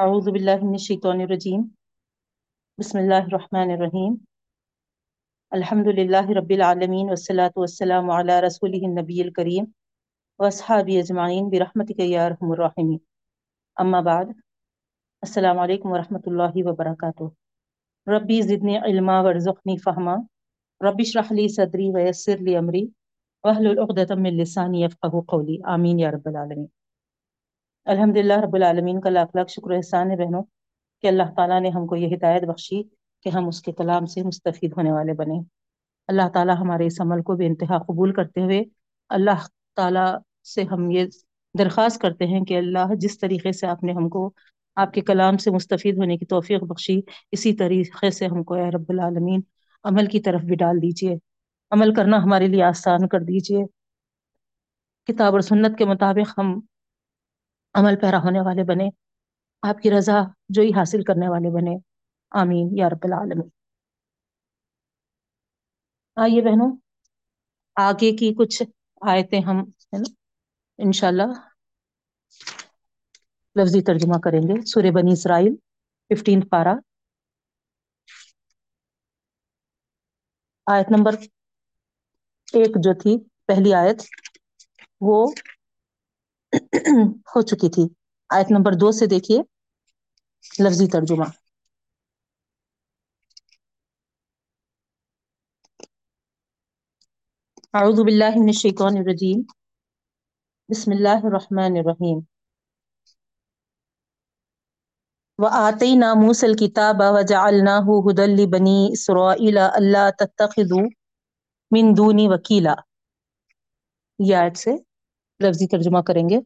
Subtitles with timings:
[0.00, 1.62] اعوذ باللہ من الشیطان الرجیم۔
[2.78, 4.14] بسم اللہ الرحمن الرحیم۔
[5.50, 9.64] الحمد للہ رب العالمین والصلاة والسلام علی رسولہ النبی الکریم
[10.38, 12.98] واصحاب اجمعین برحمتک یا ارحم الراحمین۔
[13.76, 14.24] اما بعد،
[15.22, 17.24] السلام علیکم ورحمۃ اللہ وبرکاتہ۔
[18.10, 20.16] ربی زدنی علما ورزقنی فہما۔
[20.80, 22.86] رب اشرح لی صدری ویسر لی امری۔
[23.44, 26.66] واحلل عقدۃ من لسانی یفقهوا قولی۔ آمین یا رب العالمین۔
[27.90, 30.42] الحمد للہ رب العالمین کا لاکھ لاکھ شکر احسان ہے بہنوں
[31.02, 32.82] کہ اللہ تعالیٰ نے ہم کو یہ ہدایت بخشی
[33.22, 35.40] کہ ہم اس کے کلام سے مستفید ہونے والے بنے
[36.08, 38.62] اللہ تعالیٰ ہمارے اس عمل کو بے انتہا قبول کرتے ہوئے
[39.08, 40.18] اللہ تعالیٰ
[40.54, 41.04] سے ہم یہ
[41.58, 44.32] درخواست کرتے ہیں کہ اللہ جس طریقے سے آپ نے ہم کو
[44.76, 47.00] آپ کے کلام سے مستفید ہونے کی توفیق بخشی،
[47.32, 49.40] اسی طریقے سے ہم کو اے رب العالمین
[49.84, 51.14] عمل کی طرف بھی ڈال دیجیے۔
[51.70, 53.64] عمل کرنا ہمارے لیے آسان کر دیجیے۔
[55.06, 56.60] کتاب اور سنت کے مطابق ہم
[57.74, 58.88] عمل پیرا ہونے والے بنے،
[59.62, 60.18] آپ کی رضا
[60.48, 61.76] جو ہی حاصل کرنے والے بنے۔
[62.30, 63.48] آمین، یا رب العالمین۔
[66.16, 66.76] آئیے بہنوں،
[67.76, 68.62] آگے کی کچھ
[69.00, 70.10] آیتیں ہم، ہے نا،
[70.78, 71.22] انشاءاللہ
[73.56, 75.54] لفظی ترجمہ کریں گے۔ سورہ بنی اسرائیل
[76.10, 76.74] ففٹین پارا
[80.66, 81.14] آیت نمبر
[82.52, 84.02] ایک جو تھی، پہلی آیت،
[85.00, 85.26] وہ
[87.32, 87.84] ہو چکی تھی۔
[88.30, 89.38] آیت نمبر دو سے دیکھیے۔
[90.64, 91.26] لفظی ترجمہ۔
[97.74, 99.38] اعوذ باللہ من الشیطان الرجیم۔
[100.68, 102.18] بسم اللہ الرحمن الرحیم۔
[105.38, 110.84] وآتینا موسى الكتاب وجعلناه هدى لبني اسرائیل الا تتخذوا
[111.70, 112.74] من دونی وکیلا
[114.18, 114.76] یہ آیت سے
[115.40, 116.38] لفظی ترجمہ کریں گے۔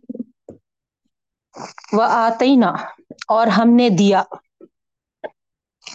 [1.92, 2.70] وآتینا
[3.28, 4.22] اور ہم نے دیا۔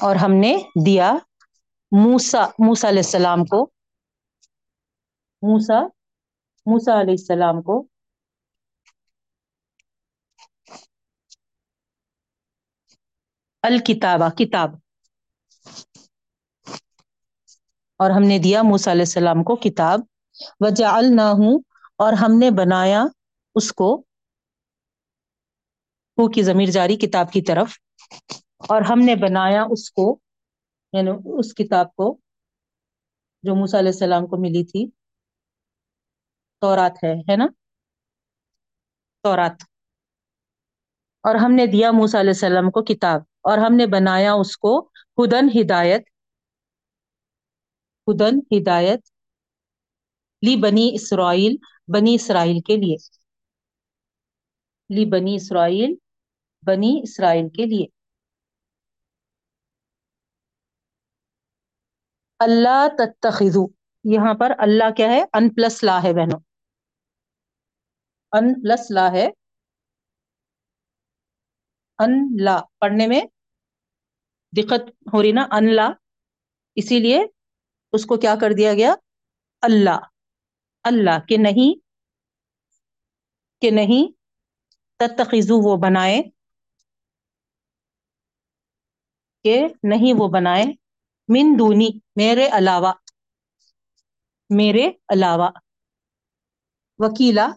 [0.01, 1.11] اور ہم نے دیا
[1.91, 3.63] موسا موسا علیہ السلام کو۔
[5.41, 5.79] موسا
[6.65, 7.85] موسا علیہ السلام کو۔
[13.63, 14.69] الکتابہ، کتاب۔
[17.99, 19.99] اور ہم نے دیا موسا علیہ السلام کو کتاب۔
[20.59, 21.33] وجعلناہ
[21.99, 23.03] اور ہم نے بنایا
[23.55, 23.89] اس کو
[26.17, 27.77] ہو کی ضمیر جاری کتاب کی طرف،
[28.69, 30.05] اور ہم نے بنایا اس کو
[30.93, 32.07] یعنی اس کتاب کو
[33.43, 34.85] جو موسیٰ علیہ السلام کو ملی تھی۔
[36.61, 37.45] تورات ہے ہے نا؟
[39.23, 39.63] تورات۔
[41.23, 44.77] اور ہم نے دیا موسیٰ علیہ السلام کو کتاب، اور ہم نے بنایا اس کو
[45.17, 46.03] ہدن ہدایت
[48.07, 49.01] ہدن ہدایت
[50.41, 51.55] لی بنی اسرائیل
[51.87, 52.95] بنی اسرائیل کے لیے۔
[54.89, 55.95] لی بنی اسرائیل
[56.67, 57.85] بنی اسرائیل کے لیے۔
[62.39, 63.67] اللہ تتخذو۔
[64.03, 66.39] یہاں پر اللہ کیا ہے؟ ان پلس لا ہے بہنوں۔
[68.31, 69.27] ان پلس لا ہے۔
[71.99, 73.21] ان لا۔ پڑھنے میں
[74.57, 75.89] دقت ہو رہی نا؟ ان لا۔
[76.75, 77.21] اسی لیے
[77.91, 78.95] اس کو کیا کر دیا گیا؟
[79.61, 79.99] اللہ۔
[80.85, 81.79] اللہ کہ نہیں
[83.61, 84.11] کہ نہیں
[84.99, 86.21] تتخذو وہ بنائے،
[89.45, 90.65] کہ نہیں وہ بنائے
[91.29, 92.93] من دونی، میرے علاوہ
[94.49, 95.49] میرے علاوہ،
[96.99, 97.47] وکیلا،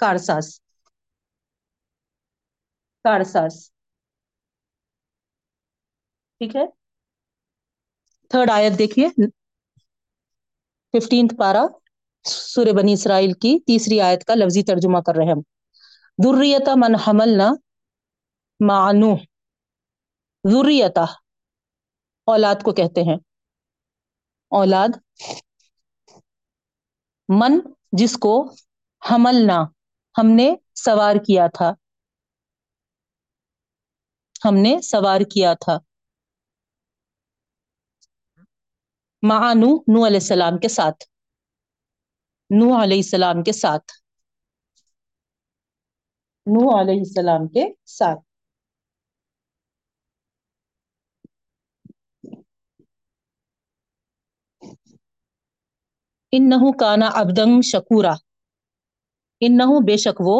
[0.00, 0.46] کارساز
[3.04, 3.54] کارساز۔
[6.40, 6.64] ٹھیک ہے؟
[8.30, 9.06] تھرڈ آیت دیکھیے
[10.94, 11.64] ففٹینتھ پارا
[12.26, 15.40] سورہ بنی اسرائیل کی تیسری آیت کا لفظی ترجمہ کر رہے ہم۔
[16.18, 17.48] ذریتا من حملنا
[18.60, 19.14] معنو
[20.44, 21.04] ذریتا
[22.28, 23.16] اولاد کو کہتے ہیں۔
[24.52, 24.88] اولاد
[27.28, 27.52] من
[27.92, 28.34] جس کو
[29.02, 29.58] حملنا،
[30.14, 31.72] ہم نے سوار کیا تھا۔
[34.44, 35.78] ہم نے سوار کیا تھا۔
[39.22, 41.04] معانو نو علیہ السلام کے ساتھ۔
[42.50, 43.92] نو علیہ السلام کے ساتھ۔
[46.46, 47.64] نو علیہ السلام کے
[47.96, 48.20] ساتھ۔
[56.32, 58.14] انہو کانا عبدن شکورا۔
[59.40, 60.36] انہو بے شک وہ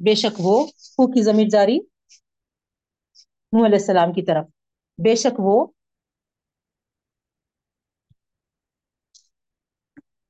[0.00, 0.56] بے شک وہ
[0.98, 1.78] ہو کی ضمیر جاری۔
[3.52, 4.46] نو علیہ السلام کی طرف۔
[4.98, 5.56] بے شک وہ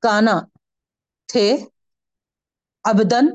[0.02, 0.36] کانا
[1.28, 1.46] تھے۔
[2.84, 3.26] ابدن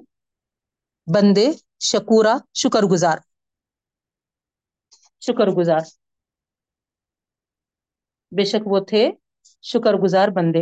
[1.08, 1.48] بندے
[1.82, 3.18] شکورا شکر گزار
[5.22, 5.84] شکر گزار
[8.32, 9.04] بے شک وہ تھے
[9.64, 10.62] شکر گزار بندے۔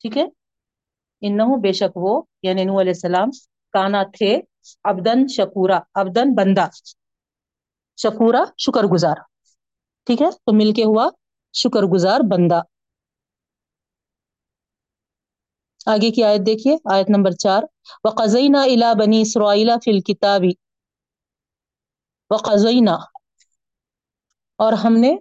[0.00, 0.24] ٹھیک ہے؟
[1.22, 2.12] ان بے شک وہ
[2.42, 3.28] یعنی نو علیہ السلام،
[3.74, 4.30] کانا تھے۔
[4.84, 6.66] ابدن شکورا ابدن بندہ۔
[7.98, 9.16] شکورا شکر گزار
[10.06, 11.06] ٹھیک ہے؟ تو مل کے ہوا
[11.54, 12.60] شکر گزار بندہ۔
[15.86, 17.62] آگے کی آیت دیکھیے، آیت نمبر چار۔
[18.04, 20.50] و قزینہ الا بنی اسرائیلا فل کتابی
[22.30, 22.36] و
[24.58, 25.16] اور ہم نے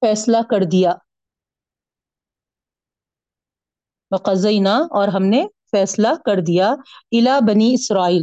[0.00, 0.94] فیصلہ کر دیا۔
[4.10, 6.70] وقزینہ اور ہم نے فیصلہ کر دیا۔
[7.10, 8.22] الا بنی اسرائیل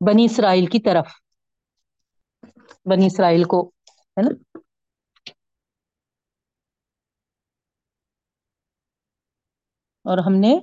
[0.00, 1.06] بنی اسرائیل کی طرف۔
[2.84, 4.51] بنی اسرائیل کو، ہے نا؟
[10.04, 10.58] اور ہم نے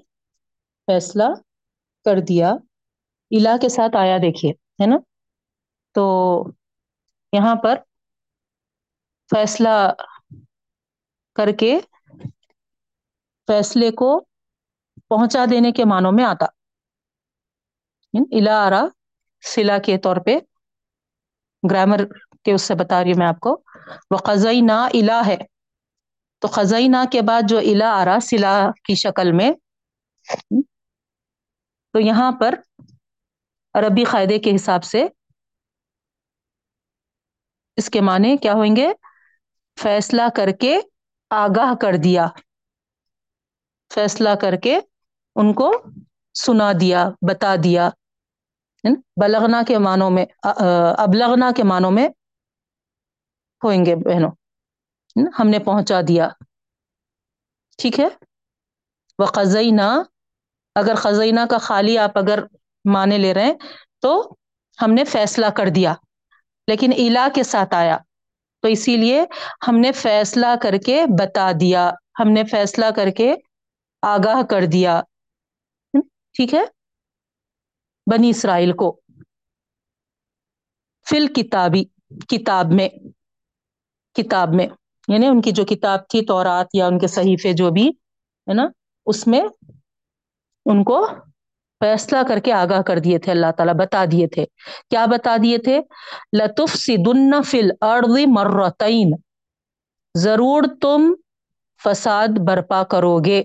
[0.85, 1.23] فیصلہ
[2.05, 2.51] کر دیا۔
[3.31, 4.97] الا کے ساتھ آیا، دیکھیے، ہے نا؟
[5.93, 6.05] تو
[7.33, 7.75] یہاں پر
[9.29, 9.91] فیصلہ
[11.35, 11.79] کر کے
[13.47, 14.19] فیصلے کو
[15.07, 16.45] پہنچا دینے کے معنوں میں آتا۔
[18.31, 18.85] الا آرا
[19.41, 20.37] سلا کے طور پہ۔
[21.71, 21.99] گرامر
[22.43, 23.61] کے اس سے بتا رہی ہوں میں آپ کو۔
[24.11, 25.37] وہ قزئی نا الا ہے
[26.39, 28.53] تو خزئی نا کے بعد جو الا آ رہا سلا
[28.85, 29.51] کی شکل میں،
[31.93, 32.55] تو یہاں پر
[33.73, 35.05] عربی قاعدے کے حساب سے
[37.77, 38.87] اس کے معنی کیا ہوئیں گے؟
[39.77, 40.79] فیصلہ کر کے
[41.29, 42.27] آگاہ کر دیا۔
[43.93, 44.79] فیصلہ کر کے
[45.35, 45.71] ان کو
[46.35, 47.89] سنا دیا، بتا دیا۔
[49.21, 50.25] بلغنا کے معنوں میں
[50.97, 52.07] ابلغنا کے معنوں میں
[53.63, 54.31] ہوئیں گے بہنوں۔
[55.39, 56.29] ہم نے پہنچا دیا۔
[57.77, 58.07] ٹھیک ہے؟
[59.19, 60.01] وہ قزینہ
[60.75, 62.39] اگر خزینہ کا خالی آپ اگر
[62.85, 63.53] مانے لے رہے ہیں
[64.01, 64.35] تو
[64.81, 65.93] ہم نے فیصلہ کر دیا،
[66.67, 67.97] لیکن الا کے ساتھ آیا۔
[68.61, 69.25] تو اسی لیے
[69.67, 73.35] ہم نے فیصلہ کر کے بتا دیا، ہم نے فیصلہ کر کے
[74.01, 75.01] آگاہ کر دیا۔
[76.33, 76.63] ٹھیک ہے؟
[78.11, 78.99] بنی اسرائیل کو۔
[81.09, 81.83] فل کتابی
[82.29, 82.89] کتاب میں
[84.13, 84.67] کتاب میں۔
[85.09, 87.89] یعنی ان کی جو کتاب تھی، تورات یا ان کے صحیفے جو بھی،
[88.47, 88.67] ہے نا،
[89.05, 89.41] اس میں
[90.65, 91.07] ان کو
[91.79, 94.45] فیصلہ کر کے آگاہ کر دیے تھے، اللہ تعالیٰ بتا دیے تھے۔
[94.89, 95.81] کیا بتا دیے تھے؟
[96.39, 99.11] لطف سدن فل اڑوی مرتعین
[100.17, 101.13] ضرور تم
[101.83, 103.43] فساد برپا کرو گے۔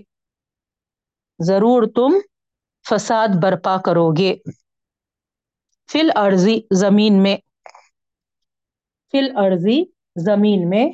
[1.39, 2.13] ضرور تم
[2.89, 4.35] فساد برپا کرو گے۔
[5.91, 7.37] فل عرضی زمین میں۔
[9.11, 9.83] فل عرضی
[10.15, 10.91] زمین میں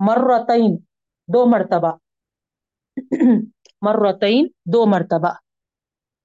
[0.00, 0.76] مرتعین
[1.34, 1.96] دو مرتبہ.
[3.82, 5.32] مرتعین دو مرتبہ.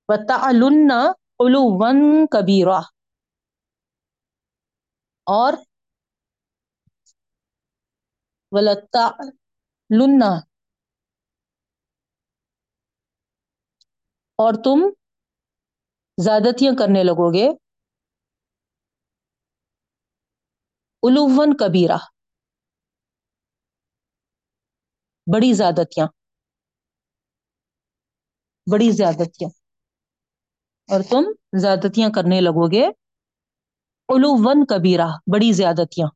[0.08, 0.92] وَتَعْلُنَّ
[1.40, 1.92] عُلُوًّا
[2.32, 2.80] كَبِيرًا.
[5.26, 5.54] اور
[8.52, 10.24] وَلَتَعْلُنَّ،
[14.36, 14.90] اور تم
[16.18, 17.50] زیادتیاں کرنے لگو گے.
[21.04, 21.98] علوون کبیرہ
[25.34, 26.08] بڑی زیادتیاں
[28.68, 29.50] بڑی زیادتیاں
[30.90, 31.24] اور تم
[31.62, 32.86] زیادتیاں کرنے لگو گے۔
[34.10, 36.08] علوون کبیرہ، بڑی زیادتیاں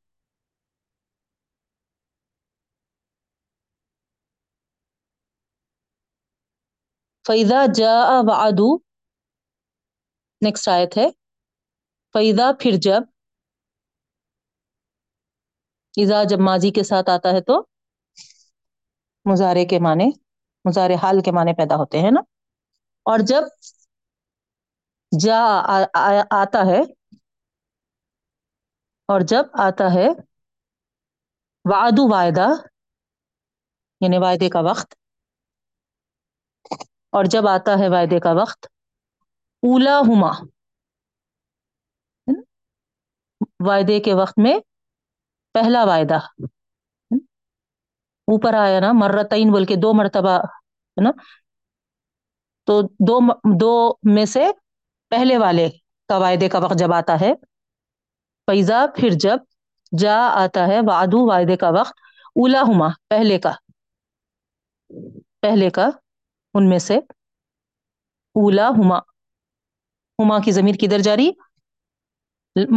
[7.26, 7.94] فیضا جا
[8.28, 8.70] وعدو
[10.42, 11.08] نیکسٹ آیت ہے۔
[12.16, 13.02] فیضا پھر جب
[15.98, 17.62] ایزا جب ماضی کے ساتھ آتا ہے تو
[19.26, 20.10] مظاہرے کے معنی
[20.66, 22.22] مظاہرے حال کے معنی پیدا ہوتے ہیں نا۔
[23.06, 23.44] اور جب
[25.12, 25.40] جا
[26.42, 26.80] آتا ہے،
[29.10, 30.08] اور جب آتا ہے
[31.66, 32.48] وعدو وعدہ
[34.02, 34.96] یعنی وعدے کا وقت،
[37.14, 38.66] اور جب آتا ہے وعدے کا وقت
[39.64, 40.32] اولا ہما
[43.68, 44.58] وعدے کے وقت میں
[45.56, 46.20] پہلا وعدہ۔
[48.28, 50.40] اوپر آیا نا مرتعین بول کے دو مرتبہ،
[50.98, 51.12] ہے نا؟
[52.68, 53.20] تو دو
[53.60, 53.74] دو
[54.16, 54.46] میں سے
[55.12, 55.70] پہلے والے
[56.10, 56.20] کا
[56.52, 57.34] کا وقت جب آتا ہے
[58.48, 59.38] پیزا پھر جب
[60.00, 61.94] جا آتا ہے وعدو وعدے کا وقت
[62.36, 63.52] اولا ہما پہلے کا
[65.42, 65.90] پہلے کا،
[66.54, 66.98] ان میں سے
[68.36, 68.98] اولا ہما
[70.20, 71.32] ہما کی زمیر کدھر جاری؟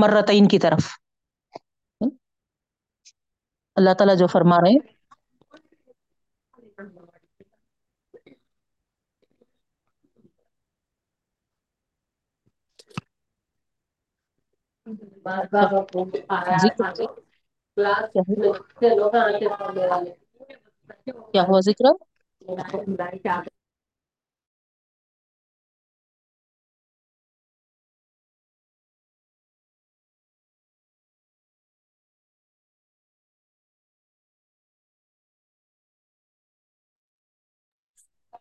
[0.00, 0.88] مرتعین کی طرف۔
[3.76, 4.95] اللہ تعالیٰ جو فرما رہے ہیں
[21.24, 21.86] کیا ہوا ذکر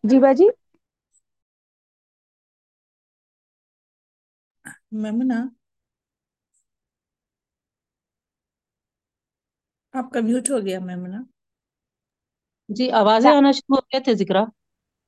[0.04, 0.46] جی باجی؟
[5.00, 5.38] میمونہ؟
[9.96, 11.20] آپ کا میوٹ ہو گیا میمونہ
[12.68, 14.42] جی آوازیں آنا شروع ہو گئے تھے ذکرا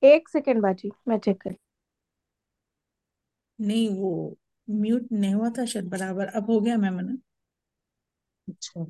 [0.02, 1.52] ایک سیکنڈ باجی میں چیک کر
[3.59, 4.11] نہیں وہ
[4.68, 7.12] میوٹ نہیں ہوا تھا شاید برابر۔ اب ہو گیا میمونہ
[8.49, 8.80] اچھا۔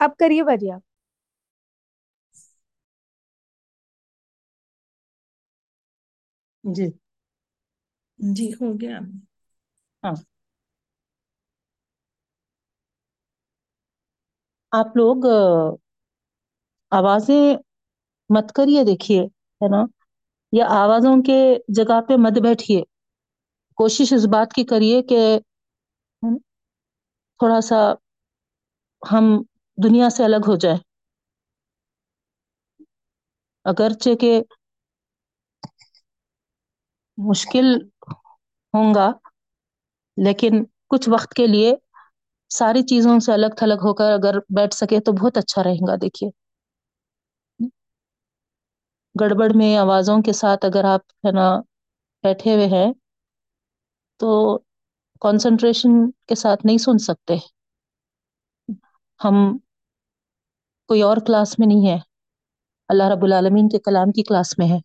[0.00, 0.82] اب کریے باجی آپ۔
[6.64, 6.86] جی۔
[8.18, 8.96] جی ہو گیا۔
[10.02, 10.16] ہاں۔
[14.72, 15.26] آپ لوگ
[16.92, 17.44] آوازیں
[18.30, 19.20] مت کریے، دیکھیے،
[19.60, 19.82] ہے نا؟
[20.52, 21.38] یا آوازوں کے
[21.76, 22.80] جگہ پہ مت بیٹھیے۔
[23.78, 25.20] کوشش اس بات کی کریے کہ
[27.40, 27.80] تھوڑا سا
[29.02, 29.24] ہم
[29.78, 30.78] دنیا سے الگ ہو جائے
[33.66, 34.32] اگرچہ کہ
[37.18, 37.66] مشکل
[38.74, 39.08] ہوں گا،
[40.16, 40.54] لیکن
[40.90, 41.74] کچھ وقت کے لیے
[42.52, 45.96] ساری چیزوں سے الگ تھلگ ہو کر اگر بیٹھ سکے تو بہت اچھا رہے گا،
[46.00, 46.30] دیکھیے۔
[49.14, 51.46] گڑبڑ میں آوازوں کے ساتھ اگر آپ، ہے نا،
[52.24, 52.88] بیٹھے ہوئے ہیں
[54.20, 54.30] تو
[55.22, 55.92] کنسنٹریشن
[56.28, 57.36] کے ساتھ نہیں سن سکتے۔
[59.20, 59.36] ہم
[60.88, 61.98] کوئی اور کلاس میں نہیں ہے
[62.88, 64.78] اللہ رب العالمین کے کلام کی کلاس میں ہے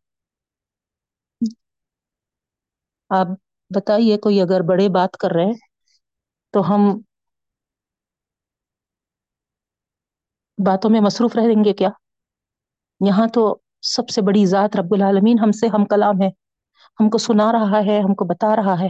[3.12, 3.28] آپ
[3.72, 5.54] بتائیے، کوئی اگر بڑے بات کر رہے ہیں
[6.54, 6.82] تو ہم
[10.66, 11.90] باتوں میں مصروف رہیں گے کیا؟
[13.08, 16.28] یہاں تو سب سے بڑی ذات رب العالمین ہم سے ہم کلام ہے۔
[17.00, 18.90] ہم کو سنا رہا ہے، ہم کو بتا رہا ہے۔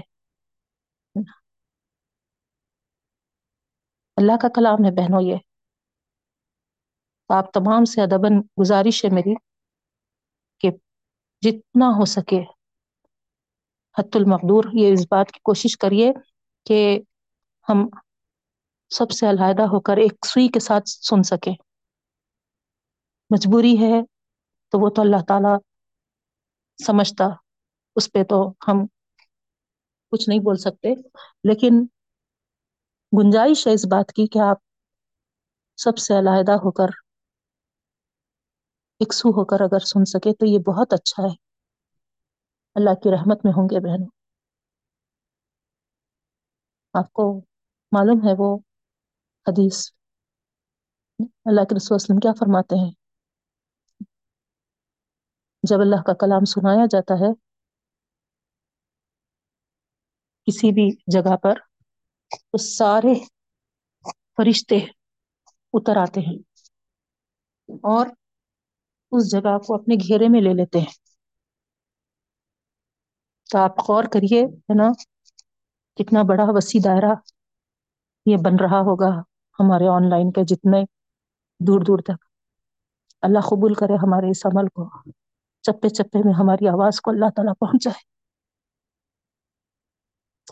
[4.16, 5.36] اللہ کا کلام ہے بہنوں یہ۔
[7.30, 8.28] آپ تمام سے ادبا
[8.62, 9.34] گزارش ہے میری
[10.60, 10.70] کہ
[11.42, 12.42] جتنا ہو سکے
[13.98, 16.12] حت المقدور یہ اس بات کی کوشش کریے
[16.66, 17.00] کہ
[17.70, 17.88] ہم
[18.90, 21.52] سب سے علیحدہ ہو کر ایک سوئی کے ساتھ سن سکے۔
[23.30, 24.02] مجبوری ہے
[24.70, 25.56] تو وہ تو اللہ تعالی
[26.86, 27.26] سمجھتا،
[27.96, 28.86] اس پہ تو ہم
[30.12, 30.90] کچھ نہیں بول سکتے۔
[31.44, 31.86] لیکن
[33.14, 34.58] گنجائش ہے اس بات کی کہ آپ
[35.78, 36.88] سب سے علیحدہ ہو کر
[39.00, 41.36] اکسو ہو کر اگر سن سکے تو یہ بہت اچھا ہے۔
[42.76, 44.10] اللہ کی رحمت میں ہوں گے بہنوں۔
[46.94, 47.42] آپ کو
[47.92, 48.58] معلوم ہے وہ
[49.48, 49.92] حدیث۔
[51.46, 52.92] اللہ کے رسول وسلم کیا فرماتے ہیں؟
[55.64, 57.34] جب اللہ کا کلام سنایا جاتا ہے،
[60.46, 61.54] کسی بھی جگہ پر
[62.30, 63.14] تو سارے
[64.38, 64.76] فرشتے
[65.74, 66.40] اتر آتے ہیں
[67.70, 68.08] اور
[69.12, 70.94] اس جگہ کو اپنے گھیرے میں لے لیتے ہیں۔
[73.52, 74.88] تو آپ غور کریے، ہے نا،
[75.96, 77.16] کتنا بڑا وسیع دائرہ
[78.26, 80.84] یہ بن رہا ہوگا۔ ہمارے آن لائن کے جتنے
[81.60, 82.26] دور دور تک۔
[83.22, 85.12] اللہ قبول کرے ہمارے اس عمل کو۔
[85.62, 88.04] چپے چپے میں ہماری آواز کو اللہ تعالی پہنچائے۔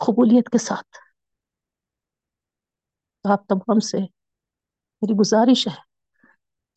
[0.06, 0.98] قبولیت کے ساتھ۔
[3.30, 3.98] آپ تمام سے
[5.00, 5.76] میری گزارش ہے۔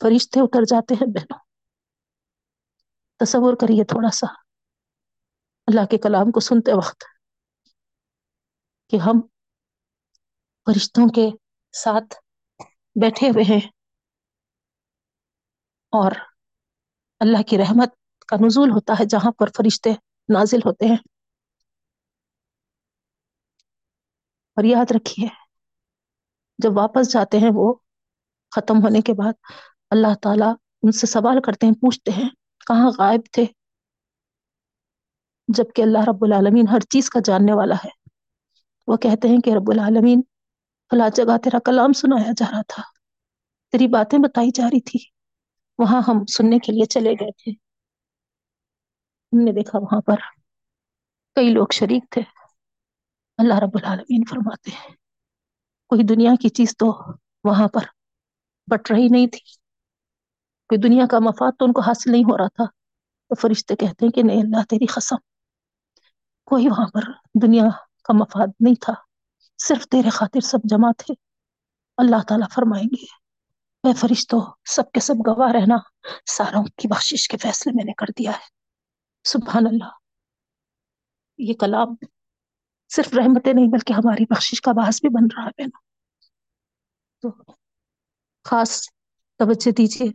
[0.01, 1.39] فرشتے اتر جاتے ہیں بہنوں۔
[3.17, 4.27] تصور کریے تھوڑا سا۔
[5.67, 7.03] اللہ کے کلام کو سنتے وقت
[8.89, 9.21] کہ ہم
[10.65, 11.29] فرشتوں کے
[11.71, 12.15] ساتھ
[13.01, 13.67] بیٹھے ہوئے ہیں۔
[15.91, 16.11] اور
[17.19, 17.89] اللہ کی رحمت
[18.27, 19.89] کا نزول ہوتا ہے جہاں پر فرشتے
[20.33, 20.97] نازل ہوتے ہیں۔
[24.55, 25.27] اور یاد رکھیے،
[26.57, 27.73] جب واپس جاتے ہیں وہ
[28.55, 29.33] ختم ہونے کے بعد،
[29.89, 30.45] اللہ تعالی
[30.83, 32.29] ان سے سوال کرتے ہیں، پوچھتے ہیں،
[32.67, 33.45] کہاں غائب تھے؟
[35.47, 37.89] جبکہ اللہ رب العالمین ہر چیز کا جاننے والا ہے۔
[38.87, 40.21] وہ کہتے ہیں کہ رب العالمین
[40.91, 42.83] فلاں جگہ تیرا کلام سنایا جا رہا تھا
[43.73, 44.99] تیری باتیں بتائی جا رہی تھی
[45.79, 47.51] وہاں ہم سننے کے لیے چلے گئے تھے
[49.33, 50.19] ہم نے دیکھا وہاں پر
[51.35, 52.21] کئی لوگ شریک تھے
[53.39, 54.93] اللہ رب العالمین فرماتے ہیں
[55.91, 56.91] کوئی دنیا کی چیز تو
[57.43, 57.85] وہاں پر
[58.67, 59.43] بٹ رہی نہیں تھی
[60.69, 62.65] کوئی دنیا کا مفاد تو ان کو حاصل نہیں ہو رہا تھا
[63.31, 65.15] تو فرشتے کہتے ہیں کہ نہیں اللہ تیری قسم
[66.47, 67.63] کوئی وہاں پر دنیا
[68.03, 68.93] کا مفاد نہیں تھا
[69.63, 71.13] صرف تیرے خاطر سب جمع تھے۔
[71.97, 73.03] اللہ تعالیٰ فرمائیں گے،
[73.87, 75.75] اے فرشتوں سب کے سب گواہ رہنا۔
[76.25, 78.47] ساروں کی بخشش کے فیصلے میں نے کر دیا ہے۔
[79.23, 79.89] سبحان اللہ۔
[81.37, 81.87] یہ کلام
[82.89, 85.81] صرف رحمتیں نہیں، بلکہ ہماری بخشش کا باعث بھی بن رہا ہے۔ بہنوں
[87.21, 87.51] تو
[88.43, 88.89] خاص
[89.37, 90.07] توجہ دیجیے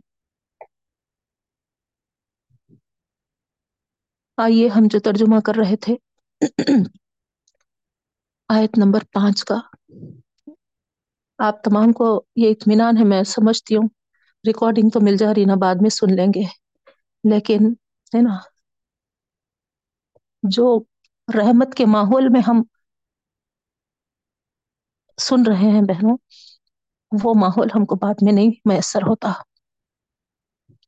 [4.37, 5.95] آئیے، ہم جو ترجمہ کر رہے تھے۔
[8.49, 9.55] آیت نمبر پانچ کا۔
[11.37, 13.89] آپ تمام کو یہ اطمینان ہے، میں سمجھتی ہوں۔
[14.47, 16.43] ریکارڈنگ تو مل جا رہی نا، بعد میں سن لیں گے۔
[17.35, 17.73] لیکن
[18.15, 18.37] ہے نا،
[20.43, 20.79] جو
[21.37, 22.63] رحمت کے ماحول میں ہم
[25.17, 26.17] سن رہے ہیں بہنوں،
[27.23, 29.33] وہ ماحول ہم کو بعد میں نہیں میسر ہوتا۔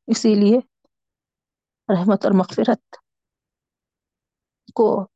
[0.07, 0.57] اسی لیے
[1.93, 2.95] رحمت اور مغفرت
[4.73, 5.07] کو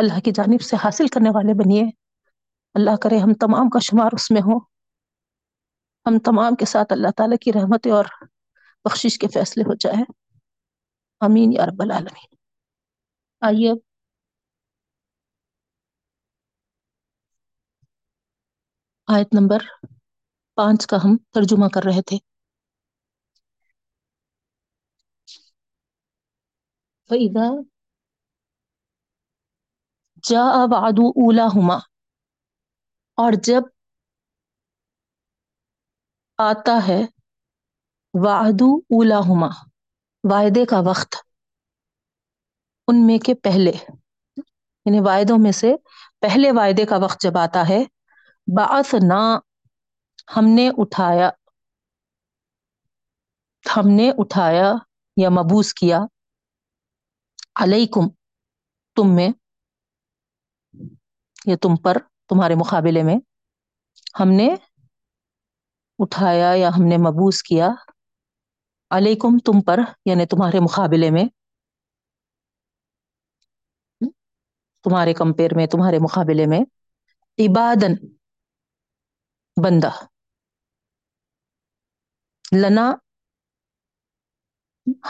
[0.00, 1.82] اللہ کی جانب سے حاصل کرنے والے بنیے۔
[2.74, 4.58] اللہ کرے ہم تمام کا شمار اس میں ہو۔
[6.06, 8.04] ہم تمام کے ساتھ اللہ تعالیٰ کی رحمت اور
[8.84, 10.02] بخشش کے فیصلے ہو جائے
[11.20, 12.36] امین یا رب العالمین۔
[13.40, 13.72] آئیے۔
[19.06, 19.58] آیت نمبر
[20.54, 22.18] پانچ کا ہم ترجمہ کر رہے تھے۔
[27.08, 27.69] فَإِذَا
[30.24, 31.78] جَاءَ وَعْدُ أُولَاهُمَا
[33.18, 33.62] اور جب
[36.38, 37.00] آتا ہے
[38.14, 39.48] وعدو اولاہما،
[40.24, 41.16] وعدے کا وقت،
[42.88, 43.72] ان میں کے پہلے
[44.86, 45.72] یعنی وعدوں میں سے
[46.20, 47.82] پہلے وعدے کا وقت جب آتا ہے
[48.46, 49.20] بعث نہ
[50.36, 51.30] ہم نے اٹھایا،
[53.64, 54.72] ہم نے اٹھایا
[55.16, 55.98] یا مبوس کیا،
[57.56, 58.08] علیکم،
[58.96, 59.28] تم میں
[61.46, 61.96] یا تم پر،
[62.28, 63.16] تمہارے مقابلے میں
[64.20, 64.54] ہم نے
[65.98, 67.68] اٹھایا یا ہم نے مبوس کیا۔
[68.90, 71.24] علیکم تم پر یعنی تمہارے مقابلے میں۔
[74.82, 76.60] تمہارے کمپیر میں، تمہارے مقابلے میں۔
[77.38, 77.94] عبادن،
[79.64, 79.90] بندہ۔
[82.56, 82.94] لنا،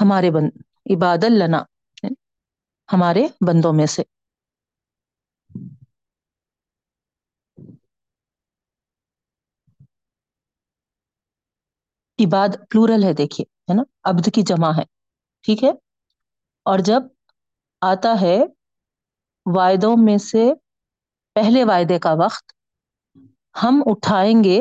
[0.01, 0.51] ہمارے بند
[0.90, 1.62] عبادل لنا،
[2.93, 4.03] ہمارے بندوں میں سے۔
[12.21, 14.85] عباد پلورل ہے، دیکھیے، ہے نا؟ عبد کی جمع ہے،
[15.45, 15.71] ٹھیک ہے؟
[16.67, 17.03] اور جب
[17.83, 18.37] آتا ہے
[19.47, 20.45] وعدوں میں سے
[21.37, 22.53] پہلے وعدے کا وقت،
[23.57, 24.61] ہم اٹھائیں گے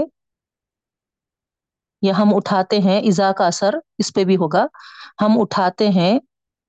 [2.04, 4.66] یا ہم اٹھاتے ہیں ازا کا اثر اس پہ بھی ہوگا،
[5.22, 6.14] ہم اٹھاتے ہیں،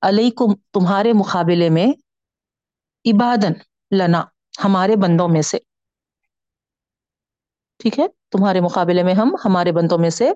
[0.02, 1.86] علیکم، تمہارے مقابلے میں
[3.04, 3.52] عبادن
[3.90, 4.22] لنا،
[4.64, 5.58] ہمارے بندوں میں سے،
[7.80, 10.30] ٹھیک ہے؟ تمہارے مقابلے میں ہم، ہمارے بندوں میں سے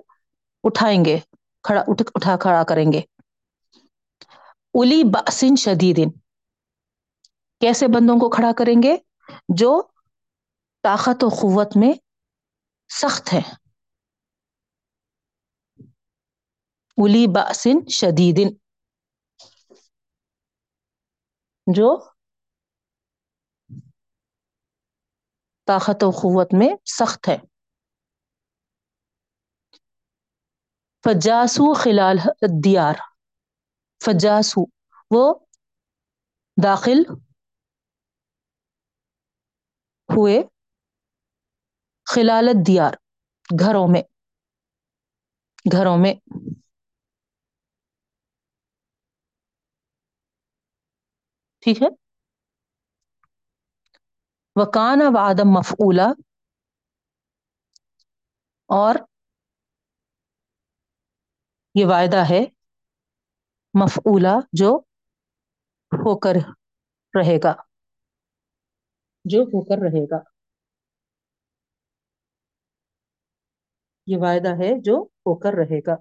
[0.65, 1.19] اٹھائیں گے،
[1.63, 3.01] کھڑا، اٹھ، اٹھا، کھڑا کریں گے۔
[4.73, 6.09] الی باسن شدیدن۔
[7.61, 8.97] کیسے بندوں کو کھڑا کریں گے؟
[9.55, 9.81] جو
[10.83, 11.93] طاقت و قوت میں
[12.89, 13.41] سخت ہے
[16.97, 18.49] الی باسن شدیدن۔
[21.67, 22.09] جو
[25.65, 27.37] طاقت و قوت میں سخت ہے
[31.05, 32.17] فجاسو خلال
[32.63, 32.95] دیار
[34.01, 34.61] فجاسو،
[35.11, 35.33] وہ
[36.63, 37.03] داخل
[40.09, 40.43] ہوئے
[42.07, 42.93] خلال دیار
[43.59, 44.01] گھروں میں
[45.71, 46.13] گھروں میں۔
[51.63, 51.87] ٹھیک ہے۔
[54.55, 56.07] وکان وعدم مفعولا
[58.69, 58.95] اور
[61.75, 62.45] یہ وعدہ ہے
[63.73, 64.71] مفعولا جو
[65.91, 66.35] ہو کر
[67.13, 67.53] رہے گا۔
[69.25, 70.19] جو ہو کر رہے گا۔
[74.07, 75.95] یہ وعدہ ہے جو ہو کر رہے گا۔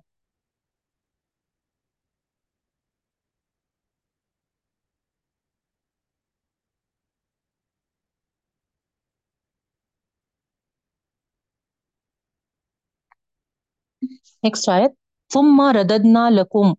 [14.43, 14.93] نیکسٹ آیت۔
[15.35, 16.73] ثم رددنا لکم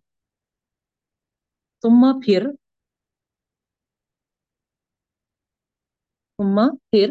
[1.84, 2.46] ثم پھر
[6.38, 6.56] ثم
[6.90, 7.10] پھر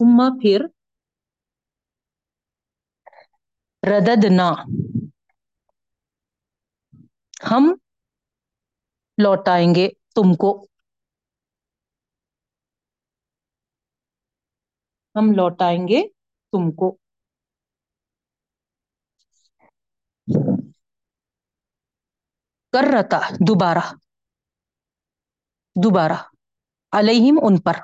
[0.00, 0.60] ثم پھر
[3.82, 4.48] رددنا
[7.44, 7.64] ہم
[9.18, 10.50] لوٹائیں گے تم کو
[15.14, 16.00] ہم لوٹائیں گے
[16.52, 16.96] تم کو۔
[22.72, 23.18] کر رہتا
[23.48, 23.84] دوبارہ
[25.76, 26.16] دوبارہ،
[26.92, 27.76] علیہم ان پر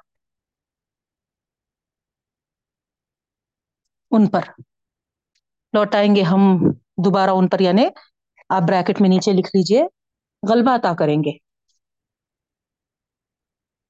[4.11, 4.45] ان پر۔
[5.73, 6.41] لوٹائیں گے ہم
[7.05, 7.87] دوبارہ ان پر یعنی
[8.49, 9.83] آپ بریکٹ میں نیچے لکھ لیجیے،
[10.43, 11.37] غلبہ عطا کریں گے۔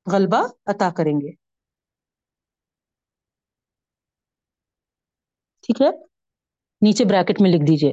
[0.07, 1.46] غلبہ عطا کریں گے۔
[5.67, 5.91] ٹھیک ہے؟
[6.83, 7.93] نیچے بریکٹ میں لکھ دیجیے۔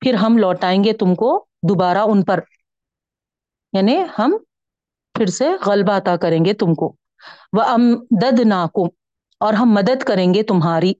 [0.00, 2.40] پھر ہم لوٹائیں گے تم کو دوبارہ ان پر۔
[3.72, 4.36] یعنی ہم
[5.14, 6.96] پھر سے غلبہ عطا کریں گے تم کو۔
[7.52, 8.88] وہ امدد ناکم
[9.40, 10.92] اور ہم مدد کریں گے تمہاری۔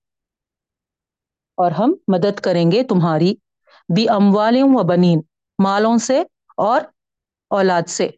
[1.54, 3.34] اور ہم مدد کریں گے تمہاری۔
[3.94, 5.20] بھی اموال و بنین
[5.62, 6.22] مالوں سے
[6.56, 6.80] اور
[7.50, 8.08] اولاد سے۔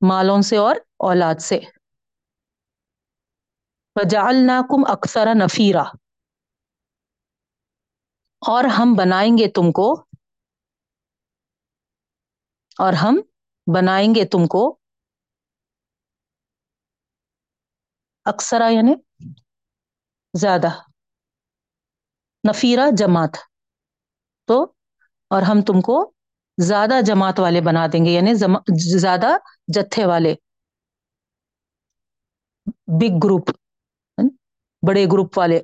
[0.00, 1.60] مالوں سے اور اولاد سے۔
[3.96, 5.82] وجعلناکم اکثر نفیرا۔
[8.40, 10.04] اور ہم بنائیں گے تم کو،
[12.78, 13.20] اور ہم
[13.74, 14.78] بنائیں گے تم کو
[18.24, 18.94] اکثرا یعنی
[20.34, 20.68] زیادہ۔
[22.50, 23.36] نفیرہ جماعت۔
[24.46, 24.72] تو
[25.30, 26.12] اور ہم تم کو
[26.58, 28.34] زیادہ جماعت والے بنا دیں گے یعنی
[29.00, 29.26] زیادہ
[29.68, 30.34] جتھے والے۔
[32.66, 33.50] بگ گروپ
[34.86, 35.60] بڑے گروپ والے۔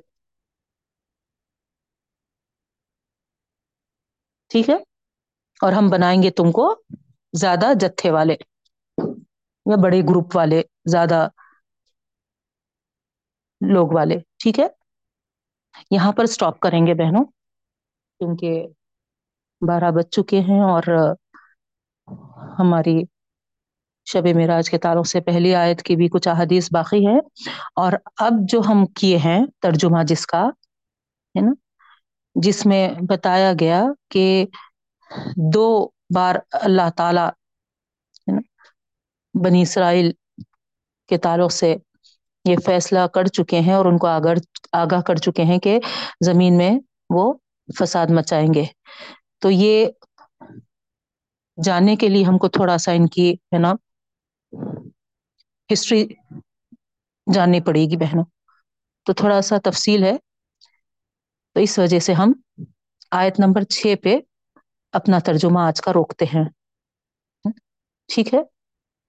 [4.47, 4.75] ٹھیک ہے؟
[5.61, 6.81] اور ہم بنائیں گے تم کو
[7.33, 8.33] زیادہ جتھے والے
[9.65, 11.27] یا بڑے گروپ والے، زیادہ
[13.73, 14.67] لوگ والے۔ ٹھیک ہے؟
[15.91, 17.25] یہاں پر اسٹاپ کریں گے بہنوں۔
[18.19, 18.67] کیونکہ
[19.67, 20.83] بارہ بج چکے ہیں اور
[22.59, 23.03] ہماری
[24.11, 27.17] شب معراج کے تعلق سے پہلی آیت کی بھی کچھ احادیث باقی ہے
[27.75, 30.41] اور اب جو ہم کیے ہیں ترجمہ جس کا،
[31.35, 31.51] ہے نا،
[32.35, 34.25] جس میں بتایا گیا کہ
[35.53, 35.65] دو
[36.15, 37.27] بار اللہ تعالی
[39.35, 40.11] بنی اسرائیل
[41.09, 41.75] کے تعلق سے
[42.45, 44.37] یہ فیصلہ کر چکے ہیں اور ان کو آگر،
[44.73, 45.79] آگاہ کر چکے ہیں کہ
[46.25, 46.71] زمین میں
[47.09, 47.31] وہ
[47.69, 48.63] فساد مچائیں گے۔
[49.41, 49.85] تو یہ
[51.57, 53.73] جاننے کے لیے ہم کو تھوڑا سا ان کی، ہے نا
[55.73, 56.01] ہسٹری
[57.27, 58.25] جاننی پڑے گی بہنوں۔
[59.05, 60.15] تو تھوڑا سا تفصیل ہے۔
[61.55, 62.31] تو اس وجہ سے ہم
[63.11, 64.15] آیت نمبر چھ پہ
[64.93, 66.43] اپنا ترجمہ آج کا روکتے ہیں۔
[68.09, 68.41] ٹھیک ہے۔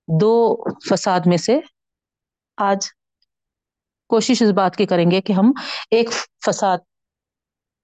[0.09, 0.33] دو
[0.89, 1.59] فساد میں سے
[2.59, 2.89] آج
[4.11, 5.51] کوشش اس بات کی کریں گے کہ ہم
[5.91, 6.09] ایک
[6.47, 6.79] فساد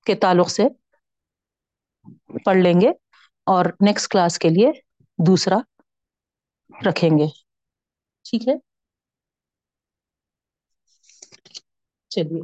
[0.07, 0.63] کے تعلق سے
[2.45, 2.89] پڑھ لیں گے
[3.47, 4.71] اور نیکسٹ کلاس کے لیے
[5.19, 5.59] دوسرا
[6.71, 7.27] رکھیں گے۔
[8.25, 8.55] ٹھیک ہے۔
[12.11, 12.41] چلیے۔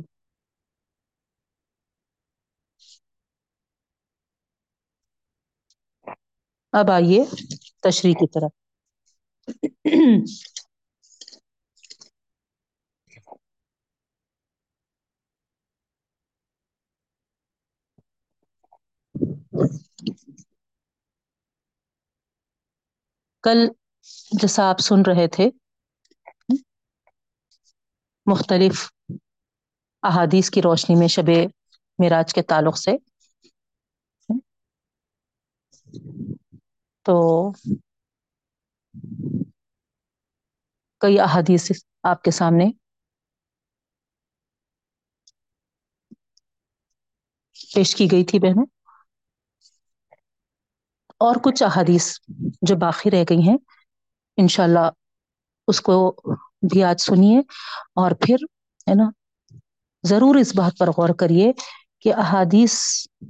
[6.72, 7.20] اب آئیے
[7.83, 8.53] تشریح کی طرف۔
[23.44, 23.59] کل
[24.33, 25.48] جیسا آپ سن رہے تھے
[28.27, 28.77] مختلف
[30.05, 31.29] احادیث کی روشنی میں شب
[31.99, 32.90] معراج کے تعلق سے۔
[37.03, 37.51] تو
[41.01, 42.64] کئی احادیث آپ کے سامنے۔
[47.75, 48.67] پیش کی گئی تھی بہنوں۔
[51.19, 52.19] اور کچھ احادیث
[52.62, 53.57] جو باقی رہ گئی ہیں
[54.37, 54.90] انشاء اللہ
[55.67, 56.17] اس کو
[56.71, 57.38] بھی آج سنیے۔
[57.95, 58.37] اور پھر،
[58.88, 59.23] ہے نا
[60.05, 61.51] ضرور اس بات پر غور کریے
[62.01, 62.75] کہ احادیث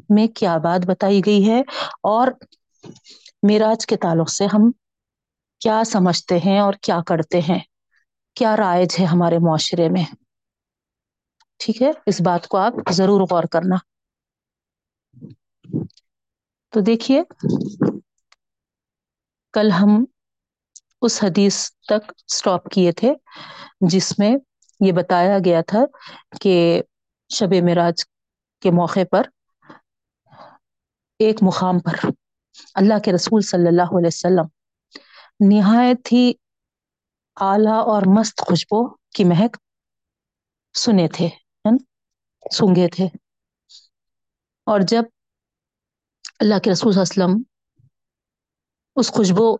[0.09, 1.61] میں کیا بات بتائی گئی ہے
[2.05, 2.29] اور
[3.43, 4.71] معراج کے تعلق سے ہم
[5.61, 7.59] کیا سمجھتے ہیں اور کیا کرتے ہیں،
[8.37, 10.05] کیا رائج ہے ہمارے معاشرے میں۔
[11.61, 13.77] ٹھیک ہے، اس بات کو آپ ضرور غور کرنا۔
[16.73, 17.21] تو دیکھیے،
[19.55, 20.05] کل ہم
[21.03, 21.57] اس حدیث
[21.89, 23.13] تک اسٹاپ کیے تھے
[23.89, 24.35] جس میں
[24.81, 25.85] یہ بتایا گیا تھا
[26.41, 26.83] کہ
[27.29, 28.05] شب معراج
[28.63, 29.23] کے موقع پر
[31.19, 32.09] ایک مقام پر
[32.75, 34.47] اللہ کے رسول صلی اللہ علیہ وسلم
[35.49, 36.33] نہایت ہی
[37.41, 39.57] اعلی اور مست خوشبو کی مہک
[40.75, 41.25] سنے تھے
[41.65, 41.79] یعنی
[42.55, 43.05] سونگے تھے۔
[44.67, 45.03] اور جب
[46.39, 47.43] اللہ کے رسول صلی اللہ علیہ وسلم
[48.97, 49.57] اس خوشبو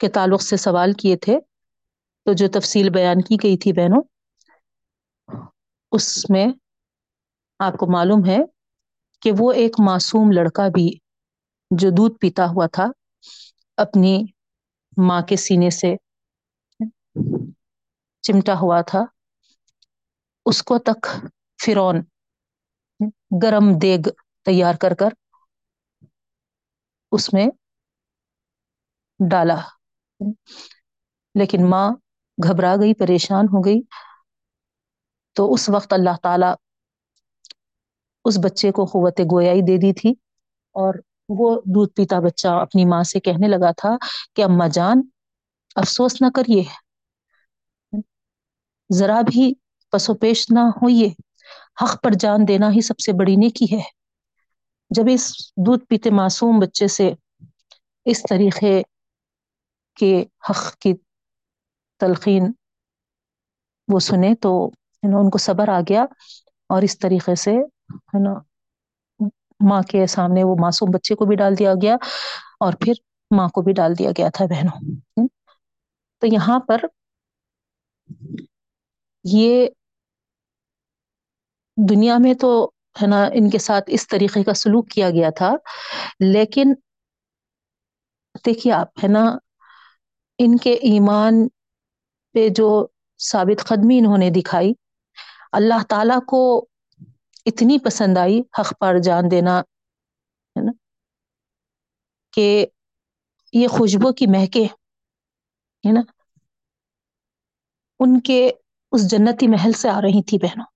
[0.00, 1.38] کے تعلق سے سوال کیے تھے
[2.24, 4.02] تو جو تفصیل بیان کی گئی تھی بہنوں
[5.94, 6.46] اس میں
[7.60, 8.38] آپ کو معلوم ہے
[9.22, 10.88] کہ وہ ایک معصوم لڑکا بھی
[11.70, 12.86] جو دودھ پیتا ہوا تھا،
[13.78, 14.14] اپنی
[14.96, 15.94] ماں کے سینے سے
[18.24, 19.02] چمٹا ہوا تھا۔
[20.46, 21.06] اس کو تک
[21.58, 21.96] فرون
[23.42, 24.02] گرم دیگ
[24.46, 25.10] تیار کر کر
[27.12, 27.46] اس میں
[29.20, 29.58] ڈالا۔
[31.34, 31.88] لیکن ماں
[32.38, 33.80] گھبرا گئی، پریشان ہو گئی۔
[35.36, 36.46] تو اس وقت اللہ تعالی
[38.24, 40.10] اس بچے کو قوت گویائی دے دی تھی
[40.74, 40.94] اور
[41.28, 43.96] وہ دودھ پیتا بچہ اپنی ماں سے کہنے لگا تھا
[44.36, 45.02] کہ اما جان،
[45.76, 46.62] افسوس نہ کریے۔
[48.90, 49.52] ذرا بھی
[49.92, 51.08] پسو پیش نہ ہوئیے۔
[51.82, 53.82] حق پر جان دینا ہی سب سے بڑی نیکی ہے۔
[54.90, 55.24] جب اس
[55.56, 57.10] دودھ پیتے معصوم بچے سے
[58.06, 58.82] اس طریقے
[59.96, 60.12] کے
[60.50, 60.92] حق کی
[62.00, 62.52] تلقین
[63.88, 64.52] وہ سنے تو
[65.04, 66.04] ان کو صبر آ گیا
[66.70, 68.34] اور اس طریقے سے ہے نا،
[69.60, 71.96] ماں کے سامنے وہ معصوم بچے کو بھی ڈال دیا گیا
[72.60, 72.94] اور پھر
[73.30, 75.26] ماں کو بھی ڈال دیا گیا تھا بہنوں۔
[76.22, 76.84] تو یہاں پر
[79.24, 79.66] یہ
[81.76, 82.50] دنیا میں تو
[83.02, 85.54] ہے نا، ان کے ساتھ اس طریقے کا سلوک کیا گیا تھا،
[86.20, 86.72] لیکن
[88.46, 89.24] دیکھیے آپ، ہے نا،
[90.38, 91.46] ان کے ایمان
[92.34, 92.68] پہ جو
[93.20, 94.72] ثابت قدمی انہوں نے دکھائی
[95.54, 96.66] اللہ تعالی کو
[97.46, 100.72] اتنی پسند آئی حق پر جان دینا، ہے نا؟
[102.32, 102.66] کہ
[103.52, 106.00] یہ خوشبو کی مہکے، ہے نا؟
[108.00, 108.50] ان کے
[108.92, 110.66] اس جنتی محل سے آ رہی تھی بہنوں،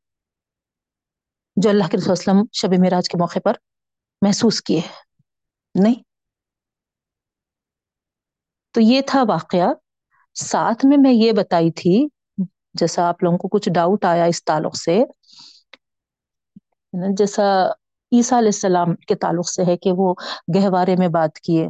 [1.56, 3.52] جو اللہ کے رسول وسلم شب معراج کے موقع پر
[4.22, 4.80] محسوس کیے
[5.82, 6.02] نہیں؟
[8.70, 9.68] تو یہ تھا واقعہ۔
[10.34, 12.17] ساتھ میں میں یہ بتائی تھی
[12.80, 15.04] جیسا آپ لوگوں کو کچھ ڈاؤٹ آیا اس تعلق سے
[17.16, 17.42] جیسا
[18.12, 20.14] عیسیٰ علیہ السلام کے تعلق سے ہے کہ وہ
[20.54, 21.68] گہوارے میں بات کیے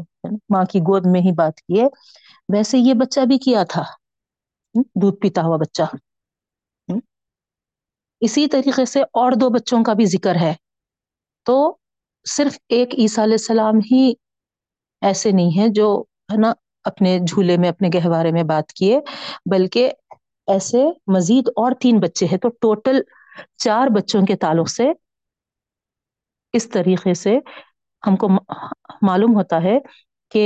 [0.50, 1.84] ماں کی گود میں ہی بات کیے۔
[2.52, 3.82] ویسے یہ بچہ بھی کیا تھا؟
[5.02, 5.82] دودھ پیتا ہوا بچہ۔
[8.20, 10.54] اسی طریقے سے اور دو بچوں کا بھی ذکر ہے۔
[11.46, 11.76] تو
[12.26, 14.12] صرف ایک عیسیٰ علیہ السلام ہی
[15.02, 16.52] ایسے نہیں ہے جو، ہے نا،
[16.84, 19.00] اپنے جھولے میں، اپنے گہوارے میں بات کیے،
[19.50, 19.90] بلکہ
[20.48, 23.00] ایسے مزید اور تین بچے ہیں تو ٹوٹل
[23.56, 24.86] چار بچوں کے تعلق سے
[26.54, 27.36] اس طریقے سے
[28.02, 28.28] ہم کو
[29.02, 29.76] معلوم ہوتا ہے
[30.32, 30.44] کہ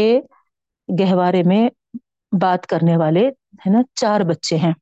[0.89, 1.69] گہوارے میں
[2.33, 3.27] بات کرنے والے
[3.61, 4.73] ہے نا چار بچے ہیں۔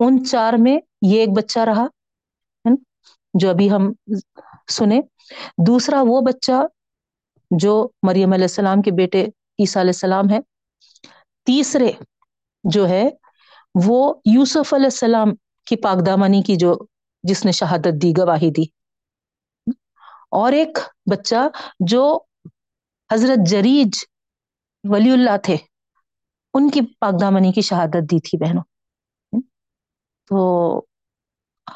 [0.00, 1.86] ان چار میں یہ ایک بچہ رہا
[3.34, 3.92] جو ابھی ہم
[4.68, 5.00] سنے
[5.66, 6.60] دوسرا وہ بچہ
[7.50, 9.24] جو مریم علیہ السلام کے بیٹے
[9.58, 10.38] عیسیٰ علیہ السلام ہے
[11.46, 11.90] تیسرے
[12.64, 13.08] جو ہے
[13.74, 15.34] وہ یوسف علیہ السلام
[15.66, 16.74] کی پاکدامانی کی جو
[17.24, 18.62] جس نے شہادت دی، گواہی دی۔
[20.30, 20.78] اور ایک
[21.10, 21.48] بچہ
[21.88, 22.18] جو
[23.10, 24.04] حضرت جریج
[24.84, 25.56] ولی اللہ تھے،
[26.54, 28.62] ان کی پاکدامنی کی شہادت دی تھی بہنوں۔
[30.30, 30.38] تو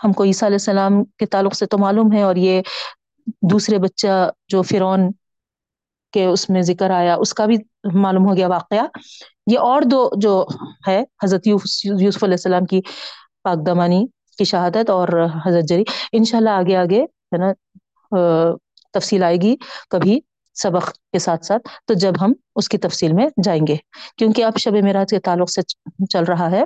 [0.05, 2.63] ہم کو عیسیٰ علیہ السلام کے تعلق سے تو معلوم ہے، اور یہ
[3.51, 5.11] دوسرے بچہ جو فرعون
[6.13, 7.57] کے اس میں ذکر آیا، اس کا بھی
[8.03, 8.87] معلوم ہو گیا واقعہ۔
[9.47, 10.45] یہ اور دو جو
[10.89, 12.81] ہے، حضرت یوسف علیہ السلام کی
[13.45, 14.05] پاکدامانی
[14.39, 15.09] کی شہادت اور
[15.47, 17.53] حضرت جری، انشاءاللہ آگے آگے ہے نا
[18.95, 19.55] تفصیل آئے گی
[19.91, 20.19] کبھی
[20.57, 23.77] سبق کے ساتھ ساتھ۔ تو جب ہم اس کی تفصیل میں جائیں گے،
[24.19, 25.63] کیونکہ اب شب معراج کے تعلق سے
[26.11, 26.65] چل رہا ہے،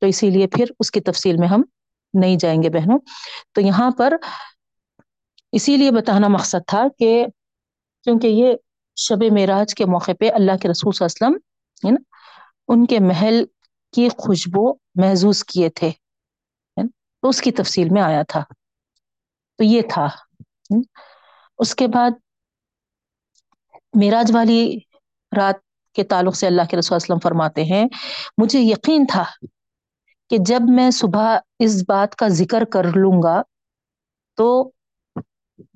[0.00, 1.62] تو اسی لیے پھر اس کی تفصیل میں ہم
[2.14, 2.98] نہیں جائیں گے بہنوں۔
[3.54, 4.16] تو یہاں پر
[5.52, 7.24] اسی لیے بتانا مقصد تھا کہ
[8.06, 8.54] کیونکہ یہ
[8.96, 12.00] شب معراج کے موقع پہ اللہ کے رسول صلی اللہ علیہ وسلم، ہے نا
[12.68, 13.44] ان کے محل
[13.92, 15.90] کی خوشبو محظوظ کیے تھے۔
[17.20, 18.42] تو اس کی تفصیل میں آیا تھا۔
[19.58, 20.08] تو یہ تھا۔
[21.58, 22.10] اس کے بعد
[23.94, 24.78] معراج والی
[25.36, 25.54] رات
[25.92, 27.84] کے تعلق سے اللہ کے رسول وسلم فرماتے ہیں،
[28.38, 29.24] مجھے یقین تھا
[30.30, 33.42] کہ جب میں صبح اس بات کا ذکر کر لوں گا
[34.36, 34.70] تو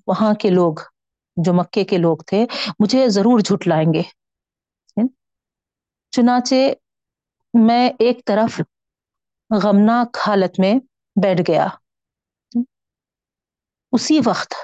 [0.07, 0.75] وہاں کے لوگ،
[1.37, 2.46] جو مکے کے لوگ تھے،
[2.79, 4.03] مجھے ضرور جھٹ لائیں گے۔
[6.16, 6.55] چنانچہ
[7.55, 8.61] میں ایک طرف
[9.50, 10.74] غمناک حالت میں
[11.22, 11.66] بیٹھ گیا۔
[13.92, 14.55] اسی وقت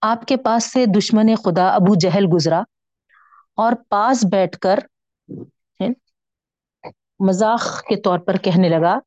[0.00, 2.60] آپ کے پاس سے دشمن خدا ابو جہل گزرا
[3.54, 4.78] اور پاس بیٹھ کر
[7.20, 8.98] مذاق کے طور پر کہنے لگا،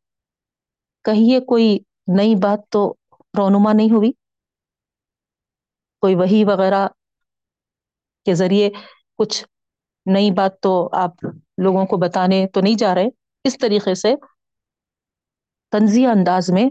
[1.06, 1.80] کہیے کوئی
[2.18, 2.94] نئی بات تو
[3.38, 4.12] رونما نہیں ہوئی؟
[6.00, 6.88] کوئی وہی وغیرہ
[8.26, 8.70] کے ذریعے
[9.18, 9.44] کچھ
[10.06, 11.12] نئی بات تو آپ
[11.58, 13.06] لوگوں کو بتانے تو نہیں جا رہے۔
[13.44, 14.16] اس طریقے سے
[15.72, 16.70] تنزیہ انداز میں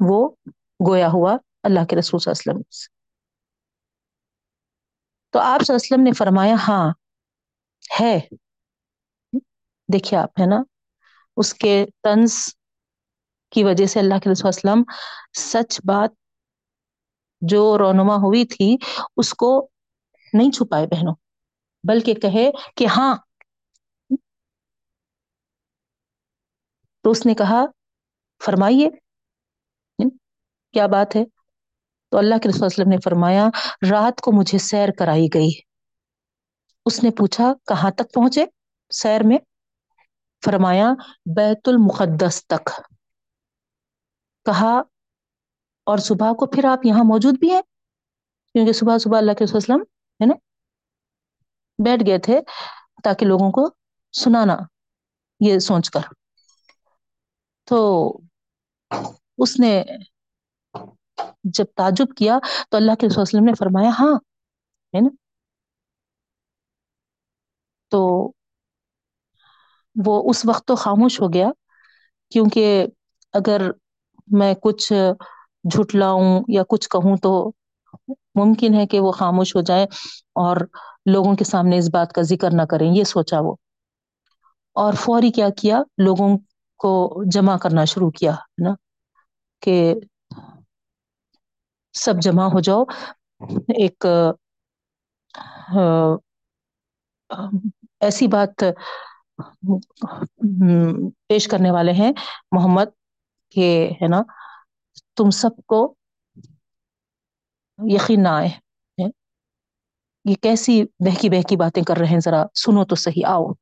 [0.00, 0.28] وہ
[0.88, 2.88] گویا ہوا اللہ کے رسول صلی اللہ علیہ وسلم سے۔
[5.30, 6.92] تو آپ صلی اللہ علیہ وسلم نے فرمایا ہاں
[8.00, 8.18] ہے۔
[9.92, 10.62] دیکھیے آپ، ہے نا؟
[11.36, 12.32] اس کے طنز
[13.50, 14.82] کی وجہ سے اللہ کے رسول وسلم
[15.38, 16.10] سچ بات
[17.40, 18.76] جو رونما ہوئی تھی،
[19.16, 19.68] اس کو
[20.32, 21.14] نہیں چھپائے بہنوں۔
[21.88, 23.16] بلکہ کہے کہ ہاں۔
[27.04, 27.64] تو اس نے کہا،
[28.44, 28.88] فرمائیے۔
[30.72, 31.24] کیا بات ہے؟
[32.10, 33.46] تو اللہ کے رسول وسلم نے فرمایا،
[33.90, 35.50] رات کو مجھے سیر کرائی گئی۔
[36.86, 38.44] اس نے پوچھا، کہاں تک پہنچے؟
[38.90, 39.38] سیر میں۔
[40.44, 40.90] فرمایا،
[41.36, 42.66] بیت المقدس تک۔
[44.44, 44.82] کہا،
[45.84, 47.62] اور صبح کو پھر آپ یہاں موجود بھی ہیں؟
[48.52, 49.82] کیونکہ صبح صبح اللہ کے وسلم،
[50.20, 50.34] ہے نا؟
[51.78, 52.38] بیٹھ گئے تھے
[53.04, 53.68] تاکہ لوگوں کو
[54.14, 54.56] سنانا،
[55.40, 56.04] یہ سوچ کر۔
[57.68, 57.78] تو
[59.38, 59.72] اس نے
[61.50, 62.38] جب تعجب کیا
[62.70, 64.14] تو اللہ کے وسلم نے فرمایا ہاں
[64.94, 65.08] ہے نا؟
[67.92, 68.00] تو
[69.96, 71.48] وہ اس وقت تو خاموش ہو گیا،
[72.32, 72.86] کیونکہ
[73.34, 73.60] اگر
[74.28, 74.92] میں کچھ
[75.64, 77.32] جھٹلاؤں یا کچھ کہوں تو
[78.34, 79.84] ممکن ہے کہ وہ خاموش ہو جائے
[80.38, 80.56] اور
[81.06, 83.54] لوگوں کے سامنے اس بات کا ذکر نہ کریں، یہ سوچا وہ۔
[84.72, 86.38] اور فوری کیا کیا، لوگوں
[86.78, 88.70] کو جمع کرنا شروع کیا، ہے نا؟
[89.60, 89.94] کہ
[91.92, 92.84] سب جمع ہو جاؤ۔
[93.68, 94.06] ایک،
[98.00, 98.64] ایسی بات،
[101.28, 102.12] پیش کرنے والے ہیں
[102.52, 102.84] محمد،
[103.50, 104.22] کہ، ہے نا،
[105.16, 105.94] تم سب کو
[107.84, 108.48] یقین نہ آئے۔
[110.24, 113.52] یہ کیسی بہکی بہکی باتیں کر رہے ہیں ذرا سنو تو صحیح، آؤ۔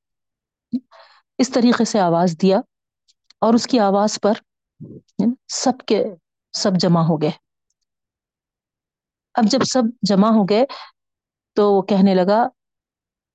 [1.38, 2.61] اس طریقے سے آواز دیا
[3.40, 4.33] اور اس کی آواز پر
[5.49, 6.05] سب کے
[6.53, 7.31] سب جمع ہو گئے۔
[9.35, 10.64] اب جب سب جمع ہو گئے
[11.55, 12.49] تو وہ کہنے لگا،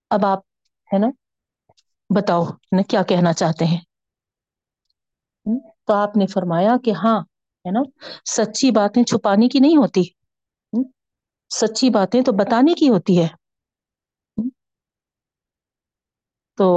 [0.09, 0.39] اب آپ
[0.93, 1.07] ہے نا،
[2.09, 3.81] بتاؤ نا، کیا کہنا چاہتے ہیں؟
[5.83, 7.19] تو آپ نے فرمایا کہ ہاں
[7.65, 7.79] ہے نا،
[8.25, 10.03] سچی باتیں چھپانے کی نہیں ہوتی۔
[11.51, 13.27] سچی باتیں تو بتانے کی ہوتی ہے۔
[16.57, 16.67] تو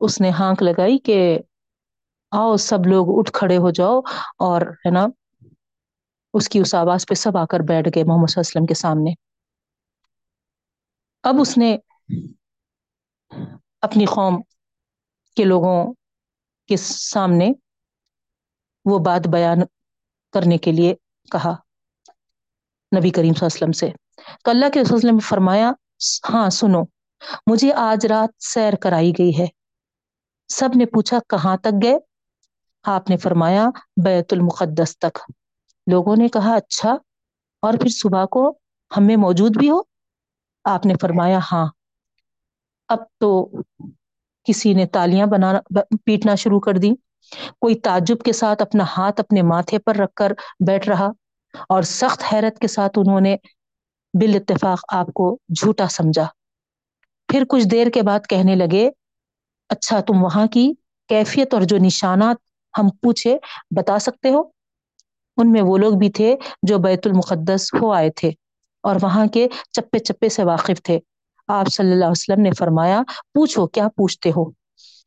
[0.00, 1.38] اس نے ہانک لگائی کہ
[2.32, 4.00] آؤ سب لوگ اٹھ کھڑے ہو جاؤ
[4.38, 5.06] اور ہے نا
[6.34, 8.66] اس کی اس آواز پہ سب آ کر بیٹھ گئے محمد صلی اللہ علیہ وسلم
[8.66, 9.10] کے سامنے۔
[11.24, 11.76] اب اس نے
[13.80, 14.40] اپنی قوم
[15.36, 15.94] کے لوگوں
[16.68, 17.50] کے سامنے
[18.84, 19.58] وہ بات بیان
[20.34, 20.94] کرنے کے لیے
[21.32, 21.54] کہا۔
[22.96, 23.90] نبی کریم صلی اللہ علیہ وسلم سے۔
[24.44, 25.72] تو اللہ کے رسول نے فرمایا
[26.32, 26.82] ہاں سنو،
[27.46, 29.46] مجھے آج رات سیر کرائی گئی ہے۔
[30.48, 31.98] سب نے پوچھا، کہاں تک گئے؟
[32.82, 33.68] آپ نے فرمایا،
[34.04, 35.18] بیت المقدس تک۔
[35.90, 36.96] لوگوں نے کہا اچھا
[37.62, 38.58] اور پھر صبح کو
[38.96, 39.80] ہمیں موجود بھی ہو؟
[40.64, 41.66] آپ نے فرمایا ہاں۔
[42.88, 43.50] اب تو
[44.44, 46.90] کسی نے تالیاں بنانا، پیٹنا شروع کر دی
[47.60, 50.32] کوئی تعجب کے ساتھ اپنا ہاتھ اپنے ماتھے پر رکھ کر
[50.66, 51.08] بیٹھ رہا۔
[51.68, 53.36] اور سخت حیرت کے ساتھ انہوں نے
[54.20, 56.26] بال اتفاق آپ کو جھوٹا سمجھا۔
[57.28, 58.90] پھر کچھ دیر کے بعد کہنے لگے
[59.68, 60.72] اچھا تم وہاں کی
[61.08, 62.36] کیفیت اور جو نشانات
[62.78, 63.38] ہم پوچھے،
[63.76, 64.42] بتا سکتے ہو؟
[65.36, 68.30] ان میں وہ لوگ بھی تھے جو بیت المقدس ہو آئے تھے
[68.82, 70.98] اور وہاں کے چپے چپے سے واقف تھے۔
[71.48, 73.02] آپ صلی اللہ علیہ وسلم نے فرمایا،
[73.34, 74.44] پوچھو، کیا پوچھتے ہو؟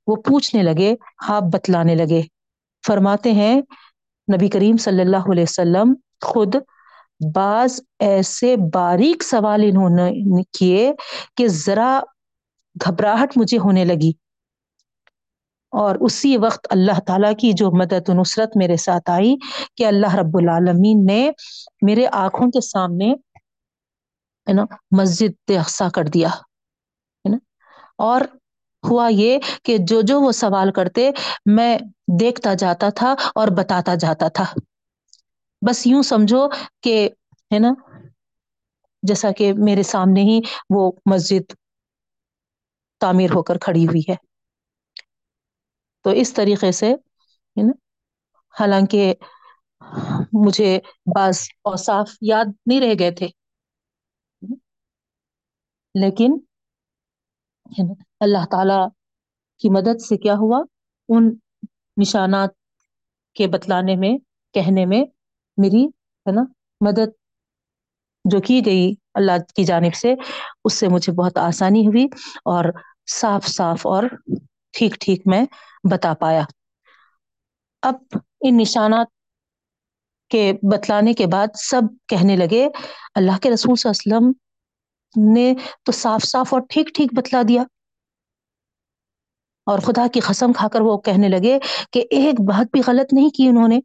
[0.08, 0.96] وہ پوچھنے لگے
[1.28, 2.22] آپ بتلانے لگے۔
[2.88, 3.62] فرماتے ہیں،
[4.36, 6.56] نبی کریم صلی اللہ علیہ وسلم خود
[7.36, 10.94] بعض ایسے باریک سوال انہوں نے کیے
[11.38, 12.00] کہ ذرا
[12.86, 14.12] گھبراہٹ مجھے ہونے لگی۔
[15.72, 19.36] اور اسی وقت اللہ تعالیٰ کی جو مدد و نصرت میرے ساتھ آئی
[19.76, 21.32] کہ اللہ رب العالمین نے
[21.82, 23.14] میرے آنکھوں کے سامنے،
[24.50, 24.66] ہے نا،
[24.98, 27.38] مسجد اقسا کر دیا، ہے نا۔
[27.98, 28.22] اور
[28.90, 31.12] ہوا یہ کہ جو جو وہ سوال کرتے،
[31.46, 31.78] میں
[32.20, 34.46] دیکھتا جاتا تھا اور بتاتا جاتا تھا۔
[35.62, 36.48] بس یوں سمجھو
[36.82, 37.10] کہ
[37.54, 37.72] ہے نا،
[39.04, 40.40] جیسا کہ میرے سامنے ہی
[40.70, 41.54] وہ مسجد
[43.02, 44.16] تعمیر ہو کر کھڑی ہوئی ہے۔
[46.06, 46.94] تو اس طریقے سے
[47.56, 47.72] نا،
[48.54, 49.14] حالانکہ
[50.46, 50.80] مجھے
[51.16, 53.28] بعض اوصاف یاد نہیں رہ گئے تھے۔
[55.96, 56.32] لیکن
[58.20, 58.80] اللہ تعالی
[59.58, 60.60] کی مدد سے کیا ہوا؟
[61.10, 61.30] ان
[61.98, 62.50] نشانات
[63.36, 64.18] کے بتلانے میں،
[64.54, 65.04] کہنے میں
[65.58, 66.42] میری، ہے نا،
[66.82, 67.10] مدد
[68.26, 70.16] جو کی گئی اللہ کی جانب سے،
[70.66, 72.06] اس سے مجھے بہت آسانی ہوئی
[72.46, 72.66] اور
[73.12, 74.04] صاف صاف اور
[74.72, 75.46] ٹھیک ٹھیک میں
[75.92, 76.44] بتا پایا۔
[77.82, 77.96] اب
[78.42, 79.08] ان نشانات
[80.30, 82.70] کے بتلانے کے بعد سب کہنے لگے،
[83.16, 84.46] اللہ کے رسول صلی اللہ علیہ وسلم
[85.34, 85.54] نے
[85.84, 87.64] تو صاف صاف اور ٹھیک ٹھیک بتلا دیا۔
[89.66, 91.60] اور خدا کی قسم کھا کر وہ کہنے لگے
[91.92, 93.80] کہ ایک بات بھی غلط نہیں کی انہوں نے۔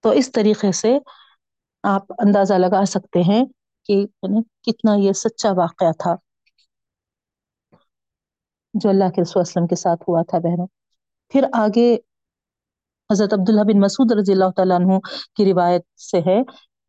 [0.00, 0.98] تو اس طریقے سے
[1.82, 3.44] آپ اندازہ لگا سکتے ہیں
[3.84, 6.14] کہ یعنی کتنا یہ سچا واقعہ تھا۔
[8.74, 10.66] جو اللہ کے رسول وسلم کے ساتھ ہوا تھا بہنوں۔
[11.28, 11.94] پھر آگے
[13.12, 14.98] حضرت عبداللہ بن مسعود رضی اللہ تعالیٰ عنہ
[15.34, 16.40] کی روایت سے ہے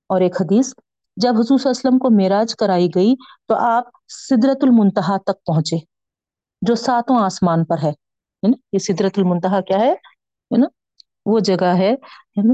[0.08, 0.74] اور ایک حدیث،
[1.18, 3.16] جب حضور صلی اللہ علیہ وسلم کو معراج کرائی گئی
[3.48, 5.78] تو آپ سدرت المنتہا تک پہنچے،
[6.62, 7.92] جو ساتوں آسمان پر ہے۔
[8.44, 9.96] یعنی یہ سدرت المنتہا کیا ہے؟
[10.58, 10.68] نا
[11.30, 11.96] وہ جگہ ہے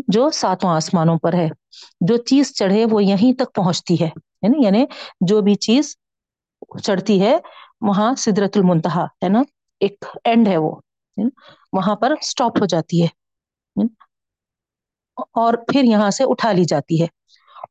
[0.07, 1.49] جو ساتوں آسمانوں پر ہے۔
[2.01, 4.09] جو چیز چڑھے وہ یہیں تک پہنچتی ہے۔
[4.41, 4.85] یعنی, یعنی
[5.21, 5.95] جو بھی چیز
[6.83, 7.37] چڑھتی ہے،
[7.81, 9.41] وہاں سدرت المنتہا ہے نا؟
[9.79, 10.75] ایک اینڈ ہے وہ۔
[11.73, 13.07] وہاں پر اسٹاپ ہو جاتی ہے۔
[15.15, 17.07] اور پھر یہاں سے اٹھا لی جاتی ہے۔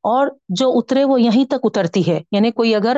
[0.03, 2.97] اور جو اترے وہ یہیں تک اترتی ہے۔ یعنی کوئی اگر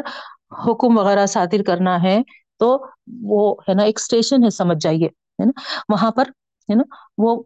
[0.67, 2.19] حکم وغیرہ صادر کرنا ہے
[2.59, 2.87] تو
[3.23, 6.25] وہ ہے نا، ایک اسٹیشن ہے، سمجھ جائیے۔ ہے نا؟ وہاں پر
[6.71, 6.83] ہے نا،
[7.19, 7.43] وہ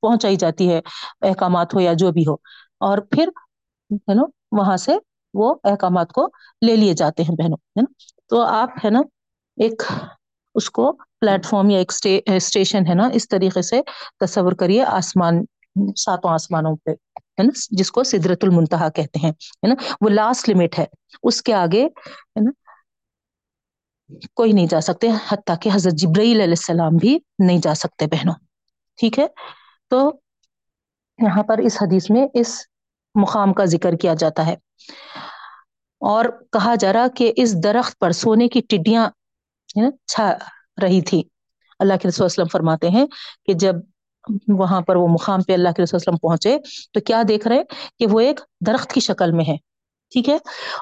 [0.00, 0.80] پہنچائی جاتی ہے
[1.22, 2.34] احکامات ہو یا جو بھی ہو۔
[2.80, 3.28] اور پھر،
[3.90, 4.22] ہے نا،
[4.52, 4.96] وہاں سے
[5.34, 6.26] وہ احکامات کو
[6.66, 7.92] لے لیے جاتے ہیں بہنوں، ہے نا۔
[8.28, 8.98] تو آپ، ہے نا،
[9.56, 9.82] ایک
[10.54, 11.92] اس کو پلیٹ فارم یا ایک
[12.26, 13.80] اسٹیشن، ہے نا، اس طریقے سے
[14.20, 15.44] تصور کریے آسمان،
[15.96, 20.48] ساتوں آسمانوں پہ، ہے نا، جس کو سدرت المنتہا کہتے ہیں، ہے نا۔ وہ لاسٹ
[20.48, 20.84] لمٹ ہے،
[21.22, 22.50] اس کے آگے، ہے نا
[24.34, 28.34] کوئی نہیں جا سکتے، حتیٰ کہ حضرت جبرائیل علیہ السلام بھی نہیں جا سکتے بہنوں۔
[28.96, 29.26] ٹھیک ہے؟
[29.90, 30.10] تو
[31.18, 32.62] یہاں پر اس حدیث میں اس
[33.14, 34.54] مقام کا ذکر کیا جاتا ہے۔
[36.00, 39.10] اور کہا جا رہا کہ اس درخت پر سونے کی ٹڈیاں
[39.76, 40.34] یعنی چھا
[40.82, 41.22] رہی تھی۔
[41.78, 43.06] اللہ کے رسول وسلم فرماتے ہیں
[43.46, 43.74] کہ جب
[44.48, 46.58] وہاں پر وہ مقام پہ اللہ کے رسول وسلم پہنچے
[46.92, 47.62] تو کیا دیکھ رہے
[47.98, 49.56] کہ وہ ایک درخت کی شکل میں ہے۔
[50.10, 50.36] ٹھیک ہے؟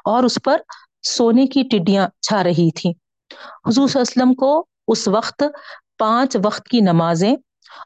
[0.04, 0.60] اور اس پر
[1.02, 2.92] سونے کی ٹڈیاں چھا رہی تھی
[3.38, 5.42] حضور صلی اللہ علیہ وسلم کو اس وقت
[5.98, 7.36] پانچ وقت کی نمازیں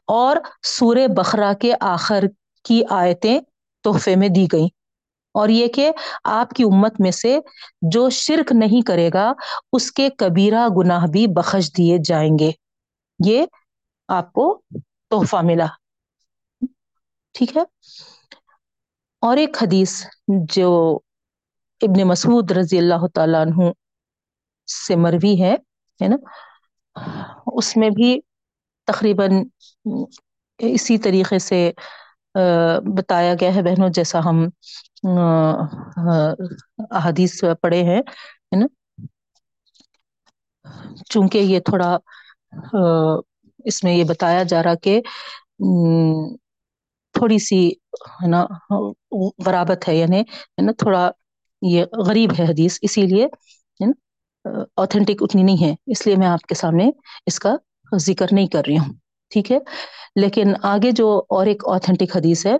[0.07, 2.23] اور سورہ بخرا کے آخر
[2.63, 3.39] کی آیتیں
[3.83, 4.67] تحفے میں دی گئیں۔
[5.33, 5.91] اور یہ کہ
[6.23, 7.39] آپ کی امت میں سے
[7.81, 9.33] جو شرک نہیں کرے گا،
[9.73, 12.51] اس کے کبیرہ گناہ بھی بخش دیے جائیں گے۔
[13.25, 13.45] یہ
[14.07, 14.61] آپ کو
[15.09, 15.65] تحفہ ملا۔
[17.33, 17.61] ٹھیک ہے؟
[19.21, 20.99] اور ایک حدیث جو
[21.81, 23.71] ابن مسعود رضی اللہ تعالیٰ عنہ
[24.67, 25.55] سے مروی ہے
[25.99, 26.15] نا؟
[27.55, 28.19] اس میں بھی
[28.87, 29.31] تقریباً
[30.59, 31.59] اسی طریقے سے
[32.95, 34.43] بتایا گیا ہے بہنوں، جیسا ہم
[36.91, 38.65] احادیث پڑھے ہیں، ہے نا؟
[41.11, 41.95] چونکہ یہ تھوڑا
[43.65, 44.99] اس میں یہ بتایا جا رہا کہ
[47.15, 47.61] تھوڑی سی،
[48.13, 48.45] ہے نا
[49.45, 51.09] غرابت ہے یعنی ہے نا، تھوڑا
[51.61, 53.27] یہ غریب ہے حدیث، اسی لیے
[54.75, 56.89] اوتھینٹک اتنی نہیں ہے۔ اس لیے میں آپ کے سامنے
[57.25, 57.55] اس کا
[57.95, 58.93] ذکر نہیں کر رہی ہوں۔
[59.29, 59.57] ٹھیک ہے۔
[60.15, 62.55] لیکن آگے جو اور ایک اوتھینٹک حدیث ہے،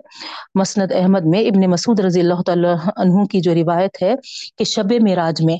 [0.54, 4.14] مسند احمد میں ابن مسعود رضی اللہ تعالی عنہ کی جو روایت ہے
[4.56, 5.56] کہ شب معراج میں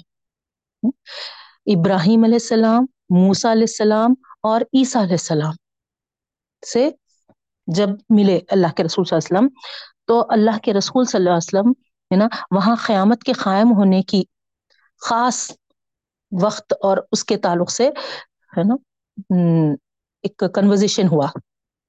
[1.67, 5.53] ابراہیم علیہ السلام موسا علیہ السلام اور عیسیٰ علیہ السلام
[6.73, 6.91] سے
[7.67, 9.61] جب ملے اللہ کے رسول صلی اللہ علیہ وسلم،
[10.07, 11.71] تو اللہ کے رسول صلی اللہ علیہ وسلم
[12.11, 14.25] ہے نا، وہاں قیامت کے قائم ہونے کی
[15.01, 15.51] خاص
[16.33, 17.89] وقت اور اس کے تعلق سے،
[18.59, 18.75] ہے نا؟
[20.25, 21.29] ایک کنورزیشن ہوا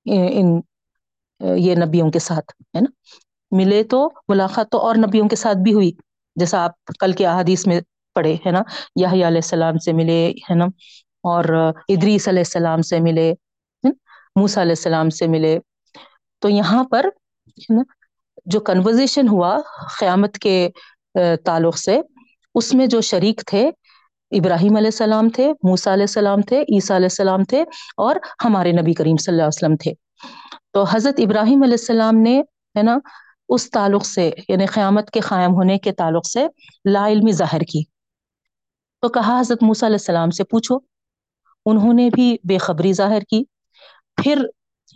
[0.06, 0.60] ان
[1.58, 2.90] یہ نبیوں کے ساتھ، ہے نا؟
[3.52, 5.92] ملے تو ملاقات تو اور نبیوں کے ساتھ بھی ہوئی،
[6.36, 7.80] جیسا آپ کل کے احادیث میں
[8.16, 8.62] پڑھے، ہے نا؟
[8.96, 10.66] یا علیہ السلام سے ملے، ہے نا؟
[11.24, 11.46] اور
[11.90, 13.34] ادریس علیہ السلام سے ملے
[14.36, 15.58] موسا علیہ السلام سے ملے۔
[16.42, 17.84] تو یہاں پر، ہے نا،
[18.46, 19.58] جو کنورزیشن ہوا
[20.00, 20.70] قیامت کے
[21.46, 22.00] تعلق سے،
[22.56, 23.70] اس میں جو شریک تھے
[24.32, 27.64] ابراہیم علیہ السلام تھے موسا علیہ السلام تھے، عیسیٰ علیہ السلام تھے
[27.98, 28.16] اور
[28.46, 29.94] ہمارے نبی کریم صلی اللہ علیہ وسلم تھے۔
[30.74, 32.42] تو حضرت ابراہیم علیہ السلام نے،
[32.78, 32.98] ہے نا،
[33.50, 36.48] اس تعلق سے یعنی قیامت کے قائم ہونے کے تعلق سے
[36.86, 37.84] لا علمی ظاہر کی۔
[39.02, 40.78] تو کہا حضرت موسیٰ علیہ السلام سے، پوچھو،
[41.66, 43.44] انہوں نے بھی بے خبری ظاہر کی؟
[44.24, 44.46] پھر،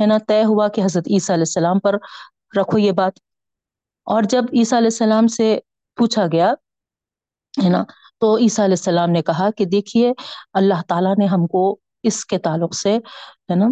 [0.01, 1.95] ہے نا، طے ہوا کہ حضرت عیسیٰ علیہ السلام پر
[2.57, 3.13] رکھو یہ بات۔
[4.05, 5.59] اور جب عیسیٰ علیہ السلام سے
[5.95, 6.53] پوچھا گیا،
[7.63, 7.83] ہے نا
[8.21, 10.13] تو عیسیٰ علیہ السلام نے کہا کہ دیکھیے،
[10.53, 12.95] اللہ تعالیٰ نے ہم کو اس کے تعلق سے،
[13.51, 13.67] ہے نا،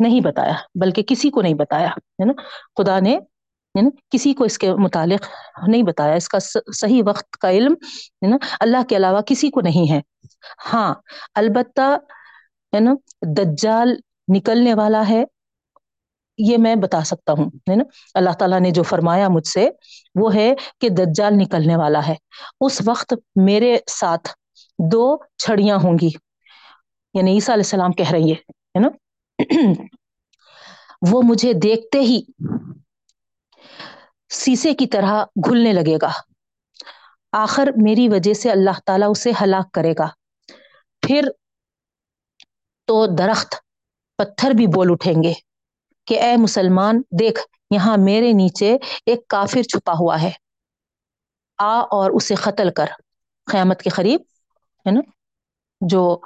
[0.00, 2.32] نہیں بتایا، بلکہ کسی کو نہیں بتایا، ہے نا،
[2.78, 3.16] خدا نے،
[3.74, 5.26] ہے نا، کسی کو اس کے متعلق
[5.68, 6.38] نہیں بتایا، اس کا
[6.72, 7.72] صحیح وقت کا علم،
[8.22, 10.00] ہے نا، اللہ کے علاوہ کسی کو نہیں ہے۔
[10.72, 10.94] ہاں
[11.34, 11.96] البتہ،
[12.72, 13.94] ہے نا، دجال
[14.28, 15.24] نکلنے والا ہے
[16.38, 19.70] یہ میں بتا سکتا ہوں، ہے نا؟ اللہ تعالیٰ نے جو فرمایا مجھ سے،
[20.14, 22.14] وہ ہے کہ دجال نکلنے والا ہے۔
[22.60, 24.28] اس وقت میرے ساتھ
[24.92, 26.10] دو چھڑیاں ہوں گی۔
[27.14, 28.88] یعنی عیسیٰ علیہ السلام کہہ رہی ہے نا؟
[31.10, 32.22] وہ مجھے دیکھتے ہی
[34.30, 36.10] سیسے کی طرح گھلنے لگے گا۔
[37.32, 40.08] آخر میری وجہ سے اللہ تعالیٰ اسے ہلاک کرے گا۔
[41.06, 41.28] پھر
[42.86, 43.54] تو درخت،
[44.18, 45.51] پتھر بھی بول اٹھیں گے۔
[46.06, 47.40] کہ اے مسلمان، دیکھ،
[47.70, 48.76] یہاں میرے نیچے
[49.06, 50.30] ایک کافر چھپا ہوا ہے۔
[51.58, 52.86] آ اور اسے قتل کر۔
[53.46, 54.20] قیامت کے قریب،
[54.86, 55.00] ہے نا؟
[55.80, 56.18] جو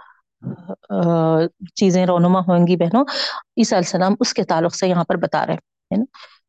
[1.74, 3.04] چیزیں رونما ہوئیں گی بہنوں،
[3.56, 6.04] عیسیٰ علیہ السلام اس کے تعلق سے یہاں پر بتا رہے ہیں نا؟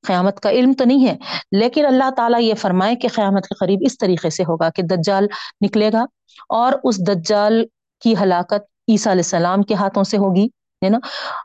[0.07, 1.15] قیامت کا علم تو نہیں ہے،
[1.51, 5.27] لیکن اللہ تعالیٰ یہ فرمائے کہ قیامت کے قریب اس طریقے سے ہوگا کہ دجال
[5.61, 6.05] نکلے گا
[6.49, 7.63] اور اس دجال
[8.01, 10.47] کی ہلاکت عیسیٰ علیہ السلام کے ہاتھوں سے ہوگی۔
[10.83, 10.97] ہے نا؟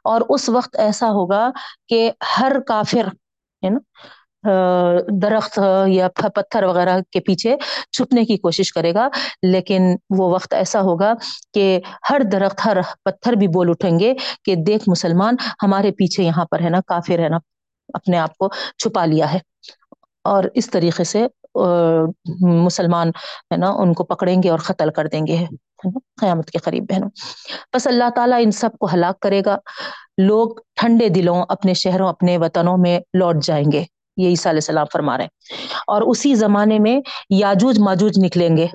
[0.05, 1.51] اور اس وقت ایسا ہوگا
[1.89, 3.07] کہ ہر کافر،
[3.63, 3.79] ہے نا؟
[5.23, 7.57] درخت یا پتھر وغیرہ کے پیچھے
[7.93, 9.09] چھپنے کی کوشش کرے گا،
[9.43, 9.83] لیکن
[10.19, 11.13] وہ وقت ایسا ہوگا
[11.55, 11.81] کہ
[12.11, 14.15] ہر درخت، ہر پتھر بھی بول اٹھیں گے
[14.45, 17.39] کہ دیکھ مسلمان، ہمارے پیچھے یہاں پر ہے نا کافر ہے نا،
[17.95, 19.39] اپنے آپ کو چھپا لیا ہے۔
[20.25, 21.27] اور اس طریقے سے
[22.65, 23.09] مسلمان
[23.51, 25.45] ہے نا، ان کو پکڑیں گے اور قتل کر دیں گے۔
[26.21, 27.09] قیامت کے قریب بہنوں۔
[27.75, 29.59] بس اللہ تعالیٰ ان سب کو ہلاک کرے گا۔
[30.19, 33.85] لوگ ٹھنڈے دلوں اپنے شہروں، اپنے وطنوں میں لوٹ جائیں گے۔
[34.17, 35.55] یہ عیسیٰ علیہ السلام فرما رہے ہیں۔
[35.87, 38.67] اور اسی زمانے میں یاجوج ماجوج نکلیں گے،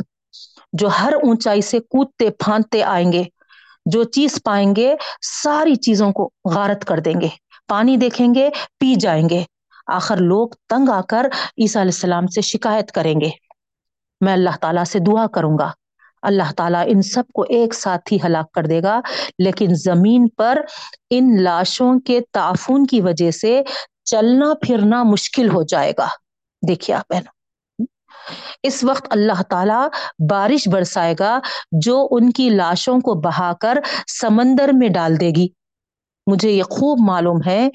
[0.74, 3.24] جو ہر اونچائی سے کودتے پھاندتے آئیں گے۔
[3.86, 7.28] جو چیز پائیں گے، ساری چیزوں کو غارت کر دیں گے۔
[7.68, 8.50] پانی دیکھیں گے،
[8.80, 9.44] پی جائیں گے۔
[9.88, 11.26] آخر لوگ تنگ آ کر
[11.58, 13.30] عیسیٰ علیہ السلام سے شکایت کریں گے۔
[14.22, 15.72] میں اللہ تعالیٰ سے دعا کروں گا۔
[16.28, 19.00] اللہ تعالیٰ ان سب کو ایک ساتھ ہی ہلاک کر دے گا۔
[19.40, 20.62] لیکن زمین پر
[21.10, 23.62] ان لاشوں کے تعفن کی وجہ سے
[24.06, 26.08] چلنا پھرنا مشکل ہو جائے گا۔
[26.68, 27.32] دیکھیے آپ ہے نا
[28.64, 29.88] اس وقت اللہ تعالیٰ
[30.30, 31.40] بارش برسائے گا
[31.72, 33.78] جو ان کی لاشوں کو بہا کر
[34.22, 35.48] سمندر میں ڈال دے گی۔
[36.28, 37.68] مجھے یہ خوب معلوم ہے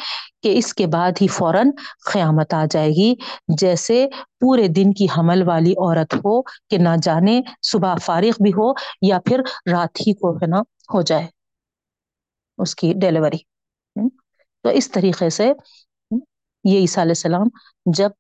[0.43, 1.71] کہ اس کے بعد ہی فوراً
[2.13, 3.15] قیامت آ جائے گی،
[3.61, 4.07] جیسے
[4.41, 8.73] پورے دن کی حمل والی عورت ہو کہ نہ جانے صبح فارغ بھی ہو
[9.03, 9.41] یا پھر
[9.73, 10.61] رات ہی کو ہے نا
[10.95, 11.27] ہو جائے
[12.59, 13.39] اس کی ڈیلیوری
[14.65, 15.53] تو اس طریقے سے
[16.65, 17.49] یہ عیسیٰ علیہ السلام
[17.93, 18.11] جب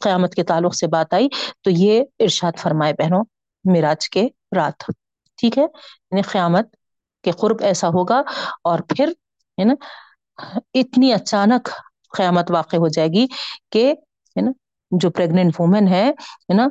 [0.00, 1.28] قیامت کے تعلق سے بات آئی
[1.62, 3.22] تو یہ ارشاد فرمائے بہنوں،
[3.64, 4.90] میراج کے رات۔
[5.38, 6.74] ٹھیک ہے؟ یعنی قیامت
[7.24, 8.22] کہ قرب ایسا ہوگا
[8.62, 9.12] اور پھر
[9.58, 9.74] ہے نا،
[10.74, 11.68] اتنی اچانک
[12.12, 13.26] قیامت واقع ہو جائے گی
[13.70, 13.92] کہ
[14.36, 14.50] ہے نا،
[14.92, 16.10] جو پریگنٹ وومن ہے
[16.54, 16.68] نا،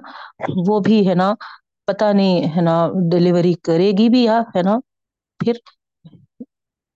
[0.67, 1.33] وہ بھی ہے نا
[1.87, 2.75] پتا نہیں ہے نا
[3.11, 4.75] ڈلیوری کرے گی بھی یا ہے نا،
[5.39, 5.53] پھر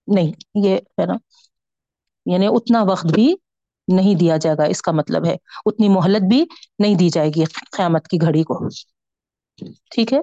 [0.07, 1.13] نہیں، یہ ہے نا
[2.25, 3.33] یعنی اتنا وقت بھی
[3.87, 5.35] نہیں دیا جائے گا، اس کا مطلب ہے۔
[5.65, 6.43] اتنی مہلت بھی
[6.79, 8.59] نہیں دی جائے گی قیامت کی گھڑی کو۔
[9.91, 10.19] ٹھیک ہے؟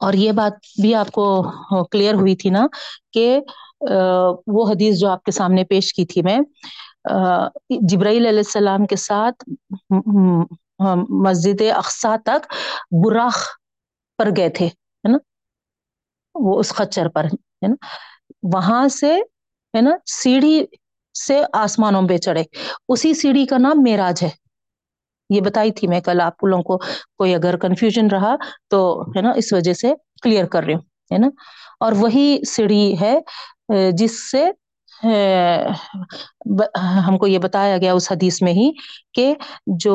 [0.00, 1.24] اور یہ بات بھی آپ کو
[1.92, 2.66] کلیئر ہوئی تھی نا
[3.12, 3.38] کہ
[4.46, 6.38] وہ حدیث جو آپ کے سامنے پیش کی تھی میں
[7.82, 9.44] جبرائیل علیہ السلام کے ساتھ
[11.22, 12.52] مسجد اقسا تک
[13.04, 13.44] براخ
[14.18, 15.18] پر گئے تھے، ہے نا؟
[16.34, 17.74] وہ اس خچر پر، ہے نا؟
[18.54, 19.12] وہاں سے،
[19.74, 20.60] ہے نا، سیڑھی
[21.14, 22.42] سے آسمانوں پہ چڑھے۔
[22.88, 24.28] اسی سیڑھی کا نام میراج ہے۔
[25.30, 26.76] یہ بتائی تھی میں کل آپ لوگوں کو
[27.18, 28.34] کوئی اگر کنفیوژن رہا
[28.68, 28.80] تو،
[29.16, 31.28] ہے نا، اس وجہ سے کلیئر کر رہی ہوں، ہے نا؟
[31.80, 33.18] اور وہی سیڑھی ہے
[33.92, 34.44] جس سے
[37.06, 38.70] ہم کو یہ بتایا گیا اس حدیث میں ہی
[39.14, 39.32] کہ
[39.78, 39.94] جو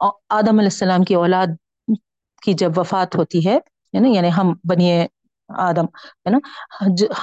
[0.00, 1.54] آدم علیہ السلام کی اولاد
[2.42, 3.58] کی جب وفات ہوتی ہے
[3.94, 5.06] نا یعنی ہم بنیے
[5.50, 5.84] آدم،
[6.26, 6.38] ہے نا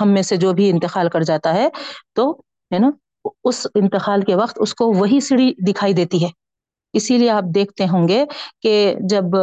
[0.01, 1.67] ہم میں سے جو بھی انتقال کر جاتا ہے،
[2.13, 2.29] تو،
[2.71, 2.89] ہے نا،
[3.43, 6.29] اس انتقال کے وقت اس کو وہی سیڑھی دکھائی دیتی ہے۔
[6.95, 8.23] اسی لیے آپ دیکھتے ہوں گے
[8.61, 8.73] کہ
[9.09, 9.35] جب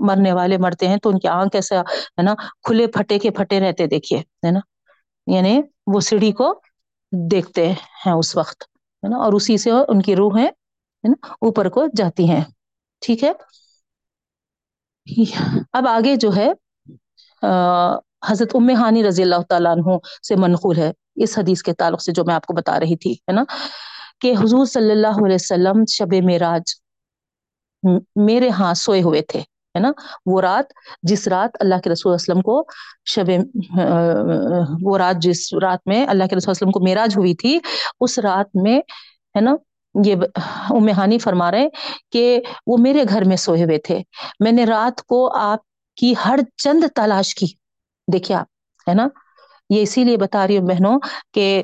[0.00, 2.34] مرنے والے مرتے ہیں تو ان کی آنکھ ایسا ہے نا،
[2.64, 4.60] کھلے پھٹے کے پھٹے رہتے دیکھیے، ہے نا
[5.26, 5.60] یعنی
[5.92, 6.52] وہ سیڑھی کو
[7.12, 7.70] دیکھتے
[8.06, 8.62] ہیں اس وقت،
[9.02, 10.48] ہے نا، اور اسی سے ان کی روح ہے
[11.04, 12.42] نا، اوپر کو جاتی ہیں،
[13.02, 13.32] ٹھیک ہے؟
[15.72, 16.50] اب آگے جو ہے
[18.28, 19.96] حضرت ام ہانی رضی اللہ تعالیٰ عنہ
[20.28, 20.90] سے منقول ہے،
[21.24, 23.44] اس حدیث کے تعلق سے جو میں آپ کو بتا رہی تھی، ہے نا
[24.24, 26.74] کہ حضور صلی اللہ علیہ وسلم شب معراج
[28.26, 29.40] میرے ہاں سوئے ہوئے تھے،
[29.74, 29.90] ہے نا؟
[30.26, 30.72] وہ رات
[31.02, 32.62] جس رات اللہ کے رسول وسلم کو
[33.04, 33.30] شب
[34.82, 37.58] وہ رات جس رات میں اللہ کے رسول وسلم کو میراج ہوئی تھی،
[38.00, 38.78] اس رات میں،
[39.34, 39.54] ہے نا؟
[39.94, 40.14] یہ
[40.70, 41.68] امہانی فرما رہے
[42.12, 43.98] کہ وہ میرے گھر میں سوئے ہوئے تھے۔
[44.40, 45.60] میں نے رات کو آپ
[45.96, 47.46] کی ہر چند تلاش کی،
[48.08, 48.46] دیکھیے آپ،
[48.86, 49.08] ہے نا؟
[49.70, 50.98] یہ اسی لیے بتا رہی ہوں بہنوں
[51.34, 51.62] کہ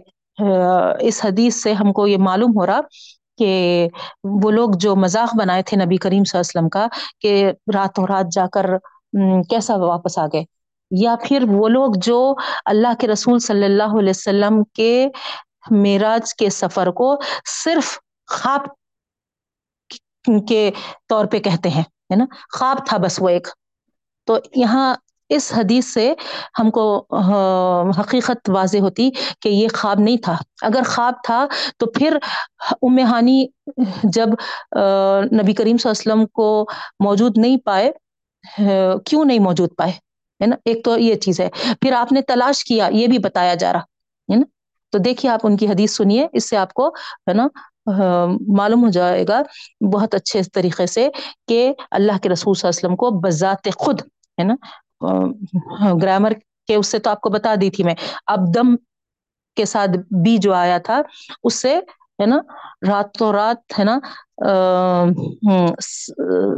[1.00, 2.80] اس حدیث سے ہم کو یہ معلوم ہو رہا
[3.38, 3.88] کہ
[4.42, 6.86] وہ لوگ جو مذاق بنائے تھے نبی کریم صلی اللہ علیہ وسلم کا،
[7.20, 7.32] کہ
[7.74, 8.66] راتوں رات جا کر
[9.50, 10.44] کیسا واپس آ گئے؟
[10.90, 12.18] یا پھر وہ لوگ جو
[12.64, 15.06] اللہ کے رسول صلی اللہ علیہ وسلم کے
[15.70, 17.14] معراج کے سفر کو
[17.64, 18.66] صرف خواب
[20.48, 20.70] کے
[21.08, 22.24] طور پہ کہتے ہیں، ہے نا؟
[22.58, 23.48] خواب تھا بس وہ ایک۔
[24.28, 24.94] تو یہاں
[25.30, 26.12] اس حدیث سے
[26.58, 27.06] ہم کو
[28.00, 29.10] حقیقت واضح ہوتی
[29.42, 32.18] کہ یہ خواب نہیں تھا۔ اگر خواب تھا تو پھر
[32.82, 33.46] امہانی
[34.02, 34.28] جب
[35.32, 36.66] نبی کریم صلی اللہ علیہ وسلم کو
[37.04, 37.90] موجود نہیں پائے
[39.06, 39.92] کیوں نہیں موجود پائے؟
[40.40, 41.48] ہے نا؟ ایک تو یہ چیز ہے۔
[41.80, 44.44] پھر آپ نے تلاش کیا، یہ بھی بتایا جا رہا، ہے نا؟
[44.92, 47.46] تو دیکھیے آپ ان کی حدیث سنیے، اس سے آپ کو، ہے نا
[48.56, 49.40] معلوم ہو جائے گا
[49.92, 51.08] بہت اچھے طریقے سے
[51.48, 54.00] کہ اللہ کے رسول صلی اللہ علیہ وسلم کو بذات خود،
[54.38, 54.54] ہے نا
[55.00, 56.32] ہاں، گرامر
[56.68, 57.94] کے اس سے تو آپ کو بتا دی تھی میں۔
[58.26, 58.74] اب دم
[59.56, 59.90] کے ساتھ
[60.24, 61.00] بی جو آیا تھا،
[61.44, 61.74] اس سے
[62.18, 62.38] ہے نا،
[62.88, 63.98] راتوں رات ہے نا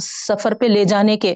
[0.00, 1.34] سفر پہ لے جانے کے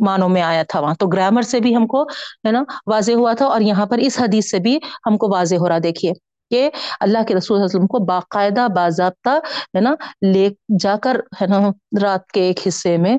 [0.00, 2.02] معنوں میں آیا تھا وہاں۔ تو گرامر سے بھی ہم کو
[2.46, 5.56] ہے نا واضح ہوا تھا اور یہاں پر اس حدیث سے بھی ہم کو واضح
[5.60, 6.12] ہو رہا۔ دیکھیے
[6.50, 6.68] کہ
[7.00, 9.38] اللہ کے رسول صلی اللہ علیہ وسلم کو باقاعدہ باضابطہ
[9.76, 9.94] ہے نا
[10.26, 10.48] لے
[10.78, 11.58] جا کر ہے نا
[12.02, 13.16] رات کے ایک حصے میں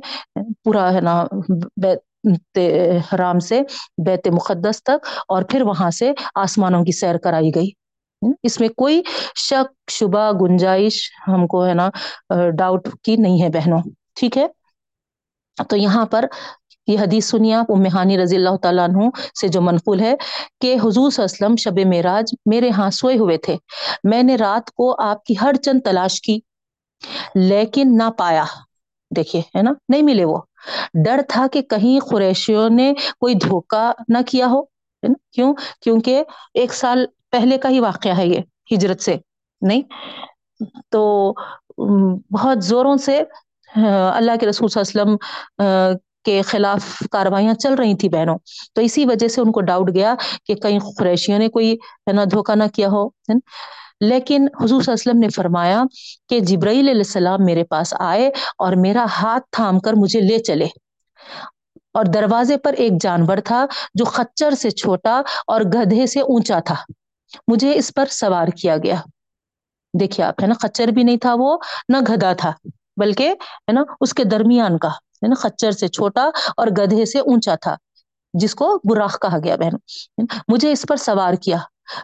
[0.64, 1.24] پورا ہے نا
[1.82, 1.99] بیت
[3.13, 3.61] حرام سے
[4.05, 7.69] بیت مقدس تک اور پھر وہاں سے آسمانوں کی سیر کرائی گئی۔
[8.43, 9.01] اس میں کوئی
[9.36, 11.89] شک، شبہ، گنجائش ہم کو ہے نا
[12.57, 13.80] ڈاؤٹ کی نہیں ہے بہنوں۔
[14.15, 14.47] ٹھیک ہے؟
[15.69, 16.26] تو یہاں پر
[16.88, 19.09] یہ حدیث سنیے آپ امہانی رضی اللہ تعالیٰ عنہ
[19.41, 20.13] سے جو منقول ہے
[20.61, 23.57] کہ حضور صلی اللہ علیہ وسلم شب معراج میرے ہاں سوئے ہوئے تھے۔
[24.03, 26.39] میں نے رات کو آپ کی ہر چند تلاش کی
[27.36, 28.43] لیکن نہ پایا۔
[29.15, 30.38] دیکھیے، ہے نا؟ نہیں ملے وہ۔
[31.05, 36.24] ڈر تھا کہ کہیں قریشیوں نے کوئی دھوکا نہ کیا ہو، ہے نا؟ کیوں؟ کیونکہ
[36.53, 38.39] ایک سال پہلے کا ہی واقعہ ہے یہ
[38.74, 39.16] ہجرت سے،
[39.61, 39.82] نہیں؟
[40.91, 41.34] تو
[42.32, 43.22] بہت زوروں سے
[43.70, 48.38] اللہ کے رسول صلی اللہ علیہ وسلم کے خلاف کاروائیاں چل رہی تھی بہنوں۔
[48.74, 50.13] تو اسی وجہ سے ان کو ڈاؤٹ گیا
[50.45, 53.07] کہ کہیں قریشیوں نے کوئی، ہے نا دھوکا نہ کیا ہو
[54.02, 55.84] لیکن حضور صلی اللہ علیہ وسلم نے فرمایا
[56.30, 58.28] کہ جبرائیل علیہ السلام میرے پاس آئے
[58.58, 60.68] اور میرا ہاتھ تھام کر مجھے لے چلے۔
[61.93, 66.76] اور دروازے پر ایک جانور تھا جو خچر سے چھوٹا اور گدھے سے اونچا تھا۔
[67.48, 68.96] مجھے اس پر سوار کیا گیا۔
[70.00, 71.58] دیکھیے آپ، ہے نا، خچر بھی نہیں تھا وہ،
[71.89, 72.52] نہ گدھا تھا،
[72.98, 77.20] بلکہ، ہے نا، اس کے درمیان کا، ہے نا، خچر سے چھوٹا اور گدھے سے
[77.20, 77.76] اونچا تھا،
[78.34, 81.58] جس کو براخ کہا گیا، بہن۔ مجھے اس پر سوار کیا۔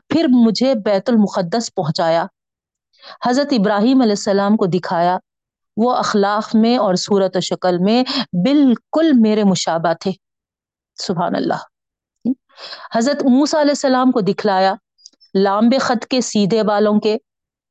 [0.09, 2.25] پھر مجھے بیت المقدس پہنچایا۔
[3.25, 5.17] حضرت ابراہیم علیہ السلام کو دکھایا۔
[5.77, 8.03] وہ اخلاق میں اور صورت و شکل میں
[8.45, 10.11] بالکل میرے مشابہ تھے۔
[10.97, 11.61] سبحان اللہ۔
[12.95, 14.73] حضرت موسا علیہ السلام کو دکھلایا۔
[15.35, 17.17] لامبے خط کے سیدھے بالوں کے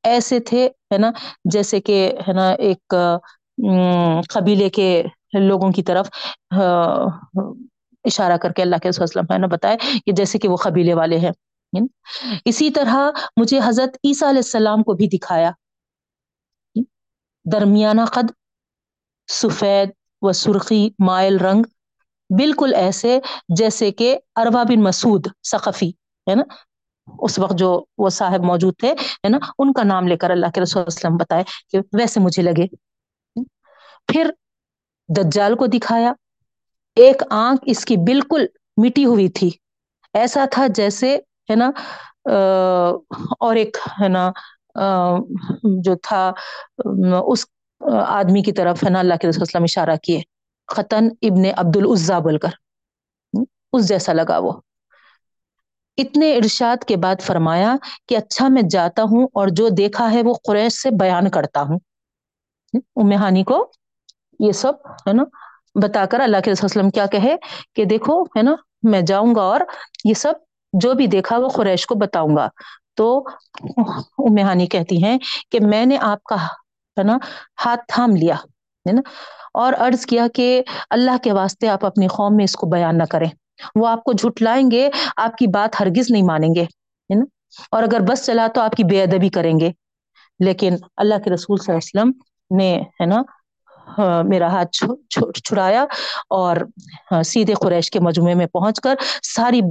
[0.03, 1.11] ایسے تھے، ہے نا؟
[1.45, 1.97] جیسے کہ،
[2.27, 2.93] ہے نا، ایک
[4.29, 5.03] قبیلے کے
[5.39, 6.09] لوگوں کی طرف
[8.03, 11.17] اشارہ کر کے اللہ کے وسلم ہے نا، بتائے کہ جیسے کہ وہ قبیلے والے
[11.17, 11.31] ہیں۔
[12.45, 12.97] اسی طرح
[13.37, 15.51] مجھے حضرت عیسیٰ علیہ السلام کو بھی دکھایا۔
[17.51, 18.31] درمیانہ قد
[19.31, 19.89] سفید
[20.21, 21.63] و سرخی مائل رنگ
[22.37, 23.19] بالکل ایسے
[23.57, 25.89] جیسے کہ اروا بن مسعود ثقفی،
[26.29, 26.43] ہے نا؟
[27.19, 30.45] اس وقت جو وہ صاحب موجود تھے، ہے نا؟ ان کا نام لے کر اللہ
[30.55, 32.67] کے رسول وسلم بتائے کہ ویسے مجھے لگے۔
[34.07, 34.31] پھر
[35.17, 36.13] دجال کو دکھایا۔
[36.95, 38.45] ایک آنکھ اس کی بالکل
[38.85, 39.51] مٹی ہوئی تھی۔
[40.13, 41.19] ایسا تھا جیسے
[41.51, 41.69] ہے نا
[43.39, 44.31] اور ایک ہے نا
[45.83, 46.31] جو تھا،
[47.25, 47.45] اس
[48.07, 50.21] آدمی کی طرف ہے نا اللہ کے رسول وسلم اشارہ کیے
[50.67, 52.49] ختن ابن عبد العزا بول کر۔
[53.73, 54.51] اس جیسا لگا وہ۔
[55.97, 57.75] اتنے ارشاد کے بعد فرمایا
[58.07, 61.79] کہ اچھا میں جاتا ہوں اور جو دیکھا ہے وہ قریش سے بیان کرتا ہوں۔
[62.95, 63.71] امہانی کو
[64.39, 64.73] یہ سب
[65.07, 65.23] ہے نا،
[65.81, 67.35] بتا کر اللہ کے رسول وسلم کیا کہے
[67.75, 69.61] کہ دیکھو ہے نا، میں جاؤں گا اور
[70.03, 70.33] یہ سب
[70.73, 72.47] جو بھی دیکھا وہ قریش کو بتاؤں گا۔
[72.95, 73.25] تو
[74.17, 75.17] امہانی کہتی ہیں
[75.51, 77.17] کہ میں نے آپ کا ہے نا
[77.65, 79.01] ہاتھ تھام لیا، ہے نا؟
[79.53, 83.03] اور عرض کیا کہ اللہ کے واسطے آپ اپنی قوم میں اس کو بیان نہ
[83.03, 83.29] کریں۔
[83.75, 87.25] وہ آپ کو جھٹلائیں گے، آپ کی بات ہرگز نہیں مانیں گے، ہے نا؟
[87.71, 89.71] اور اگر بس چلا تو آپ کی بے ادبی کریں گے۔
[90.39, 92.11] لیکن اللہ کے رسول صلی اللہ علیہ وسلم
[92.57, 93.21] نے، ہے نا
[94.25, 94.83] میرا ہاتھ
[95.43, 95.85] چھڑایا
[96.29, 96.55] اور
[97.25, 99.61] سیدھے قریش کے مجموعے میں پہنچ کر ساری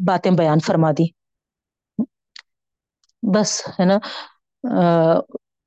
[0.00, 1.06] باتیں بیان فرما دی۔
[3.22, 3.98] بس، ہے نا؟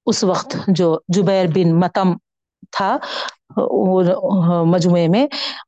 [0.06, 2.14] اس وقت جو جبیر بن متم
[2.72, 2.98] تھا
[4.66, 5.28] مجموعے میں،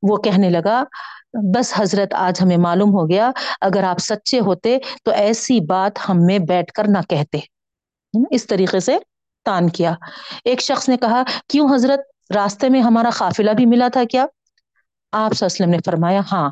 [0.09, 0.83] وہ کہنے لگا،
[1.55, 3.31] بس حضرت، آج ہمیں معلوم ہو گیا،
[3.61, 7.39] اگر آپ سچے ہوتے تو ایسی بات ہم میں بیٹھ کر نہ کہتے۔
[8.31, 8.97] اس طریقے سے
[9.45, 9.93] تان کیا۔
[10.45, 14.25] ایک شخص نے کہا، کیوں حضرت؟ راستے میں ہمارا قافلہ بھی ملا تھا کیا؟
[15.13, 16.49] آپ وسلم نے فرمایا ہاں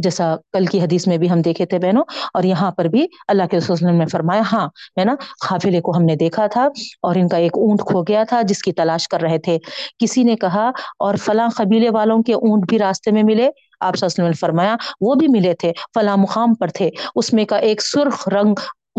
[0.00, 2.02] جیسا کل کی حدیث میں بھی ہم دیکھے تھے بہنوں،
[2.34, 4.66] اور یہاں پر بھی اللہ کے وسلم نے فرمایا ہاں
[4.98, 5.14] ہے نا
[5.48, 6.64] قافلے کو ہم نے دیکھا تھا،
[7.02, 9.58] اور ان کا ایک اونٹ کھو گیا تھا جس کی تلاش کر رہے تھے۔
[9.98, 13.48] کسی نے کہا، اور فلاں قبیلے والوں کے اونٹ بھی راستے میں ملے؟
[13.80, 17.56] آپ وسلم نے فرمایا، وہ بھی ملے تھے، فلاں مقام پر تھے۔ اس میں کا
[17.56, 18.54] ایک سرخ رنگ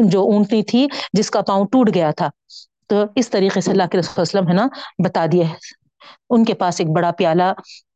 [0.09, 2.29] جو اونٹنی تھی، جس کا پاؤں ٹوٹ گیا تھا۔
[2.89, 4.67] تو اس طریقے سے اللہ کے رسول وسلم ہے نا،
[5.03, 5.45] بتا دیا
[6.29, 7.51] ان کے پاس ایک بڑا پیالہ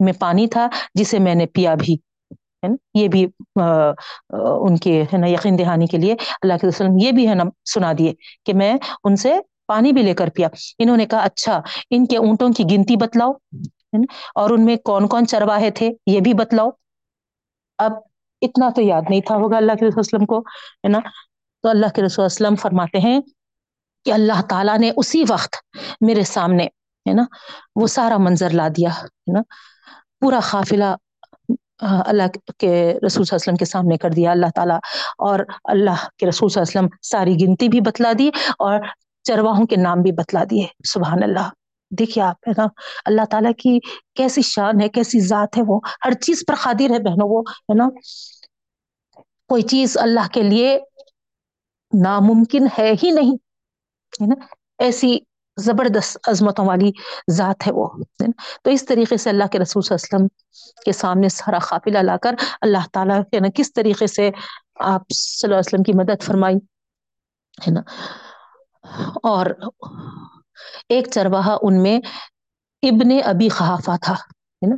[0.06, 5.18] میں پانی تھا جسے میں نے پیا بھی، ہے نا؟ یہ بھی ان کے، ہے
[5.18, 7.44] نا، یقین دہانی کے لیے اللہ کے وسلم یہ بھی، ہے نا،
[7.74, 8.14] سنا دیے
[8.46, 9.34] کہ میں ان سے
[9.68, 10.48] پانی بھی لے کر پیا۔
[10.80, 11.60] انہوں نے کہا اچھا
[11.90, 13.32] ان کے اونٹوں کی گنتی بتلاؤ
[14.36, 16.70] اور ان میں کون کون چرواہے تھے یہ بھی بتلاؤ۔
[17.80, 17.92] اب
[18.42, 21.00] اتنا تو یاد نہیں تھا ہوگا اللہ کے رسول وسلم کو، ہے نا؟
[21.64, 23.20] تو اللہ کے رسول وسلم فرماتے ہیں
[24.06, 25.56] کہ اللہ تعالیٰ نے اسی وقت
[26.02, 26.68] میرے سامنے
[27.06, 27.24] ہے نا؟
[27.76, 29.42] وہ سارا منظر لا دیا، ہے نا؟
[30.20, 30.96] پورا قافلہ
[31.84, 32.28] اللہ
[32.60, 32.70] کے
[33.06, 34.78] رسول صلی اللہ علیہ وسلم کے سامنے کر دیا، اللہ تعالیٰ،
[35.18, 38.30] اور اللہ کے رسول صلی اللہ علیہ وسلم ساری گنتی بھی بتلا دی،
[38.60, 38.80] اور
[39.24, 41.50] چرواہوں کے نام بھی بتلا دیے، سبحان اللہ۔
[41.92, 42.68] دیکھیے آپ، ہے نا؟
[43.06, 43.80] اللہ تعالیٰ کی
[44.16, 47.74] کیسی شان ہے، کیسی ذات ہے وہ، ہر چیز پر قادر ہے بہنوں، وہ، ہے
[47.74, 47.90] نا؟
[49.50, 50.78] کوئی چیز اللہ کے لیے
[51.94, 53.36] ناممکن ہے ہی نہیں،
[54.22, 54.36] ہے نا؟
[54.80, 55.18] ایسی
[55.58, 56.92] زبردست عظمتوں والی
[57.32, 57.88] ذات ہے وہ
[58.64, 61.98] تو اس طریقے سے اللہ کے رسول صلی اللہ علیہ وسلم کے سامنے سارا قافلہ
[61.98, 64.30] لا کر اللہ تعالیٰ ہے نا کس طریقے سے
[64.80, 66.56] آپ صلی اللہ علیہ وسلم کی مدد فرمائی،
[67.58, 67.82] ہے نا؟
[69.24, 69.46] اور
[70.90, 72.00] ایک چرواہا ان میں
[72.84, 74.76] ابن ابی خحافہ تھا، ہے نا؟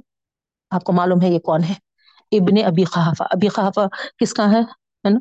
[0.71, 1.73] آپ کو معلوم ہے یہ کون ہے؟
[2.31, 4.61] ابن ابی خحافہ ابی خحافہ کس کا ہے
[5.09, 5.19] نا؟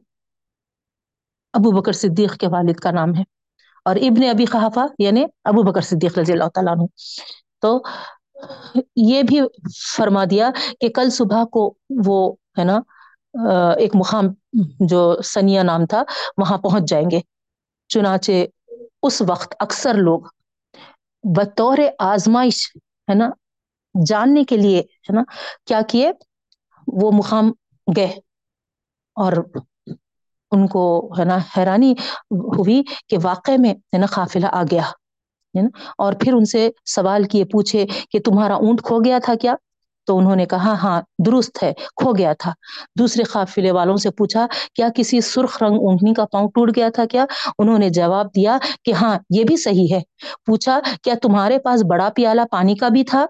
[1.55, 3.23] ابو بکر صدیق کے والد کا نام ہے۔
[3.85, 6.87] اور ابن ابی خحافہ یعنی ابو بکر صدیق رضی اللہ تعالیٰ عنہ۔
[7.61, 7.81] تو
[8.97, 9.41] یہ بھی
[9.97, 11.75] فرما دیا کہ کل صبح کو
[12.07, 12.81] وہ ہے نا
[13.79, 14.27] ایک مقام
[14.89, 16.03] جو سنیا نام تھا،
[16.37, 17.21] وہاں پہنچ جائیں گے۔
[17.89, 18.33] چنانچہ
[19.03, 20.21] اس وقت اکثر لوگ
[21.25, 22.67] بطور آزمائش
[23.09, 23.29] ہے نا،
[23.95, 25.23] جاننے کے لیے ہے نا،
[25.67, 26.11] کیا کیے؟
[26.87, 27.53] وہ مقام
[27.97, 28.13] گئے
[29.17, 29.33] اور
[30.53, 30.85] ان کو
[31.19, 31.93] ہے نا حیرانی
[32.59, 34.83] ہوئی کہ واقع میں ہے نا قافلہ آ گیا
[35.55, 39.35] ہے نا اور پھر ان سے سوال کیے پوچھے کہ تمہارا اونٹ کھو گیا تھا
[39.35, 39.55] کیا؟
[40.07, 42.53] تو انہوں نے کہا ہاں درست ہے، کھو گیا تھا۔
[42.99, 47.05] دوسرے قافلے والوں سے پوچھا، کیا کسی سرخ رنگ اونٹنی کا پاؤں ٹوٹ گیا تھا
[47.05, 47.25] کیا؟
[47.59, 50.01] انہوں نے جواب دیا کہ ہاں یہ بھی صحیح ہے۔
[50.47, 53.27] پوچھا، کیا تمہارے پاس بڑا پیالہ پانی کا بھی تھا؟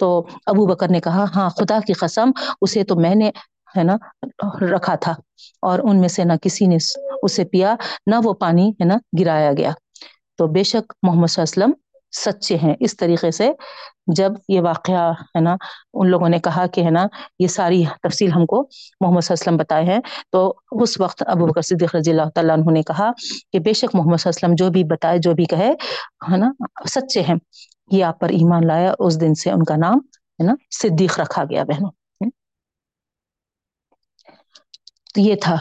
[0.00, 0.08] تو
[0.46, 2.30] ابو بکر نے کہا ہاں خدا کی قسم،
[2.60, 3.30] اسے تو میں نے
[3.76, 3.96] ہے نا،
[4.60, 5.12] رکھا تھا۔
[5.62, 6.76] اور ان میں سے نہ کسی نے
[7.22, 7.74] اسے پیا،
[8.06, 9.70] نہ وہ پانی ہے نا، گرایا گیا۔
[10.38, 13.52] تو بے شک محمد صلی اللہ علیہ وسلم سچے ہیں۔ اس طریقے سے
[14.06, 15.56] جب یہ واقعہ ہے نا،
[15.94, 17.06] ان لوگوں نے کہا کہ ہے نا،
[17.38, 18.66] یہ ساری تفصیل ہم کو محمد
[19.00, 19.98] صلی اللہ علیہ وسلم بتائے ہیں۔
[20.30, 23.10] تو اس وقت ابو بکر صدیق رضی اللہ تعالیٰ عنہ نے کہا
[23.52, 25.72] کہ بے شک محمد صلی اللہ علیہ وسلم جو بھی بتائے، جو بھی کہے،
[26.32, 26.50] ہے نا،
[26.88, 27.34] سچے ہیں۔
[27.90, 29.96] یہ آپ پر ایمان لایا، اس دن سے ان کا نام
[30.40, 31.90] ہے نا، صدیق رکھا گیا، بہنوں۔
[35.16, 35.56] یہ تھا۔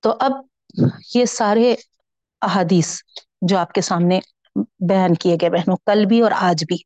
[0.00, 0.32] تو اب
[1.14, 1.74] یہ سارے
[2.42, 3.02] احادیث
[3.42, 4.20] جو آپ کے سامنے
[4.88, 6.76] بیان کیے گئے بہنوں، کل بھی اور آج بھی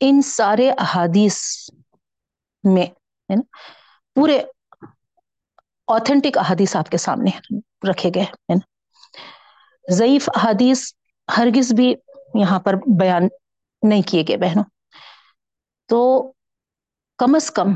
[0.00, 1.38] ان سارے احادیث
[2.64, 2.86] میں
[4.14, 4.38] پورے
[5.88, 7.30] اوتھینٹک احادیث آپ کے سامنے
[7.90, 8.54] رکھے گئے
[9.92, 10.92] ضعیف احادیث
[11.38, 11.94] ہرگز بھی
[12.34, 13.28] یہاں پر بیان
[13.82, 14.64] نہیں کیے گئے بہنوں۔
[15.88, 16.32] تو
[17.18, 17.68] کم از کم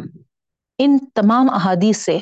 [0.78, 2.18] ان تمام احادیث سے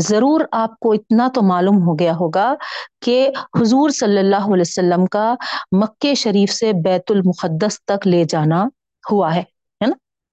[0.00, 2.54] ضرور آپ کو اتنا تو معلوم ہو گیا ہوگا
[3.02, 3.30] کہ
[3.60, 5.34] حضور صلی اللہ علیہ وسلم کا
[5.72, 8.64] مکے شریف سے بیت المقدس تک لے جانا
[9.10, 9.42] ہوا ہے
[9.80, 9.92] نا؟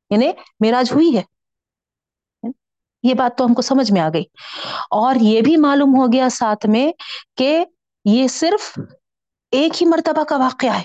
[0.09, 1.22] یعنی میراج ہوئی ہے۔
[3.03, 4.24] یہ بات تو ہم کو سمجھ میں آ گئی۔
[4.91, 6.91] اور یہ بھی معلوم ہو گیا ساتھ میں
[7.38, 7.66] کہ
[8.05, 8.80] یہ صرف
[9.51, 10.84] ایک ہی مرتبہ کا واقعہ ہے۔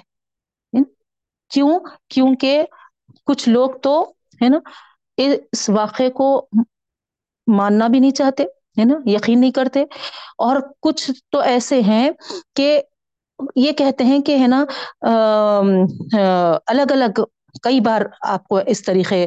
[0.73, 0.95] یعنی
[1.51, 2.63] کیوں؟ کیونکہ
[3.25, 4.13] کچھ لوگ تو،
[4.43, 4.59] ہے نا؟
[5.19, 6.27] اس واقعے کو
[7.47, 8.43] ماننا بھی نہیں چاہتے،
[8.79, 9.83] ہے نا؟ یقین نہیں کرتے۔
[10.39, 12.11] اور کچھ تو ایسے ہیں
[12.57, 12.81] کہ
[13.57, 14.65] یہ کہتے ہیں کہ، ہے نا
[16.67, 17.21] الگ الگ
[17.63, 19.27] کئی بار آپ کو اس طریقے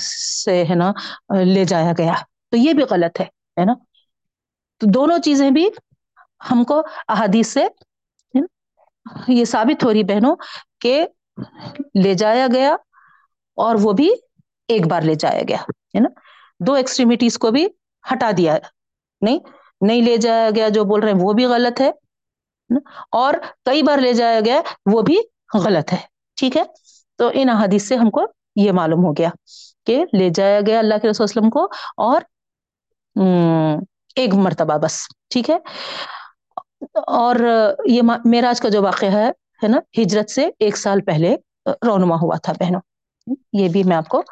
[0.00, 0.92] سے، ہے نا،
[1.44, 2.14] لے جایا گیا۔
[2.50, 3.24] تو یہ بھی غلط ہے
[3.56, 3.74] ہے نا؟
[4.80, 5.68] تو دونوں چیزیں بھی
[6.50, 7.66] ہم کو احادیث سے
[9.28, 10.34] یہ ثابت ہو رہی بہنوں،
[10.80, 11.04] کہ
[11.94, 12.72] لے جایا گیا
[13.58, 14.10] اور وہ بھی
[14.68, 16.08] ایک بار لے جایا گیا، ہے نا؟
[16.66, 17.66] دو ایکسٹریمیٹیز کو بھی
[18.12, 18.56] ہٹا دیا۔
[19.20, 19.38] نہیں
[19.80, 21.90] نہیں لے جایا گیا جو بول رہے ہیں، وہ بھی غلط ہے
[23.12, 23.34] اور
[23.64, 24.60] کئی بار لے جایا گیا،
[24.92, 25.18] وہ بھی
[25.54, 25.98] غلط ہے۔
[26.36, 26.62] ٹھیک ہے؟
[27.18, 28.24] تو ان احادیث سے ہم کو
[28.56, 29.28] یہ معلوم ہو گیا
[29.86, 31.64] کہ لے جایا گیا اللہ کے رسول وسلم کو
[31.96, 32.20] اور
[34.16, 34.98] ایک مرتبہ بس۔
[35.30, 35.58] ٹھیک ہے؟
[37.06, 37.36] اور
[37.84, 39.28] یہ معراج کا جو واقعہ ہے
[39.62, 41.34] ہے نا؟ ہجرت سے ایک سال پہلے
[41.66, 42.80] رونما ہوا تھا بہنوں۔
[43.52, 44.22] یہ بھی میں آپ کو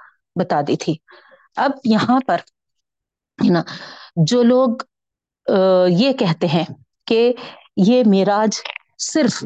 [0.41, 0.95] بتا دی تھی۔
[1.57, 2.39] اب یہاں پر
[3.51, 3.63] نا،
[4.27, 4.69] جو لوگ
[5.89, 6.65] یہ کہتے ہیں
[7.07, 7.33] کہ
[7.77, 8.61] یہ معراج
[8.99, 9.43] صرف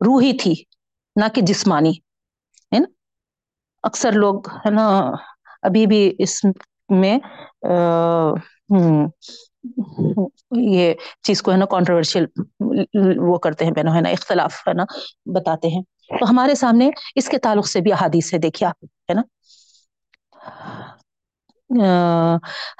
[0.00, 0.54] روحی تھی،
[1.16, 1.92] نہ کہ جسمانی۔
[2.72, 2.86] ہے نا؟
[3.82, 4.86] اکثر لوگ ہے نا،
[5.62, 6.44] ابھی بھی اس
[6.90, 7.18] میں
[10.50, 12.24] یہ چیز کو ہے نا کانٹروورشل
[13.16, 14.84] وہ کرتے ہیں بہنوں، ہے نا، اختلاف، ہے نا،
[15.34, 15.82] بتاتے ہیں۔
[16.20, 19.22] تو ہمارے سامنے اس کے تعلق سے بھی احادیث ہے، دیکھیے آپ، ہے نا؟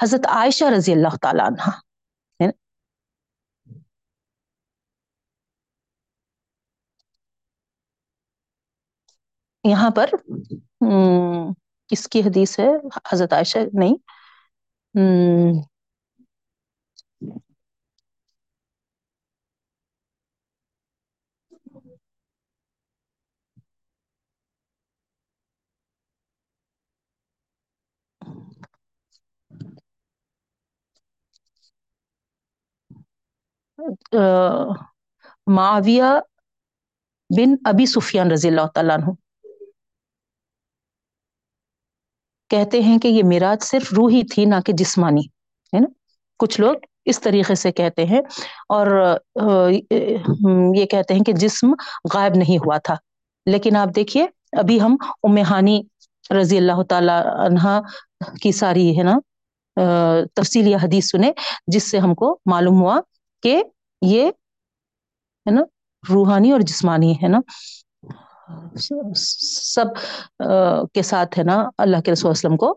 [0.02, 1.70] حضرت عائشہ رضی اللہ تعالیٰ عنہ۔
[9.64, 10.10] یہاں پر
[11.88, 12.68] کس کی حدیث ہے،
[13.12, 13.94] حضرت عائشہ، نہیں۔
[35.46, 36.02] معاویہ
[37.30, 39.10] بن ابی سفیان رضی اللہ تعالیٰ عنہ۔
[42.50, 45.20] کہتے ہیں کہ یہ میراج صرف روحی تھی، نہ کہ جسمانی،
[45.74, 45.86] ہے نا؟
[46.38, 46.74] کچھ لوگ
[47.04, 48.20] اس طریقے سے کہتے ہیں
[48.68, 48.86] اور
[50.76, 51.72] یہ کہتے ہیں کہ جسم
[52.14, 52.94] غائب نہیں ہوا تھا۔
[53.46, 54.26] لیکن آپ دیکھیے،
[54.58, 55.82] ابھی ہم امہانی
[56.40, 57.12] رضی اللہ تعالی
[57.46, 57.80] عنہا
[58.42, 59.18] کی ساری، ہے نا
[60.34, 61.32] تفصیل یا حدیث سنے
[61.66, 63.00] جس سے ہم کو معلوم ہوا
[63.42, 63.62] کہ
[64.04, 64.30] یہ
[65.46, 65.60] ہے نا
[66.04, 67.40] روحانی اور جسمانی ہے نا
[69.16, 69.96] سب
[70.94, 72.72] کے ساتھ ہے نا اللہ کے رسول وسلم کو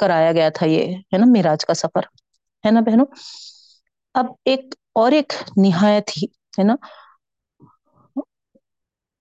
[0.00, 2.06] کرایا گیا تھا یہ ہے نا میراج کا سفر
[2.64, 3.06] ہے نا بہنوں؟
[4.14, 6.26] اب ایک اور ایک نہایت ہی
[6.58, 6.74] ہے نا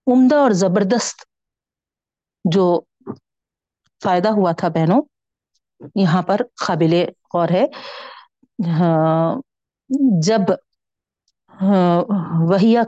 [0.08, 1.26] عمدہ اور زبردست
[2.46, 2.66] جو
[4.02, 5.02] فائدہ ہوا تھا بہنوں،
[5.96, 6.94] یہاں پر قابل
[7.34, 7.66] غور ہے
[8.60, 9.36] ہاں،
[10.22, 10.52] جب
[11.54, 11.98] ہاں،
[12.50, 12.84] وہیا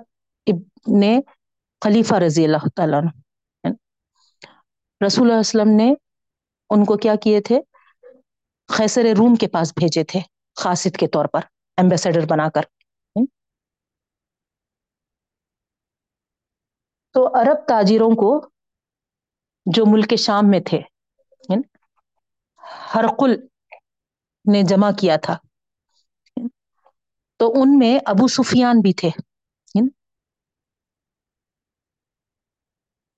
[0.99, 1.13] نے
[1.81, 3.01] خلیفہ رضی اللہ تعالیٰ
[5.01, 5.89] رسول اللہ وسلم نے
[6.69, 7.59] ان کو کیا کیے تھے؟
[8.69, 10.19] خیسر روم کے پاس بھیجے تھے
[10.57, 11.41] خاصد کے طور پر
[11.77, 12.63] ایمبیسڈر بنا کر
[17.15, 18.29] تو عرب تاجروں کو
[19.65, 20.79] جو ملک شام میں تھے
[22.89, 23.31] ہرقل
[24.45, 25.35] نے جمع کیا تھا۔
[27.39, 29.09] تو ان میں ابو سفیان بھی تھے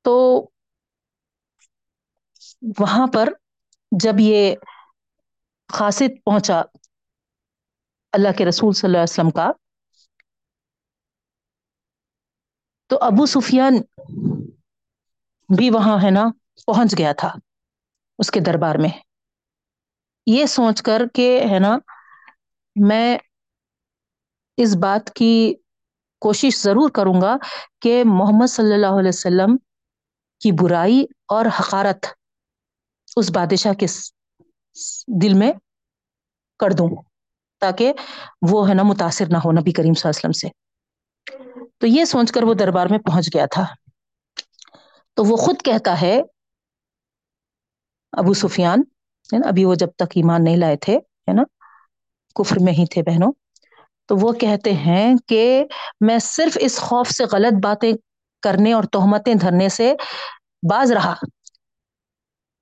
[0.06, 0.16] تو
[2.80, 3.30] وہاں پر
[3.92, 4.56] جب یہ
[5.70, 6.62] خاصد پہنچا
[8.14, 9.52] اللہ کے رسول صلی اللہ علیہ وسلم کا،
[12.90, 13.74] تو ابو سفیان
[15.50, 16.24] بھی وہاں ہے نا،
[16.66, 17.30] پہنچ گیا تھا
[18.20, 18.90] اس کے دربار میں۔
[20.28, 21.78] یہ سوچ کر کہ ہے نا،
[22.76, 23.18] میں
[24.58, 25.54] اس بات کی
[26.22, 27.36] کوشش ضرور کروں گا
[27.82, 29.58] کہ محمد صلی اللہ علیہ وسلم
[30.42, 32.06] کی برائی اور حقارت
[33.18, 33.86] اس بادشاہ کے
[35.22, 35.52] دل میں
[36.60, 36.90] کر دوں
[37.62, 37.94] تاکہ
[38.52, 40.48] وہ ہے نا متاثر نہ ہو نبی کریم صلی اللہ علیہ وسلم سے۔
[41.80, 43.66] تو یہ سوچ کر وہ دربار میں پہنچ گیا تھا۔
[45.18, 46.22] تو وہ خود کہتا ہے
[48.14, 48.82] ابو سفیان
[49.46, 51.44] ابھی وہ جب تک ایمان نہیں لائے تھے، ہے نا،
[52.36, 53.32] کفر میں ہی تھے بہنوں۔
[54.08, 55.66] تو وہ کہتے ہیں کہ
[56.02, 57.94] میں صرف اس خوف سے غلط باتیں
[58.42, 59.94] کرنے اور تہمتیں دھرنے سے
[60.70, 61.14] باز رہا۔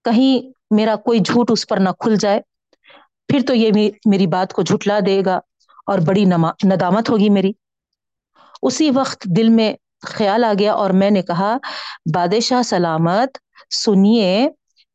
[0.04, 2.42] کہیں میرا کوئی جھوٹ اس پر نہ کھل جائے،
[3.28, 3.72] پھر تو یہ
[4.06, 5.40] میری بات کو جھٹلا دے گا
[5.88, 6.26] اور بڑی
[6.66, 7.52] ندامت ہوگی میری۔
[8.62, 9.74] اسی وقت دل میں
[10.08, 11.58] خیال آ گیا اور میں نے کہا،
[12.14, 13.38] بادشاہ سلامت،
[13.76, 14.50] سنیے،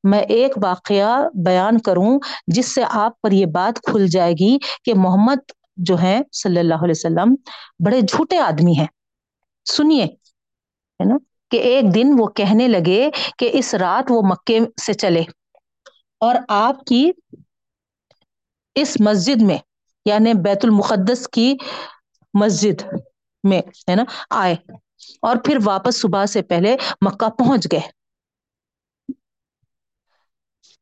[0.05, 4.95] میں ایک واقعہ بیان کروں جس سے آپ پر یہ بات کھل جائے گی کہ
[4.95, 7.35] محمد جو ہیں صلی اللہ علیہ وسلم،
[7.85, 8.87] بڑے جھوٹے آدمی ہیں۔
[9.67, 11.17] سنیے، ہے نا،
[11.51, 15.23] کہ ایک دن وہ کہنے لگے کہ اس رات وہ مکے سے چلے
[16.21, 17.11] اور آپ کی
[18.77, 19.59] اس مسجد میں
[20.07, 21.55] یعنی بیت المقدس کی
[22.35, 22.83] مسجد
[23.45, 23.61] میں،
[23.91, 24.55] ہے نا، آئے
[25.23, 27.81] اور پھر واپس صبح سے پہلے مکہ پہنچ گئے۔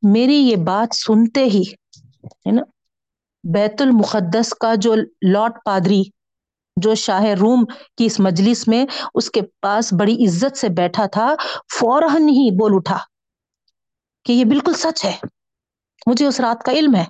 [0.03, 1.63] میری یہ بات سنتے ہی،
[2.47, 2.63] ہے نا
[3.45, 6.03] بیت المقدس کا جو لاٹ پادری،
[6.77, 7.65] جو شاہ روم
[7.99, 8.85] کی اس مجلس میں
[9.15, 11.35] اس کے پاس بڑی عزت سے بیٹھا تھا،
[11.79, 12.99] فوراً ہی بول اٹھا
[14.25, 15.17] کہ یہ بالکل سچ ہے،
[16.07, 17.05] مجھے اس رات کا علم ہے۔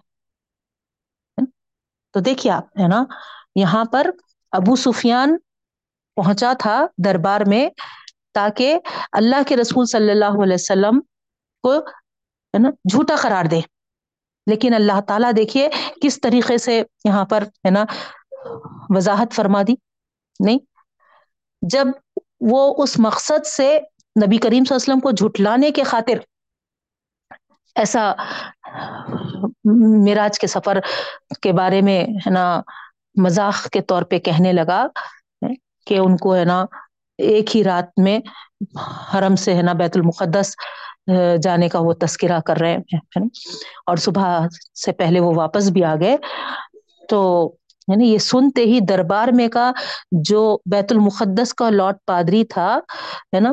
[2.15, 3.05] تو دیکھیے آپ، ہے نا،
[3.55, 4.11] یہاں پر
[4.53, 5.37] ابو سفیان
[6.17, 7.69] پہنچا تھا دربار میں
[8.33, 8.79] تاکہ
[9.13, 11.01] اللہ کے رسول صلی اللہ علیہ وسلم
[11.65, 11.79] کو،
[12.55, 13.61] ہے نا، جھوٹا قرار دے۔
[14.49, 15.69] لیکن اللہ تعالیٰ دیکھیے
[16.03, 17.85] کس طریقے سے یہاں پر ہے نا
[18.91, 19.75] وضاحت فرما دی۔
[20.41, 20.59] نہیں،
[21.63, 21.87] جب
[22.49, 23.69] وہ اس مقصد سے
[24.17, 26.19] نبی کریم صلی اللہ علیہ وسلم کو جھٹلانے کے خاطر
[27.77, 28.13] ایسا
[30.05, 30.79] میراج کے سفر
[31.43, 32.45] کے بارے میں ہے نا
[33.17, 34.87] مذاق کے طور پہ کہنے لگا
[35.87, 36.65] کہ ان کو ہے نا
[37.19, 38.19] ایک ہی رات میں
[39.13, 40.55] حرم سے ہے نا بیت المقدس
[41.43, 43.21] جانے کا وہ تذکرہ کر رہے ہیں
[43.87, 44.47] اور صبح
[44.85, 46.17] سے پہلے وہ واپس بھی آ گئے۔
[47.09, 47.53] تو
[47.89, 49.73] یعنی یہ سنتے ہی دربار میں کا
[50.13, 52.79] جو بیت المقدس کا لاٹ پادری تھا،
[53.37, 53.53] ہے نا؟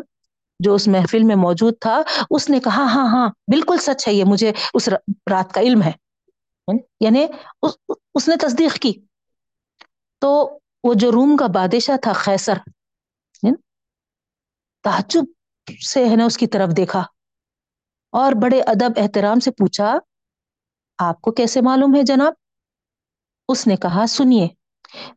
[0.60, 4.24] جو اس محفل میں موجود تھا، اس نے کہا ہاں ہاں بالکل سچ ہے، یہ
[4.24, 4.90] مجھے اس
[5.32, 5.92] رات کا علم ہے۔
[6.68, 7.26] یعنی, یعنی
[8.16, 8.94] اس نے تصدیق کی۔
[10.20, 12.54] تو وہ جو روم کا بادشاہ تھا خیسر
[14.84, 15.24] تعجب
[15.94, 17.04] سے، ہے نا، اس کی طرف دیکھا۔
[18.16, 19.98] اور بڑے ادب احترام سے پوچھا،
[21.00, 22.34] آپ کو کیسے معلوم ہے جناب؟
[23.50, 24.48] اس نے کہا، سنیے،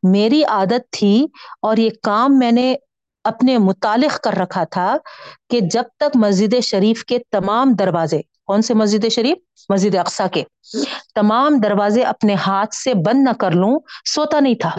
[0.02, 1.26] میری عادت تھی
[1.62, 2.74] اور یہ کام میں نے
[3.24, 4.96] اپنے متعلق کر رکھا تھا
[5.50, 9.38] کہ جب تک مسجد شریف کے تمام دروازے، کون سے مسجد شریف؟
[9.68, 10.42] مسجد اقسا کے،
[11.14, 13.78] تمام دروازے اپنے ہاتھ سے بند نہ کر لوں،
[14.14, 14.70] سوتا نہیں تھا۔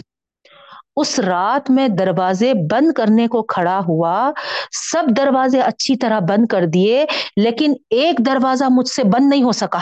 [0.95, 4.31] اس رات میں دروازے بند کرنے کو کھڑا ہوا،
[4.71, 7.05] سب دروازے اچھی طرح بند کر دیے،
[7.37, 9.79] لیکن ایک دروازہ مجھ سے بند نہیں ہو سکا۔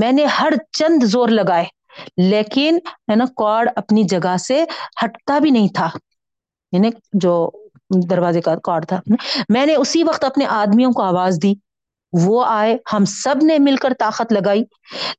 [0.00, 1.64] میں نے ہر چند زور لگائے،
[2.16, 4.64] لیکن ہے نا کوڑ اپنی جگہ سے
[5.04, 5.90] ہٹتا بھی نہیں تھا۔
[6.72, 7.50] یعنی جو
[8.10, 9.00] دروازے کا کارڈ تھا۔
[9.48, 11.54] میں نے اسی وقت اپنے آدمیوں کو آواز دی۔
[12.12, 14.64] وہ آئے، ہم سب نے مل کر طاقت لگائی،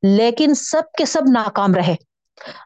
[0.04, 1.96] لیکن سب کے سب ناکام رہے۔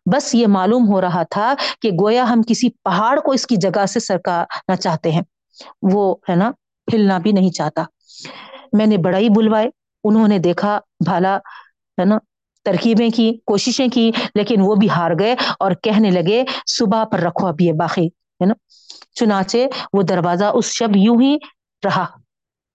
[0.05, 3.85] بس یہ معلوم ہو رہا تھا کہ گویا ہم کسی پہاڑ کو اس کی جگہ
[3.85, 5.21] سے سرکانا چاہتے ہیں۔
[5.81, 6.51] وہ ہے نا،
[6.93, 7.83] ہلنا بھی نہیں چاہتا۔
[8.73, 9.69] میں نے بڑا ہی بلوائے۔
[10.03, 11.35] انہوں نے دیکھا، بھالا
[11.99, 12.17] ہے نا،
[12.63, 17.47] ترکیبیں کی، کوششیں کی، لیکن وہ بھی ہار گئے اور کہنے لگے، صبح پر رکھو
[17.47, 18.53] اب یہ باقی، ہے نا۔
[19.15, 19.57] چنانچہ
[19.93, 21.37] وہ دروازہ اس شب یوں ہی
[21.85, 22.05] رہا۔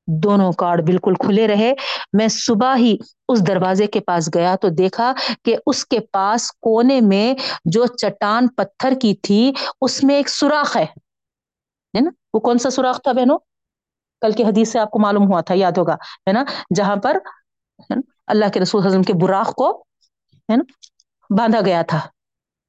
[0.09, 1.75] دونوں کارڈ بالکل کھلے رہے۔
[2.13, 2.97] میں صبح ہی
[3.29, 5.13] اس دروازے کے پاس گیا تو دیکھا
[5.45, 7.35] کہ اس کے پاس کونے میں
[7.65, 10.87] جو چٹان پتھر کی تھی، اس میں ایک سوراخ ہے۔
[12.01, 13.39] نا؟ وہ کون سا سوراخ تھا بہنوں؟
[14.21, 16.45] کل کی حدیث سے آپ کو معلوم ہوا تھا، یاد ہوگا۔ ہے نا؟
[16.75, 17.17] جہاں پر
[18.27, 19.85] اللہ کے رسول حضم کے براخ کو
[20.35, 20.65] ہے نا؟
[21.39, 22.01] باندھا گیا تھا۔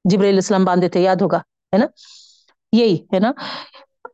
[0.04, 1.86] جبریل اسلام باندھے تھے، یاد ہوگا۔ ہے نا؟
[2.72, 3.32] یہی، ہے نا؟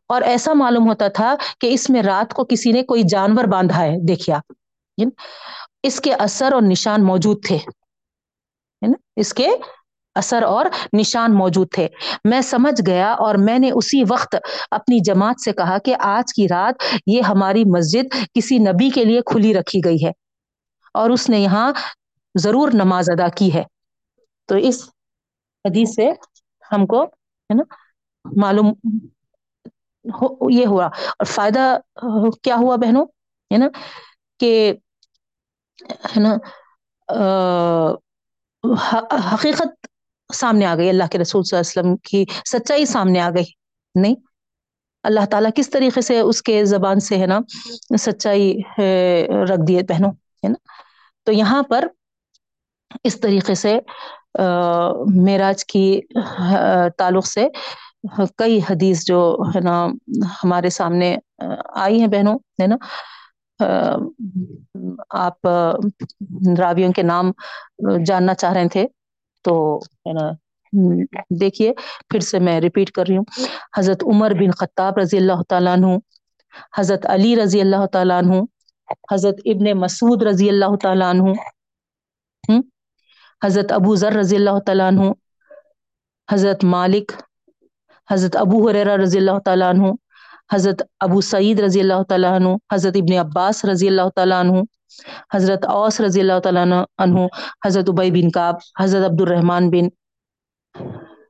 [0.07, 3.81] اور ایسا معلوم ہوتا تھا کہ اس میں رات کو کسی نے کوئی جانور باندھا
[3.81, 4.53] ہے۔ دیکھیے آپ۔
[5.83, 7.57] اس کے اثر اور نشان موجود تھے۔
[9.15, 9.49] اس کے
[10.15, 11.87] اثر اور نشان موجود تھے۔
[12.23, 14.35] میں سمجھ گیا اور میں نے اسی وقت
[14.71, 19.21] اپنی جماعت سے کہا کہ آج کی رات یہ ہماری مسجد کسی نبی کے لیے
[19.25, 20.11] کھلی رکھی گئی ہے
[20.93, 21.71] اور اس نے یہاں
[22.35, 23.63] ضرور نماز ادا کی ہے۔
[24.45, 24.89] تو اس
[25.65, 26.11] حدیث سے
[26.71, 27.63] ہم کو، ہے نا،
[28.41, 28.73] معلوم
[30.49, 31.77] یہ ہوا۔ اور فائدہ،
[32.43, 33.05] کیا ہوا بہنوں؟
[33.53, 33.67] ہے نا،
[34.39, 34.73] کہ،
[36.17, 36.35] ہے نا
[39.33, 39.87] حقیقت
[40.33, 43.45] سامنے آ گئی۔ اللہ کے رسول صلی اللہ علیہ وسلم کی سچائی سامنے آ گئی۔
[43.95, 44.15] نہیں؟
[45.03, 47.39] اللہ تعالیٰ کس طریقے سے اس کے زبان سے، ہے نا،
[47.99, 48.59] سچائی
[49.43, 50.71] رکھ دیے بہنوں؟ ہے نا؟
[51.23, 51.87] تو یہاں پر
[53.03, 53.79] اس طریقے سے
[55.15, 56.01] معراج کی
[56.97, 57.47] تعلق سے
[58.37, 59.87] کئی حدیث جو ہے نا
[60.43, 61.15] ہمارے سامنے
[61.75, 62.77] آئی ہیں بہنوں، ہے نا؟
[65.09, 65.47] آپ
[66.59, 67.31] راویوں کے نام
[68.05, 68.85] جاننا چاہ رہے تھے،
[69.45, 70.31] تو، ہے نا
[71.41, 71.73] دیکھیے،
[72.09, 73.25] پھر سے میں ریپیٹ کر رہی ہوں۔
[73.77, 75.97] حضرت عمر بن خطاب رضی اللہ تعالیٰ عنہ،
[76.77, 78.41] حضرت علی رضی اللہ تعالیٰ عنہ،
[79.13, 81.33] حضرت ابن مسعود رضی اللہ تعالیٰ عنہ
[83.43, 85.11] حضرت ابو ذر رضی اللہ تعالیٰ عنہ،
[86.31, 87.11] حضرت مالک
[88.11, 89.87] حضرت ابو حریرہ رضی اللہ تعالیٰ عنہ،
[90.53, 94.61] حضرت ابو سعید رضی اللہ تعالیٰ عنہ، حضرت ابن عباس رضی اللہ تعالیٰ عنہ،
[95.33, 97.19] حضرت اوس رضی اللہ تعالیٰ عنہ
[97.65, 99.89] حضرت عبی بن کعب، حضرت عبد الرحمن بن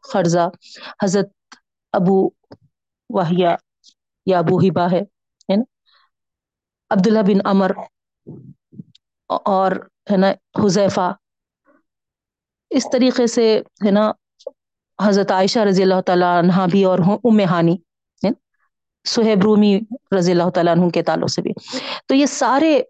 [0.01, 0.49] خرزہ،
[1.03, 1.29] حضرت
[1.93, 2.29] ابو
[3.09, 3.55] واہیا
[4.25, 5.01] یا ابو ہبا ہے
[5.55, 5.63] نا؟
[6.89, 7.71] عبداللہ بن امر
[9.29, 9.71] اور،
[10.11, 10.31] ہے نا،
[10.65, 11.13] حذیفہ۔
[12.69, 14.11] اس طریقے سے، ہے نا
[15.01, 17.77] حضرت عائشہ رضی اللہ تعالیٰ عنہ بھی اور ام ہانی
[19.05, 19.79] سہیب رومی
[20.17, 21.51] رضی اللہ تعالیٰ عنہ کے تعلق سے بھی۔
[22.05, 22.81] تو یہ سارے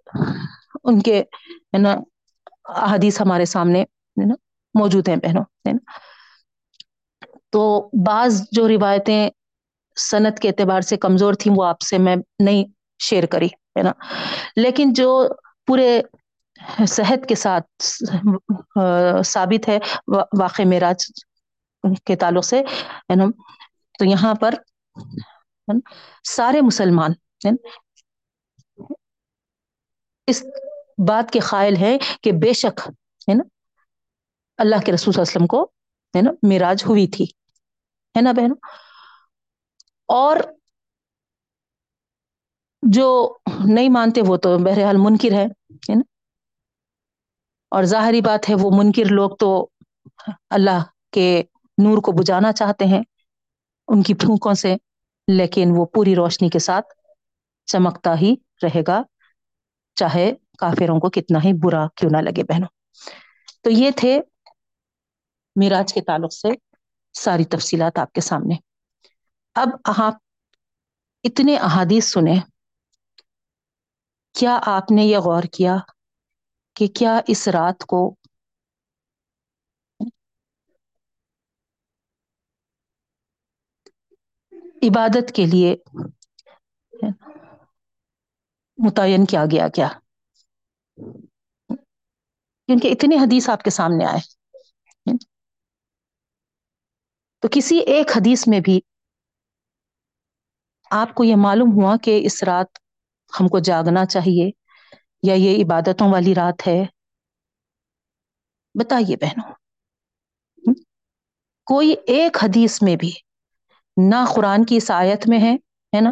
[0.84, 1.20] ان کے،
[1.74, 1.96] ہے نا
[2.94, 3.84] حدیث ہمارے سامنے
[4.26, 4.34] نا،
[4.80, 5.92] موجود ہیں بہنوں، ہے نا۔
[7.50, 9.30] تو بعض جو روایتیں
[9.96, 12.64] صنعت کے اعتبار سے کمزور تھیں، وہ آپ سے میں نہیں
[13.00, 13.92] شیئر کری، ہے نا۔
[14.56, 15.28] لیکن جو
[15.68, 16.02] پورے
[16.88, 17.84] صحت کے ساتھ
[19.26, 19.80] ثابت ہے
[20.40, 21.06] واقع معراج
[22.06, 22.62] کے تعلق سے
[24.00, 24.56] تو یہاں پر
[26.30, 27.12] سارے مسلمان
[30.28, 30.44] اس
[31.08, 32.80] بات کے قائل ہے کہ بے شک
[33.28, 33.44] ہے نا
[34.60, 35.64] اللہ کے رسول صلی اللہ علیہ وسلم کو
[36.14, 37.26] ہے نا معراج ہوئی تھی،
[38.16, 38.56] ہے نا بہنوں؟
[40.10, 40.38] اور
[42.84, 43.08] جو
[43.66, 45.46] نہیں مانتے وہ تو بہرحال منکر ہے
[45.90, 46.02] نا
[47.72, 49.50] اور ظاہری بات ہے وہ منکر لوگ تو
[50.50, 51.28] اللہ کے
[51.78, 53.02] نور کو بجانا چاہتے ہیں،
[53.88, 54.76] ان کی پھونکوں سے،
[55.28, 56.86] لیکن وہ پوری روشنی کے ساتھ
[57.66, 59.02] چمکتا ہی رہے گا۔
[59.96, 62.68] چاہے کافروں کو کتنا ہی برا کیوں نہ لگے بہنوں۔
[63.62, 64.22] تو یہ تھے
[65.56, 66.48] میراج کے تعلق سے
[67.14, 68.56] ساری تفصیلات آپ کے سامنے۔
[69.56, 70.14] اب آپ
[71.24, 72.36] اتنے احادیث سنے
[74.34, 75.78] کیا آپ نے یہ غور کیا
[76.76, 78.16] کہ کیا اس رات کو
[84.84, 85.76] عبادت کے لیے
[88.78, 89.88] متعین کیا گیا کیا؟
[92.66, 94.20] کیونکہ اتنے حدیث آپ کے سامنے آئے۔
[97.40, 98.80] تو کسی ایک حدیث میں بھی
[100.92, 102.78] آپ کو یہ معلوم ہوا کہ اس رات
[103.40, 104.52] ہم کو جاگنا چاہیے
[105.24, 106.86] یا یہ عبادتوں والی رات ہے؟
[108.74, 109.54] بتائیے بہنوں۔
[111.66, 113.12] کوئی ایک حدیث میں بھی
[113.98, 115.54] نہ قرآن کی اس آیت میں ہے
[115.96, 116.12] ہے نا؟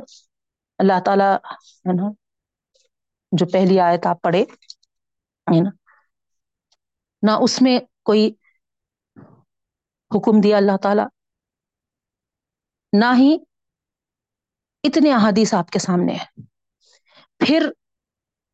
[0.78, 1.36] اللہ تعالی،
[1.90, 2.12] ہے نا؟
[3.32, 4.42] جو پہلی آیت آپ پڑھے
[5.48, 5.70] ہے نا؟
[7.24, 8.34] نہ اس میں کوئی
[10.12, 11.02] حکم دیا اللہ تعالی،
[12.94, 13.38] نہ ہی
[14.84, 16.42] اتنے احادیث آپ کے سامنے ہیں۔
[17.40, 17.70] پھر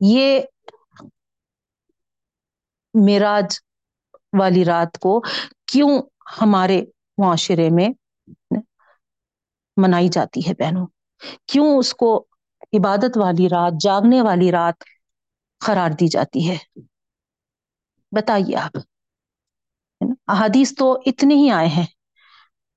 [0.01, 0.39] یہ
[2.93, 3.59] میراج
[4.39, 5.21] والی رات کو
[5.65, 6.01] کیوں
[6.41, 6.81] ہمارے
[7.17, 7.89] معاشرے میں
[9.81, 10.87] منائی جاتی ہے بہنوں۔
[11.47, 12.25] کیوں اس کو
[12.73, 14.83] عبادت والی رات، جاگنے والی رات
[15.65, 16.57] قرار دی جاتی ہے؟
[18.11, 18.77] بتائیے آپ۔
[20.27, 21.85] احادیث تو اتنے ہی آئے ہیں۔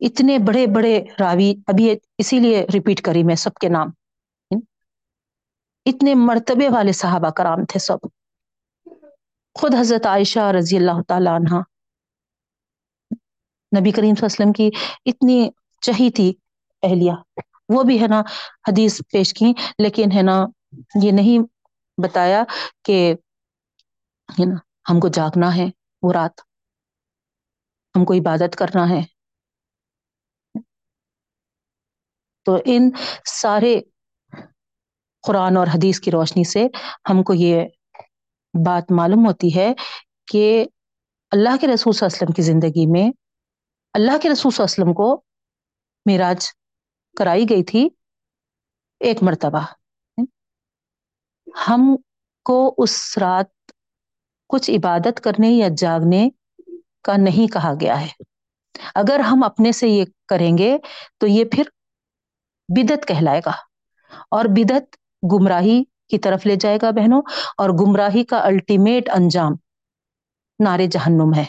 [0.00, 3.88] اتنے بڑے بڑے راوی، ابھی اسی لیے ریپیٹ کری میں سب کے نام۔
[5.86, 7.98] اتنے مرتبے والے صحابہ کرام تھے سب۔
[9.54, 11.54] خود حضرت عائشہ رضی اللہ تعالی عنہ۔
[13.80, 14.70] نبی کریم صلی اللہ علیہ وسلم کی
[15.06, 15.50] اتنی
[15.80, 16.34] چہی تھی۔
[16.84, 17.12] اہلیہ۔
[17.68, 18.20] وہ بھی ہے نا
[18.68, 20.44] حدیث پیش کی، لیکن ہے نا
[21.02, 21.38] یہ نہیں
[22.02, 22.42] بتایا
[22.84, 23.14] کہ
[24.30, 24.56] ہے نا
[24.90, 25.64] ہم کو جاگنا ہے
[26.02, 26.40] وہ رات۔
[27.96, 29.00] ہم کو عبادت کرنا ہے۔
[32.44, 32.90] تو ان
[33.24, 33.80] سارے
[35.22, 36.66] قرآن اور حدیث کی روشنی سے
[37.10, 37.62] ہم کو یہ
[38.66, 39.72] بات معلوم ہوتی ہے
[40.26, 40.66] کہ
[41.30, 43.10] اللہ کے رسول صلی اللہ علیہ وسلم کی زندگی میں،
[43.92, 45.22] اللہ کے رسول صلی اللہ علیہ وسلم کو
[46.10, 46.48] معراج
[47.16, 47.88] کرائی گئی تھی۔
[49.00, 49.60] ایک مرتبہ۔
[51.68, 51.96] ہم
[52.44, 53.72] کو اس رات
[54.48, 56.28] کچھ عبادت کرنے یا جاگنے
[57.02, 58.08] کا نہیں کہا گیا ہے۔
[58.94, 60.78] اگر ہم اپنے سے یہ کریں گے
[61.18, 61.62] تو یہ پھر
[62.68, 63.52] بدت کہلائے گا۔
[64.30, 64.96] اور بدت
[65.32, 67.22] گمراہی کی طرف لے جائے گا بہنوں،
[67.58, 69.52] اور گمراہی کا الٹیمیٹ انجام
[70.64, 71.44] نارے جہنم ہے۔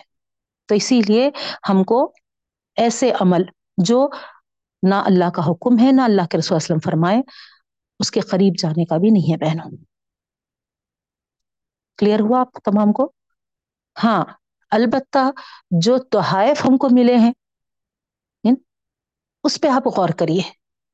[0.65, 1.29] تو اسی لیے
[1.69, 2.13] ہم کو
[2.75, 3.41] ایسے عمل
[3.77, 4.09] جو
[4.89, 7.21] نہ اللہ کا حکم ہے، نہ اللہ کے رسول وسلم فرمائے۔
[7.99, 9.77] اس کے قریب جانے کا بھی نہیں ہے بہنوں۔
[11.97, 13.11] کلیئر ہوا آپ تمام کو؟
[14.03, 14.25] ہاں
[14.69, 15.31] البتہ
[15.71, 17.33] جو تحائف ہم کو ملے ہیں
[19.43, 20.41] اس پہ آپ غور کریے،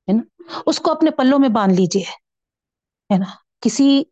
[0.07, 2.03] ہے نا؟ اس کو اپنے پلوں میں باندھ لیجیے
[3.13, 3.25] ہے نا؟
[3.61, 4.03] کسی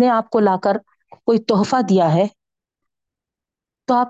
[0.00, 0.76] نے آپ کو لا کر
[1.24, 2.26] کوئی تحفہ دیا ہے
[3.84, 4.08] تو آپ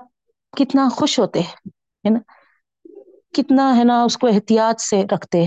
[0.57, 2.19] کتنا خوش ہوتے ہیں نا؟
[3.35, 5.45] کتنا ہے نا اس کو احتیاط سے رکھتے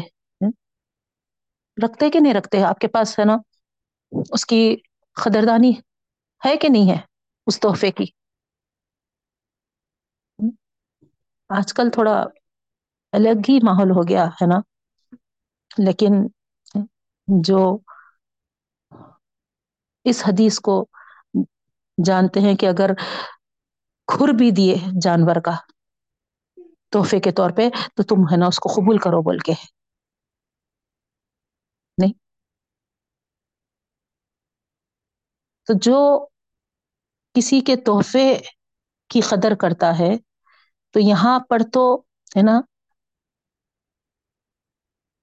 [1.77, 3.37] رکھتے کہ نہیں رکھتے؟ آپ کے پاس ہے نا
[4.31, 4.59] اس کی
[5.17, 5.71] قدردانی
[6.41, 6.97] ہے کہ نہیں ہے
[7.47, 8.05] اس تحفے کی؟
[11.49, 12.15] آج کل تھوڑا
[13.13, 14.59] الگ ہی ماحول ہو گیا ہے نا،
[15.77, 16.13] لیکن
[17.27, 17.59] جو
[20.05, 20.75] اس حدیث کو
[21.97, 22.91] جانتے ہیں کہ اگر
[24.07, 25.51] کھر بھی دیے جانور کا
[26.93, 29.53] تحفے کے طور پہ تو تم ہے نا اس کو قبول کرو بول کے۔
[31.97, 32.13] نہیں؟
[35.65, 36.27] تو جو
[37.33, 38.39] کسی کے تحفے
[39.09, 40.17] کی قدر کرتا ہے،
[40.91, 41.95] تو یہاں پر تو
[42.37, 42.61] ہے نا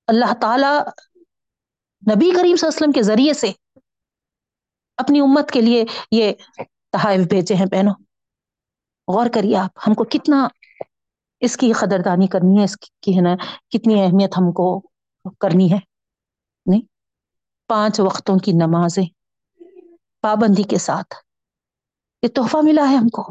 [0.07, 0.79] اللہ تعالی
[2.15, 3.53] نبی کریم صلی اللہ علیہ وسلم کے ذریعے سے
[4.97, 6.33] اپنی امت کے لیے یہ
[6.93, 7.95] تحائف بھیجے ہیں بہنوں۔
[9.09, 10.49] غور کریے آپ، ہم کو کتنا
[11.41, 13.35] اس کی قدردانی کرنی ہے، اس کی ہے نا
[13.69, 14.67] کتنی اہمیت ہم کو
[15.41, 15.79] کرنی ہے؟
[16.67, 16.83] نہیں،
[17.69, 19.07] پانچ وقتوں کی نمازیں
[20.23, 21.15] پابندی کے ساتھ،
[22.23, 23.23] یہ تحفہ ملا ہے ہم کو۔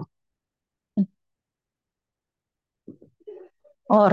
[3.89, 4.11] اور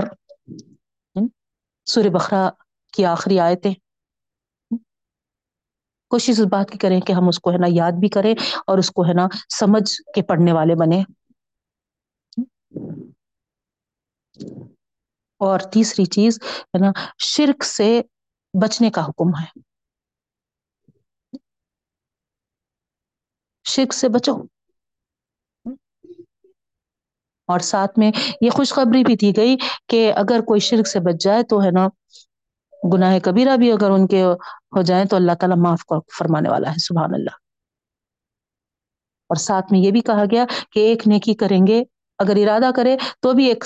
[1.87, 2.49] سور بخرا
[2.93, 3.73] کی آخری آیتیں۔
[6.11, 8.33] کوشش اس بات کی کریں کہ ہم اس کو ہے نا یاد بھی کریں
[8.67, 9.27] اور اس کو ہے نا
[9.59, 11.03] سمجھ کے پڑھنے والے بنے
[15.37, 18.01] اور تیسری چیز ہے نا، شرک سے
[18.61, 19.59] بچنے کا حکم ہے۔
[23.67, 24.33] شرک سے بچو۔
[27.47, 28.11] اور ساتھ میں
[28.41, 29.57] یہ خوشخبری بھی دی گئی
[29.87, 31.87] کہ اگر کوئی شرک سے بچ جائے تو ہے نا،
[32.93, 34.23] گناہ کبیرہ بھی اگر ان کے
[34.77, 35.81] ہو جائیں تو اللہ تعالیٰ معاف
[36.19, 37.35] فرمانے والا ہے، سبحان اللہ۔
[39.27, 41.83] اور ساتھ میں یہ بھی کہا گیا کہ ایک نیکی کریں گے،
[42.19, 43.63] اگر ارادہ کرے تو بھی ایک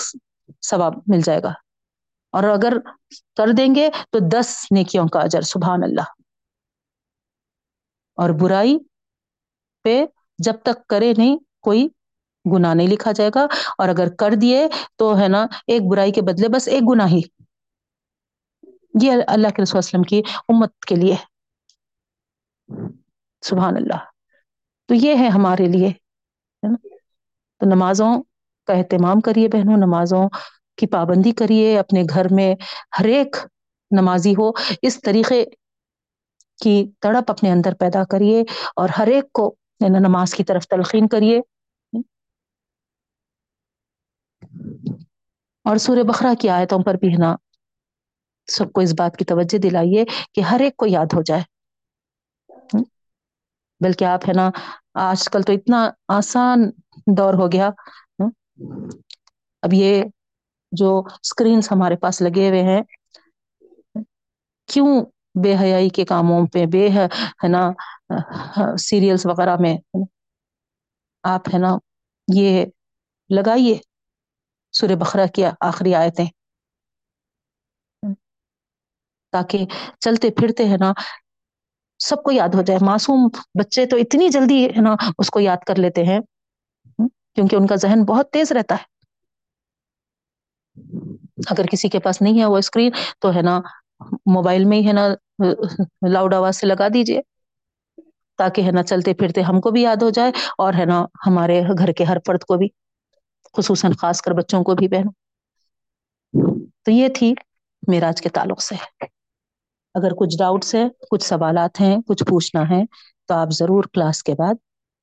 [0.61, 1.53] ثواب مل جائے گا۔
[2.31, 2.73] اور اگر
[3.37, 6.21] کر دیں گے تو دس نیکیوں کا اجر، سبحان اللہ۔
[8.15, 8.77] اور برائی
[9.83, 10.05] پہ
[10.37, 11.87] جب تک کرے نہیں، کوئی
[12.55, 13.45] گنا نہیں لکھا جائے گا۔
[13.77, 17.21] اور اگر کر دیے تو ہے نا، ایک برائی کے بدلے بس ایک گنا ہی۔
[19.01, 21.15] یہ اللہ کے رسول وسلم کی امت کے لیے۔
[23.41, 23.97] سبحان اللہ۔
[24.85, 25.93] تو یہ ہے ہمارے لیے
[27.59, 28.23] تو نمازوں
[28.67, 30.27] کا اہتمام کریے بہنوں، نمازوں
[30.77, 32.53] کی پابندی کریے، اپنے گھر میں
[32.99, 33.35] ہر ایک
[33.91, 34.49] نمازی ہو،
[34.81, 35.43] اس طریقے
[36.59, 38.41] کی تڑپ اپنے اندر پیدا کریے
[38.75, 39.45] اور ہر ایک کو
[39.79, 41.39] یعنی نماز کی طرف تلقین کریے۔
[45.65, 47.35] اور سورہ بخرا کی آیتوں پر بھی ہے نا،
[48.47, 51.43] سب کو اس بات کی توجہ دلائیے کہ ہر ایک کو یاد ہو جائے۔
[53.81, 54.49] بلکہ آپ ہے نا،
[55.01, 55.79] آج کل تو اتنا
[56.09, 56.59] آسان
[57.17, 57.69] دور ہو گیا
[59.61, 60.03] اب یہ
[60.71, 62.81] جو اسکرینس ہمارے پاس لگے ہوئے ہیں،
[64.65, 65.05] کیوں
[65.43, 67.71] بے حیائی کے کاموں پہ، بے ہے نا
[68.77, 69.77] سیریلس وغیرہ میں
[71.23, 71.77] آپ، ہے نا،
[72.35, 72.65] یہ
[73.29, 73.77] لگائیے
[74.71, 76.25] سورہ بخرا کی آخری آیتیں۔
[79.31, 79.65] تاکہ
[79.99, 80.93] چلتے پھرتے ہیں نا،
[81.99, 83.29] سب کو یاد ہو جائے۔ معصوم
[83.59, 86.19] بچے تو اتنی جلدی، ہے نا، اس کو یاد کر لیتے ہیں۔
[87.35, 88.91] کیونکہ ان کا ذہن بہت تیز رہتا ہے۔
[91.49, 93.59] اگر کسی کے پاس نہیں ہے وہ اسکرین تو ہے نا
[94.25, 95.07] موبائل میں ہی ہے نا
[96.09, 97.21] لاؤڈ آواز سے لگا دیجیے
[98.37, 101.61] تاکہ ہے نا چلتے پھرتے ہم کو بھی یاد ہو جائے اور ہے نا ہمارے
[101.77, 102.67] گھر کے ہر فرد کو بھی،
[103.57, 105.11] خصوصاً خاص کر بچوں کو بھی بہنوں۔
[106.83, 107.33] تو یہ تھی
[107.87, 108.75] میراج کے تعلق سے۔
[109.93, 112.81] اگر کچھ ڈاؤٹس ہیں، کچھ سوالات ہیں، کچھ پوچھنا ہے،
[113.27, 114.53] تو آپ ضرور کلاس کے بعد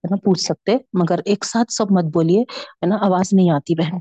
[0.04, 3.74] ہے نا، پوچھ سکتے، مگر ایک ساتھ سب مت بولیے، ہے نا، آواز نہیں آتی
[3.74, 3.98] بہن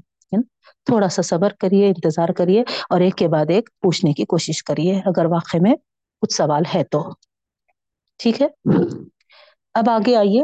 [0.86, 4.99] تھوڑا سا صبر کریے، انتظار کریے، اور ایک کے بعد ایک پوچھنے کی کوشش کریے،
[5.06, 5.76] اگر واقع میں
[6.22, 7.10] کچھ سوال ہے تو۔
[8.18, 8.48] ٹھیک ہے؟
[9.74, 10.41] اب آگے آئیے۔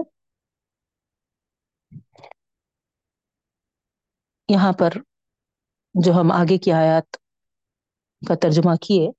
[4.50, 4.90] یہاں پر
[5.94, 7.18] جو ہم آگے کی آیات
[8.28, 9.10] کا ترجمہ کیے،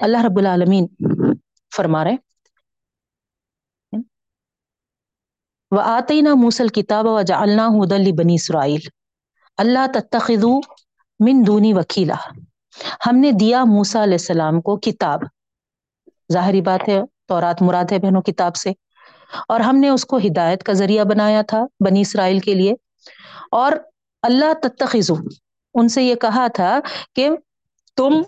[0.00, 0.86] اللہ رب العالمین
[1.76, 2.29] فرما رہے
[5.70, 8.80] و آتی نا موسل کتاب و جالنا ہدل بنی اسرائیل۔
[9.56, 10.58] اللہ تتخذو
[11.20, 12.14] من دونی وکیلا۔
[13.06, 15.20] ہم نے دیا موسا علیہ السلام کو کتاب۔
[16.32, 18.72] ظاہری بات ہے، تورات مراد ہے بہنوں کتاب سے۔
[19.48, 22.72] اور ہم نے اس کو ہدایت کا ذریعہ بنایا تھا بنی اسرائیل کے لیے۔
[23.50, 23.72] اور
[24.22, 25.14] اللہ تتخذو،
[25.74, 26.80] ان سے یہ کہا تھا
[27.14, 27.28] کہ
[27.96, 28.22] تم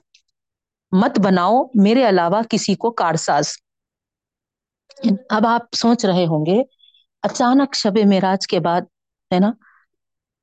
[0.93, 3.52] مت بناؤ، میرے علاوہ کسی کو کارساز۔
[5.31, 6.81] اب آپ سوچ رہے ہوں گے
[7.22, 8.80] اچانک شب معراج کے بعد،
[9.30, 9.50] ہے نا،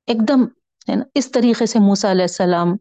[0.08, 0.44] ایک دم،
[0.90, 2.76] ہے نا، اس طریقے سے موسا علیہ السلام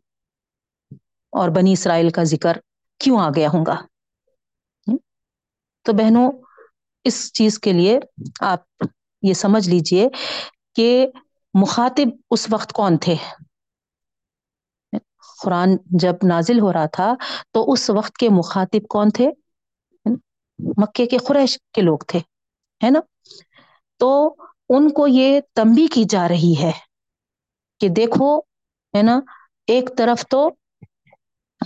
[1.33, 2.57] اور بنی اسرائیل کا ذکر
[3.01, 3.77] کیوں آ گیا ہوں گا؟
[5.87, 6.31] تو بہنوں،
[7.05, 7.99] اس چیز کے لیے
[8.41, 8.85] آپ
[9.23, 10.09] یہ سمجھ لیجیے
[10.75, 11.07] کہ
[11.55, 13.15] مخاطب اس وقت کون تھے؟
[15.43, 17.15] قرآن جب نازل ہو رہا تھا
[17.51, 19.31] تو اس وقت کے مخاطب کون تھے؟
[20.77, 22.19] مکے کے قریش کے لوگ تھے،
[22.81, 23.01] ہے نا؟
[23.99, 24.35] تو
[24.69, 26.73] ان کو یہ تمبی کی جا رہی ہے
[27.81, 28.39] کہ دیکھو،
[28.97, 29.21] ہے نا،
[29.67, 30.49] ایک طرف تو،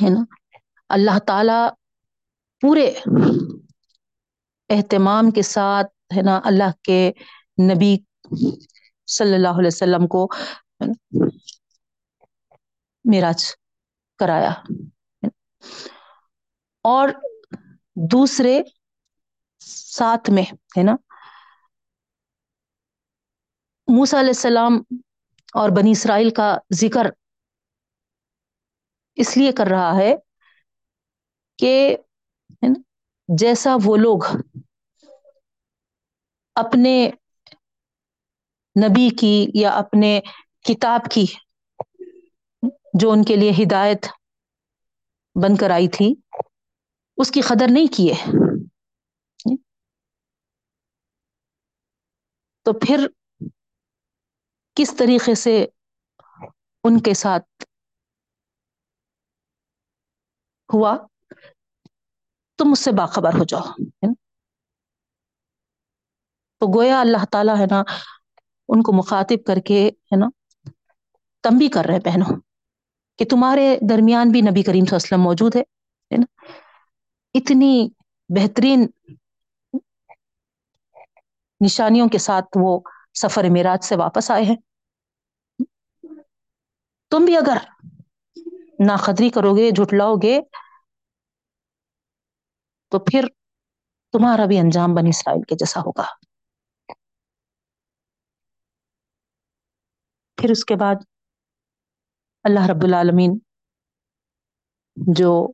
[0.03, 0.25] ہے نا،
[0.89, 1.69] اللہ تعالی
[2.61, 2.93] پورے
[4.69, 7.13] اہتمام کے ساتھ، ہے نا، اللہ کے
[7.75, 7.97] نبی
[9.07, 10.29] صلی اللہ علیہ وسلم کو
[13.05, 13.45] میراج
[14.19, 14.53] کرایا۔
[16.83, 17.09] اور
[17.97, 18.63] دوسرے
[19.61, 20.43] ساتھ میں،
[20.79, 20.97] ہے نا
[23.93, 24.81] موسا علیہ السلام
[25.55, 27.07] اور بنی اسرائیل کا ذکر
[29.17, 30.15] اس لیے کر رہا ہے
[31.59, 31.73] کہ
[33.29, 34.21] جیسا وہ لوگ
[36.57, 36.95] اپنے
[38.77, 40.11] نبی کی یا اپنے
[40.65, 41.25] کتاب کی
[42.95, 44.07] جو ان کے لیے ہدایت
[45.37, 46.13] بن کر آئی تھی،
[47.19, 48.15] اس کی قدر نہیں کیے
[52.67, 53.07] تو پھر
[54.77, 55.55] کس طریقے سے
[56.85, 57.65] ان کے ساتھ
[60.71, 60.97] ہوا؟
[62.59, 64.11] تم مجھ سے باخبر ہو جاؤ
[66.61, 67.83] تو گویا اللہ تعالیٰ ہے نا،
[68.69, 69.81] ان کو مخاطب کر کے،
[70.13, 70.29] ہے نا
[71.45, 72.37] تمبی کر رہے بہنوں،
[73.19, 76.27] کہ تمہارے درمیان بھی نبی کریم صلی اللہ علیہ وسلم موجود ہے نا؟
[77.35, 77.89] اتنی
[78.31, 78.87] بہترین
[81.61, 82.79] نشانیوں کے ساتھ وہ
[83.15, 84.57] سفر معراج سے واپس آئے ہیں۔
[87.11, 87.57] تم بھی اگر
[88.87, 90.41] ناقدری کرو گے، جھٹلاؤ گے،
[92.89, 93.25] تو پھر
[94.13, 96.07] تمہارا بھی انجام بنی اسرائیل کے جیسا ہوگا۔
[100.37, 100.95] پھر اس کے بعد
[102.43, 103.39] اللہ رب العالمین
[104.97, 105.49] جو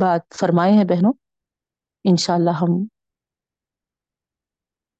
[0.00, 1.12] بات فرمائے ہیں بہنوں،
[2.04, 2.86] انشاءاللہ ہم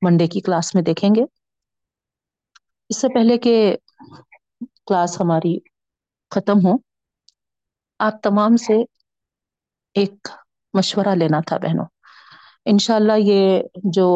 [0.02, 1.24] منڈے کی کلاس میں دیکھیں گے۔
[2.90, 3.54] اس سے پہلے کہ
[4.86, 5.58] کلاس ہماری
[6.32, 6.76] ختم ہو،
[8.00, 8.74] آپ تمام سے
[9.96, 10.28] ایک
[10.74, 11.86] مشورہ لینا تھا بہنوں۔
[12.66, 13.60] انشاءاللہ یہ
[13.92, 14.06] جو